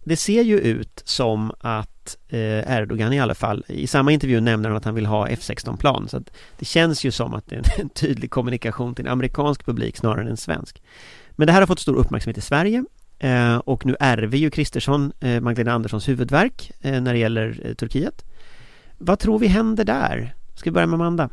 det 0.04 0.16
ser 0.16 0.42
ju 0.42 0.58
ut 0.58 1.02
som 1.04 1.52
att 1.60 1.91
eh, 2.28 2.76
Erdogan 2.76 3.12
i 3.12 3.20
alla 3.20 3.34
fall, 3.34 3.64
i 3.68 3.86
samma 3.86 4.12
intervju 4.12 4.40
nämner 4.40 4.68
han 4.68 4.76
att 4.76 4.84
han 4.84 4.94
vill 4.94 5.06
ha 5.06 5.28
F16-plan. 5.28 6.08
Så 6.08 6.16
att 6.16 6.30
det 6.58 6.64
känns 6.64 7.04
ju 7.04 7.10
som 7.10 7.34
att 7.34 7.46
det 7.46 7.56
är 7.56 7.80
en 7.80 7.88
tydlig 7.94 8.30
kommunikation 8.30 8.94
till 8.94 9.06
en 9.06 9.12
amerikansk 9.12 9.64
publik 9.64 9.96
snarare 9.96 10.20
än 10.20 10.28
en 10.28 10.36
svensk. 10.36 10.82
Men 11.30 11.46
det 11.46 11.52
här 11.52 11.60
har 11.60 11.66
fått 11.66 11.80
stor 11.80 11.96
uppmärksamhet 11.96 12.38
i 12.38 12.40
Sverige 12.40 12.84
eh, 13.18 13.56
och 13.56 13.86
nu 13.86 13.96
ärver 14.00 14.38
ju 14.38 14.50
Kristersson 14.50 15.12
eh, 15.20 15.40
Magdalena 15.40 15.72
Anderssons 15.74 16.08
huvudverk 16.08 16.72
eh, 16.80 17.00
när 17.00 17.12
det 17.12 17.18
gäller 17.18 17.60
eh, 17.64 17.74
Turkiet. 17.74 18.24
Vad 18.98 19.18
tror 19.18 19.38
vi 19.38 19.46
händer 19.46 19.84
där? 19.84 20.34
Ska 20.54 20.70
vi 20.70 20.74
börja 20.74 20.86
med 20.86 20.94
Amanda? 20.94 21.30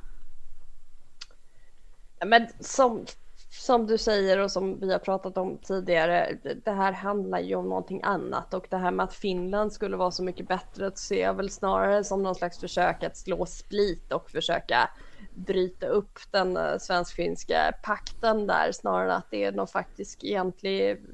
Men 2.25 2.47
som 2.60 3.05
som 3.49 3.88
du 3.88 3.97
säger 3.97 4.39
och 4.39 4.51
som 4.51 4.79
vi 4.79 4.91
har 4.91 4.99
pratat 4.99 5.38
om 5.38 5.57
tidigare, 5.57 6.38
det 6.65 6.71
här 6.71 6.91
handlar 6.91 7.39
ju 7.39 7.55
om 7.55 7.69
någonting 7.69 8.01
annat 8.03 8.53
och 8.53 8.67
det 8.69 8.77
här 8.77 8.91
med 8.91 9.03
att 9.03 9.13
Finland 9.13 9.73
skulle 9.73 9.97
vara 9.97 10.12
så 10.12 10.23
mycket 10.23 10.47
bättre 10.47 10.91
ser 10.95 11.21
jag 11.21 11.33
väl 11.33 11.49
snarare 11.49 12.03
som 12.03 12.23
någon 12.23 12.35
slags 12.35 12.59
försök 12.59 13.03
att 13.03 13.17
slå 13.17 13.45
split 13.45 14.13
och 14.13 14.29
försöka 14.29 14.89
bryta 15.35 15.88
upp 15.88 16.19
den 16.31 16.57
eh, 16.57 16.77
svensk-finska 16.77 17.73
pakten 17.83 18.47
där 18.47 18.71
snarare 18.71 19.12
än 19.12 19.17
att 19.17 19.31
det 19.31 19.43
är 19.43 19.51
någon 19.51 19.67
faktisk 19.67 20.23
egentlig 20.23 21.05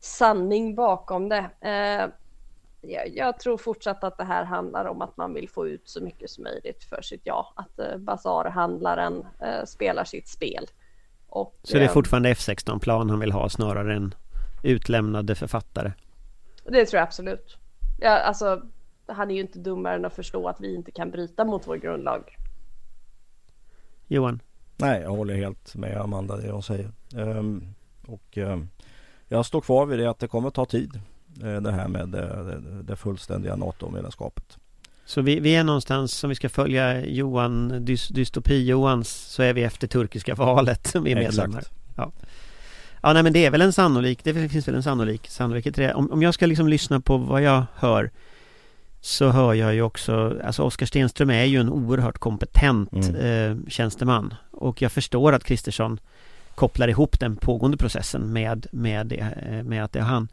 sanning 0.00 0.74
bakom 0.74 1.28
det. 1.28 1.50
Eh, 1.60 2.08
jag, 3.14 3.40
tror 3.40 3.56
fortsatt 3.56 4.04
att 4.04 4.18
det 4.18 4.24
här 4.24 4.44
handlar 4.44 4.84
om 4.84 5.02
att 5.02 5.16
man 5.16 5.34
vill 5.34 5.48
få 5.48 5.68
ut 5.68 5.88
så 5.88 6.00
mycket 6.00 6.30
som 6.30 6.44
möjligt 6.44 6.84
för 6.84 7.02
sitt 7.02 7.22
ja, 7.24 7.52
att 7.56 7.78
eh, 7.78 7.96
basarhandlaren 7.96 9.26
spelar 9.64 10.04
sitt 10.04 10.28
spel. 10.28 10.66
Och, 11.28 11.58
så 11.62 11.78
det 11.78 11.84
är 11.84 11.88
fortfarande 11.88 12.34
F16-plan 12.34 13.10
han 13.10 13.20
vill 13.20 13.32
ha 13.32 13.48
snarare 13.48 13.94
än 13.94 14.14
utlämnade 14.62 15.34
författare? 15.34 15.92
Det 16.64 16.86
tror 16.86 16.98
jag 16.98 17.06
absolut. 17.06 17.56
Ja, 17.98 18.18
alltså, 18.18 18.62
han 19.06 19.30
är 19.30 19.34
ju 19.34 19.40
inte 19.40 19.58
dummare 19.58 19.94
än 19.94 20.04
att 20.04 20.14
förstå 20.14 20.48
att 20.48 20.60
vi 20.60 20.74
inte 20.74 20.90
kan 20.90 21.10
bryta 21.10 21.44
mot 21.44 21.66
vår 21.66 21.76
grundlag. 21.76 22.36
Johan? 24.06 24.40
Nej, 24.76 25.02
jag 25.02 25.10
håller 25.10 25.34
helt 25.34 25.74
med 25.74 25.96
Amanda 25.96 26.36
det 26.36 26.50
hon 26.50 26.62
säger. 26.62 26.90
Um, 27.14 27.74
och 28.06 28.36
um, 28.36 28.68
jag 29.28 29.46
står 29.46 29.60
kvar 29.60 29.86
vid 29.86 29.98
det 29.98 30.10
att 30.10 30.18
det 30.18 30.28
kommer 30.28 30.48
att 30.48 30.54
ta 30.54 30.64
tid. 30.64 31.00
Uh, 31.44 31.60
det 31.60 31.72
här 31.72 31.88
med 31.88 32.08
det, 32.08 32.20
det, 32.20 32.82
det 32.82 32.96
fullständiga 32.96 33.56
NATO-medlemskapet. 33.56 34.58
Så 35.08 35.20
vi, 35.20 35.40
vi, 35.40 35.54
är 35.54 35.64
någonstans, 35.64 36.24
om 36.24 36.30
vi 36.30 36.36
ska 36.36 36.48
följa 36.48 37.06
Johan, 37.06 37.84
dys, 37.84 38.10
dystopi-Johans, 38.10 39.04
så 39.04 39.42
är 39.42 39.52
vi 39.52 39.62
efter 39.62 39.86
turkiska 39.86 40.34
valet 40.34 40.86
som 40.86 41.04
vi 41.04 41.12
är 41.12 41.16
medlemmar. 41.16 41.64
Ja. 41.96 42.12
ja, 43.02 43.12
nej 43.12 43.22
men 43.22 43.32
det 43.32 43.46
är 43.46 43.50
väl 43.50 43.62
en 43.62 43.72
sannolik, 43.72 44.24
det 44.24 44.48
finns 44.48 44.68
väl 44.68 44.74
en 44.74 44.82
sannolik 44.82 45.28
sannolikhet 45.28 45.74
till 45.74 45.84
det. 45.84 45.94
Om, 45.94 46.12
om 46.12 46.22
jag 46.22 46.34
ska 46.34 46.46
liksom 46.46 46.68
lyssna 46.68 47.00
på 47.00 47.16
vad 47.16 47.42
jag 47.42 47.64
hör 47.74 48.10
så 49.00 49.28
hör 49.30 49.54
jag 49.54 49.74
ju 49.74 49.82
också, 49.82 50.40
alltså 50.44 50.62
Oskar 50.62 50.86
Stenström 50.86 51.30
är 51.30 51.44
ju 51.44 51.60
en 51.60 51.70
oerhört 51.70 52.18
kompetent 52.18 52.92
mm. 52.92 53.14
eh, 53.16 53.56
tjänsteman 53.68 54.34
och 54.50 54.82
jag 54.82 54.92
förstår 54.92 55.32
att 55.32 55.44
Kristersson 55.44 56.00
kopplar 56.54 56.88
ihop 56.88 57.20
den 57.20 57.36
pågående 57.36 57.76
processen 57.76 58.32
med, 58.32 58.66
med, 58.72 59.06
det, 59.06 59.16
eh, 59.50 59.62
med 59.62 59.84
att 59.84 59.92
det 59.92 59.98
är 59.98 60.02
han. 60.02 60.28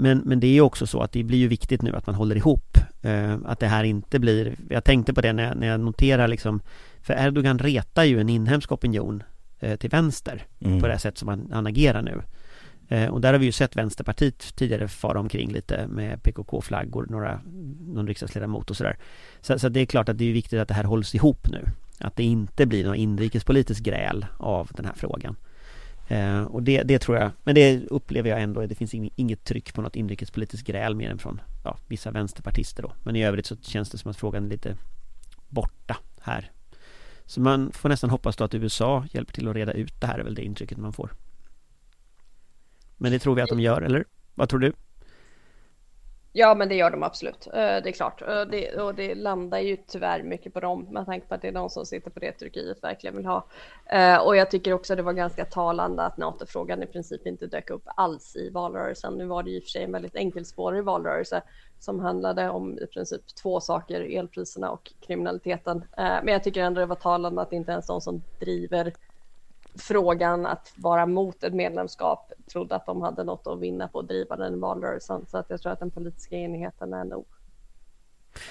Men, 0.00 0.18
men 0.18 0.40
det 0.40 0.46
är 0.46 0.60
också 0.60 0.86
så 0.86 1.00
att 1.00 1.12
det 1.12 1.22
blir 1.22 1.38
ju 1.38 1.48
viktigt 1.48 1.82
nu 1.82 1.96
att 1.96 2.06
man 2.06 2.14
håller 2.14 2.36
ihop 2.36 2.78
eh, 3.02 3.36
Att 3.44 3.60
det 3.60 3.66
här 3.66 3.84
inte 3.84 4.18
blir 4.18 4.54
Jag 4.68 4.84
tänkte 4.84 5.14
på 5.14 5.20
det 5.20 5.32
när 5.32 5.42
jag, 5.42 5.56
när 5.56 5.66
jag 5.66 5.80
noterar 5.80 6.28
liksom 6.28 6.60
För 7.02 7.14
Erdogan 7.26 7.58
retar 7.58 8.04
ju 8.04 8.20
en 8.20 8.28
inhemsk 8.28 8.72
opinion 8.72 9.22
eh, 9.58 9.76
Till 9.76 9.90
vänster 9.90 10.46
mm. 10.60 10.80
På 10.80 10.86
det 10.86 10.98
sätt 10.98 11.18
som 11.18 11.28
han, 11.28 11.48
han 11.52 11.66
agerar 11.66 12.02
nu. 12.02 12.22
Eh, 12.88 13.08
Och 13.08 13.20
där 13.20 13.32
har 13.32 13.40
vi 13.40 13.46
ju 13.46 13.52
sett 13.52 13.76
Vänsterpartiet 13.76 14.56
tidigare 14.56 14.88
fara 14.88 15.20
omkring 15.20 15.52
lite 15.52 15.86
med 15.86 16.22
PKK-flaggor 16.22 17.06
Några 17.10 17.40
Någon 17.80 18.06
riksdagsledamot 18.06 18.70
och 18.70 18.76
sådär. 18.76 18.96
Så, 19.40 19.58
så 19.58 19.68
det 19.68 19.80
är 19.80 19.86
klart 19.86 20.08
att 20.08 20.18
det 20.18 20.24
är 20.24 20.32
viktigt 20.32 20.60
att 20.60 20.68
det 20.68 20.74
här 20.74 20.84
hålls 20.84 21.14
ihop 21.14 21.48
nu. 21.48 21.64
Att 22.00 22.16
det 22.16 22.24
inte 22.24 22.66
blir 22.66 22.84
någon 22.84 22.96
inrikespolitisk 22.96 23.82
gräl 23.82 24.26
av 24.36 24.70
den 24.74 24.84
här 24.84 24.94
frågan 24.96 25.36
Eh, 26.08 26.42
och 26.42 26.62
det, 26.62 26.82
det, 26.82 26.98
tror 26.98 27.16
jag, 27.16 27.30
men 27.44 27.54
det 27.54 27.86
upplever 27.86 28.30
jag 28.30 28.42
ändå, 28.42 28.66
det 28.66 28.74
finns 28.74 28.94
inget 28.94 29.44
tryck 29.44 29.74
på 29.74 29.82
något 29.82 29.96
inrikespolitiskt 29.96 30.66
gräl 30.66 30.94
mer 30.94 31.10
än 31.10 31.18
från 31.18 31.40
ja, 31.64 31.78
vissa 31.86 32.10
vänsterpartister 32.10 32.82
då. 32.82 32.92
Men 33.02 33.16
i 33.16 33.24
övrigt 33.24 33.46
så 33.46 33.56
känns 33.56 33.90
det 33.90 33.98
som 33.98 34.10
att 34.10 34.16
frågan 34.16 34.44
är 34.44 34.48
lite 34.48 34.76
borta 35.48 35.96
här. 36.20 36.50
Så 37.24 37.40
man 37.40 37.72
får 37.72 37.88
nästan 37.88 38.10
hoppas 38.10 38.36
då 38.36 38.44
att 38.44 38.54
USA 38.54 39.04
hjälper 39.12 39.32
till 39.32 39.48
att 39.48 39.56
reda 39.56 39.72
ut 39.72 40.00
det 40.00 40.06
här, 40.06 40.18
är 40.18 40.24
väl 40.24 40.34
det 40.34 40.44
intrycket 40.44 40.78
man 40.78 40.92
får. 40.92 41.12
Men 42.96 43.12
det 43.12 43.18
tror 43.18 43.34
vi 43.34 43.42
att 43.42 43.48
de 43.48 43.60
gör, 43.60 43.82
eller? 43.82 44.04
Vad 44.34 44.48
tror 44.48 44.60
du? 44.60 44.72
Ja, 46.38 46.54
men 46.54 46.68
det 46.68 46.74
gör 46.74 46.90
de 46.90 47.02
absolut. 47.02 47.46
Eh, 47.46 47.52
det 47.52 47.88
är 47.88 47.92
klart. 47.92 48.22
Eh, 48.22 48.40
det, 48.40 48.80
och 48.80 48.94
det 48.94 49.14
landar 49.14 49.58
ju 49.58 49.76
tyvärr 49.76 50.22
mycket 50.22 50.54
på 50.54 50.60
dem 50.60 50.86
med 50.90 51.06
tanke 51.06 51.26
på 51.26 51.34
att 51.34 51.42
det 51.42 51.48
är 51.48 51.52
de 51.52 51.70
som 51.70 51.86
sitter 51.86 52.10
på 52.10 52.20
det 52.20 52.32
Turkiet 52.32 52.82
verkligen 52.82 53.16
vill 53.16 53.26
ha. 53.26 53.46
Eh, 53.86 54.16
och 54.16 54.36
jag 54.36 54.50
tycker 54.50 54.72
också 54.72 54.96
det 54.96 55.02
var 55.02 55.12
ganska 55.12 55.44
talande 55.44 56.02
att 56.02 56.16
NATO-frågan 56.16 56.82
i 56.82 56.86
princip 56.86 57.26
inte 57.26 57.46
dök 57.46 57.70
upp 57.70 57.82
alls 57.84 58.36
i 58.36 58.50
valrörelsen. 58.50 59.14
Nu 59.14 59.26
var 59.26 59.42
det 59.42 59.50
i 59.50 59.58
och 59.58 59.62
för 59.62 59.68
sig 59.68 59.84
en 59.84 59.92
väldigt 59.92 60.16
enkelspårig 60.16 60.84
valrörelse 60.84 61.42
som 61.78 62.00
handlade 62.00 62.50
om 62.50 62.78
i 62.78 62.86
princip 62.86 63.22
två 63.42 63.60
saker, 63.60 64.18
elpriserna 64.18 64.70
och 64.70 64.92
kriminaliteten. 65.06 65.84
Men 65.96 66.28
jag 66.28 66.44
tycker 66.44 66.62
ändå 66.62 66.80
det 66.80 66.86
var 66.86 66.96
talande 66.96 67.42
att 67.42 67.52
inte 67.52 67.72
ens 67.72 67.86
de 67.86 68.00
som 68.00 68.22
driver 68.40 68.92
frågan 69.78 70.46
att 70.46 70.72
vara 70.76 71.06
mot 71.06 71.44
ett 71.44 71.54
medlemskap 71.54 72.32
trodde 72.52 72.74
att 72.74 72.86
de 72.86 73.02
hade 73.02 73.24
något 73.24 73.46
att 73.46 73.60
vinna 73.60 73.88
på 73.88 73.98
att 73.98 74.08
driva 74.08 74.36
den 74.36 74.54
i 74.54 74.58
valrörelsen. 74.58 75.26
Så 75.26 75.38
att 75.38 75.50
jag 75.50 75.62
tror 75.62 75.72
att 75.72 75.78
den 75.78 75.90
politiska 75.90 76.36
enigheten 76.36 76.92
är 76.92 77.04
nog 77.04 77.26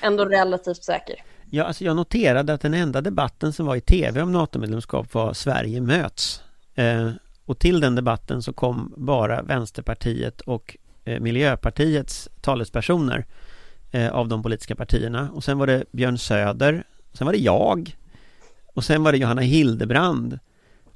ändå 0.01 0.25
relativt 0.25 0.83
säker. 0.83 1.23
Ja, 1.49 1.63
alltså 1.63 1.83
jag 1.83 1.95
noterade 1.95 2.53
att 2.53 2.61
den 2.61 2.73
enda 2.73 3.01
debatten 3.01 3.53
som 3.53 3.65
var 3.65 3.75
i 3.75 3.81
tv 3.81 4.21
om 4.21 4.31
NATO-medlemskap 4.31 5.13
var 5.13 5.33
Sverige 5.33 5.81
möts. 5.81 6.43
Eh, 6.75 7.11
och 7.45 7.59
till 7.59 7.79
den 7.79 7.95
debatten 7.95 8.41
så 8.41 8.53
kom 8.53 8.93
bara 8.97 9.41
Vänsterpartiet 9.41 10.41
och 10.41 10.77
eh, 11.03 11.19
Miljöpartiets 11.19 12.29
talespersoner 12.41 13.25
eh, 13.91 14.09
av 14.09 14.27
de 14.27 14.43
politiska 14.43 14.75
partierna. 14.75 15.29
Och 15.33 15.43
sen 15.43 15.57
var 15.57 15.67
det 15.67 15.83
Björn 15.91 16.17
Söder, 16.17 16.83
sen 17.13 17.25
var 17.25 17.33
det 17.33 17.39
jag 17.39 17.97
och 18.73 18.83
sen 18.83 19.03
var 19.03 19.11
det 19.11 19.17
Johanna 19.17 19.41
Hildebrand 19.41 20.39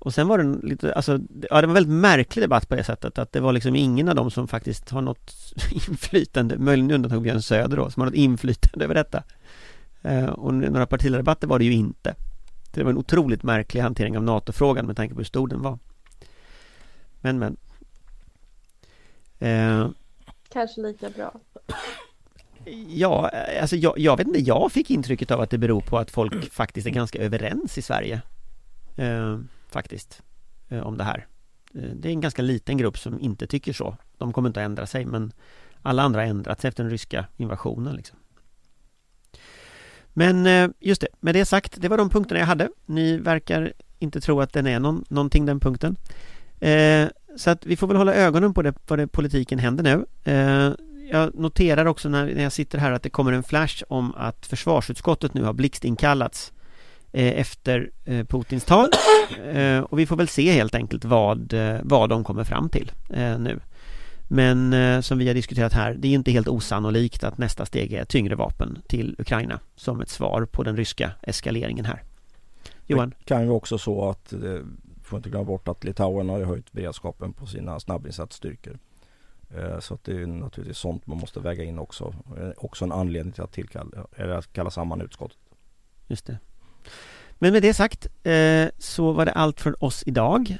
och 0.01 0.13
sen 0.13 0.27
var 0.27 0.37
det 0.37 0.67
lite, 0.67 0.93
alltså, 0.93 1.11
ja 1.49 1.61
det 1.61 1.67
var 1.67 1.71
en 1.71 1.73
väldigt 1.73 1.93
märklig 1.93 2.43
debatt 2.43 2.69
på 2.69 2.75
det 2.75 2.83
sättet 2.83 3.17
att 3.17 3.31
det 3.31 3.39
var 3.39 3.53
liksom 3.53 3.75
ingen 3.75 4.09
av 4.09 4.15
dem 4.15 4.31
som 4.31 4.47
faktiskt 4.47 4.89
har 4.89 5.01
något 5.01 5.53
inflytande, 5.89 6.57
möjligen 6.57 6.91
undantag 6.91 7.21
Björn 7.21 7.41
Söder 7.41 7.77
då, 7.77 7.89
som 7.89 8.01
har 8.01 8.05
något 8.05 8.15
inflytande 8.15 8.85
över 8.85 8.95
detta. 8.95 9.23
Eh, 10.01 10.25
och 10.25 10.53
några 10.53 10.85
partiledardebatter 10.85 11.47
var 11.47 11.59
det 11.59 11.65
ju 11.65 11.73
inte. 11.73 12.15
Det 12.71 12.83
var 12.83 12.91
en 12.91 12.97
otroligt 12.97 13.43
märklig 13.43 13.81
hantering 13.81 14.17
av 14.17 14.23
NATO-frågan 14.23 14.85
med 14.85 14.95
tanke 14.95 15.13
på 15.13 15.19
hur 15.19 15.25
stor 15.25 15.47
den 15.47 15.61
var. 15.61 15.79
Men 17.21 17.39
men. 17.39 17.57
Eh, 19.39 19.89
Kanske 20.49 20.81
lika 20.81 21.09
bra. 21.09 21.33
Ja, 22.87 23.31
alltså 23.61 23.75
jag, 23.75 23.99
jag, 23.99 24.17
vet 24.17 24.27
inte, 24.27 24.39
jag 24.39 24.71
fick 24.71 24.89
intrycket 24.89 25.31
av 25.31 25.41
att 25.41 25.49
det 25.49 25.57
beror 25.57 25.81
på 25.81 25.97
att 25.97 26.11
folk 26.11 26.51
faktiskt 26.51 26.87
är 26.87 26.91
ganska 26.91 27.19
överens 27.19 27.77
i 27.77 27.81
Sverige. 27.81 28.21
Eh, 28.95 29.39
faktiskt 29.73 30.21
eh, 30.69 30.79
om 30.79 30.97
det 30.97 31.03
här. 31.03 31.27
Eh, 31.75 31.89
det 31.95 32.09
är 32.09 32.11
en 32.11 32.21
ganska 32.21 32.41
liten 32.41 32.77
grupp 32.77 32.97
som 32.97 33.19
inte 33.19 33.47
tycker 33.47 33.73
så. 33.73 33.97
De 34.17 34.33
kommer 34.33 34.49
inte 34.49 34.59
att 34.59 34.65
ändra 34.65 34.85
sig 34.85 35.05
men 35.05 35.31
alla 35.81 36.03
andra 36.03 36.19
har 36.19 36.27
ändrat 36.27 36.61
sig 36.61 36.67
efter 36.67 36.83
den 36.83 36.91
ryska 36.91 37.25
invasionen. 37.37 37.95
Liksom. 37.95 38.17
Men 40.13 40.45
eh, 40.45 40.69
just 40.79 41.01
det, 41.01 41.07
med 41.19 41.35
det 41.35 41.45
sagt, 41.45 41.81
det 41.81 41.89
var 41.89 41.97
de 41.97 42.09
punkterna 42.09 42.39
jag 42.39 42.47
hade. 42.47 42.69
Ni 42.85 43.17
verkar 43.17 43.73
inte 43.99 44.21
tro 44.21 44.41
att 44.41 44.53
den 44.53 44.67
är 44.67 44.79
någon, 44.79 45.05
någonting 45.09 45.45
den 45.45 45.59
punkten. 45.59 45.95
Eh, 46.59 47.07
så 47.37 47.49
att 47.49 47.65
vi 47.65 47.75
får 47.75 47.87
väl 47.87 47.97
hålla 47.97 48.13
ögonen 48.13 48.53
på 48.53 48.61
det, 48.61 48.73
vad 48.87 48.99
det 48.99 49.07
politiken 49.07 49.59
händer 49.59 49.83
nu. 49.83 50.05
Eh, 50.31 50.73
jag 51.11 51.35
noterar 51.35 51.85
också 51.85 52.09
när, 52.09 52.25
när 52.25 52.43
jag 52.43 52.51
sitter 52.51 52.77
här 52.77 52.91
att 52.91 53.03
det 53.03 53.09
kommer 53.09 53.33
en 53.33 53.43
flash 53.43 53.83
om 53.87 54.13
att 54.15 54.45
försvarsutskottet 54.45 55.33
nu 55.33 55.43
har 55.43 55.53
blixtinkallats 55.53 56.51
eh, 56.51 56.60
efter 57.11 57.91
eh, 58.05 58.25
Putins 58.25 58.65
tal. 58.65 58.87
Eh, 59.53 59.79
och 59.79 59.99
vi 59.99 60.05
får 60.05 60.15
väl 60.15 60.27
se 60.27 60.51
helt 60.51 60.75
enkelt 60.75 61.05
vad, 61.05 61.53
vad 61.83 62.09
de 62.09 62.23
kommer 62.23 62.43
fram 62.43 62.69
till 62.69 62.91
nu. 63.39 63.59
Men 64.33 64.73
eh, 64.73 65.01
som 65.01 65.17
vi 65.17 65.27
har 65.27 65.33
diskuterat 65.33 65.73
här, 65.73 65.93
det 65.93 66.07
är 66.07 66.11
inte 66.11 66.31
helt 66.31 66.47
osannolikt 66.47 67.23
att 67.23 67.37
nästa 67.37 67.65
steg 67.65 67.93
är 67.93 68.05
tyngre 68.05 68.35
vapen 68.35 68.81
till 68.87 69.15
Ukraina 69.19 69.59
som 69.75 70.01
ett 70.01 70.09
svar 70.09 70.45
på 70.45 70.63
den 70.63 70.77
ryska 70.77 71.11
eskaleringen 71.21 71.85
här. 71.85 72.03
Johan? 72.85 73.09
Det 73.09 73.25
kan 73.25 73.43
ju 73.43 73.49
också 73.49 73.77
så 73.77 74.09
att, 74.09 74.33
eh, 74.33 74.59
får 75.03 75.17
inte 75.17 75.29
glömma 75.29 75.45
bort 75.45 75.67
att 75.67 75.83
Litauen 75.83 76.29
har 76.29 76.43
höjt 76.43 76.71
beredskapen 76.71 77.33
på 77.33 77.45
sina 77.45 77.79
snabbinsatsstyrkor. 77.79 78.79
Eh, 79.49 79.79
så 79.79 79.93
att 79.93 80.03
det 80.03 80.21
är 80.21 80.27
naturligtvis 80.27 80.77
sånt 80.77 81.07
man 81.07 81.17
måste 81.17 81.39
väga 81.39 81.63
in 81.63 81.79
också. 81.79 82.13
Eh, 82.37 82.49
också 82.57 82.85
en 82.85 82.91
anledning 82.91 83.33
till 83.33 83.43
att, 83.43 83.51
tillkalla, 83.51 84.07
eller 84.15 84.33
att 84.33 84.53
kalla 84.53 84.69
samman 84.69 85.01
utskottet. 85.01 85.37
Just 86.07 86.25
det. 86.25 86.39
Men 87.39 87.53
med 87.53 87.61
det 87.61 87.73
sagt 87.73 88.07
eh, 88.23 88.67
så 88.77 89.11
var 89.11 89.25
det 89.25 89.31
allt 89.31 89.61
från 89.61 89.75
oss 89.79 90.03
idag. 90.05 90.57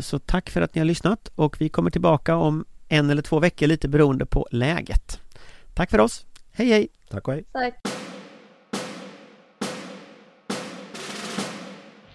Så 0.00 0.18
tack 0.18 0.50
för 0.50 0.60
att 0.60 0.74
ni 0.74 0.78
har 0.78 0.86
lyssnat 0.86 1.30
och 1.34 1.60
vi 1.60 1.68
kommer 1.68 1.90
tillbaka 1.90 2.36
om 2.36 2.64
en 2.88 3.10
eller 3.10 3.22
två 3.22 3.38
veckor 3.38 3.66
lite 3.66 3.88
beroende 3.88 4.26
på 4.26 4.46
läget. 4.50 5.20
Tack 5.74 5.90
för 5.90 6.00
oss. 6.00 6.26
Hej 6.52 6.68
hej! 6.68 6.88
Tack 7.10 7.28
och 7.28 7.34
hej! 7.34 7.44
Tack! 7.52 7.74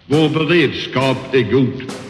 Vår 0.06 0.28
beredskap 0.28 1.34
är 1.34 1.52
god. 1.52 2.09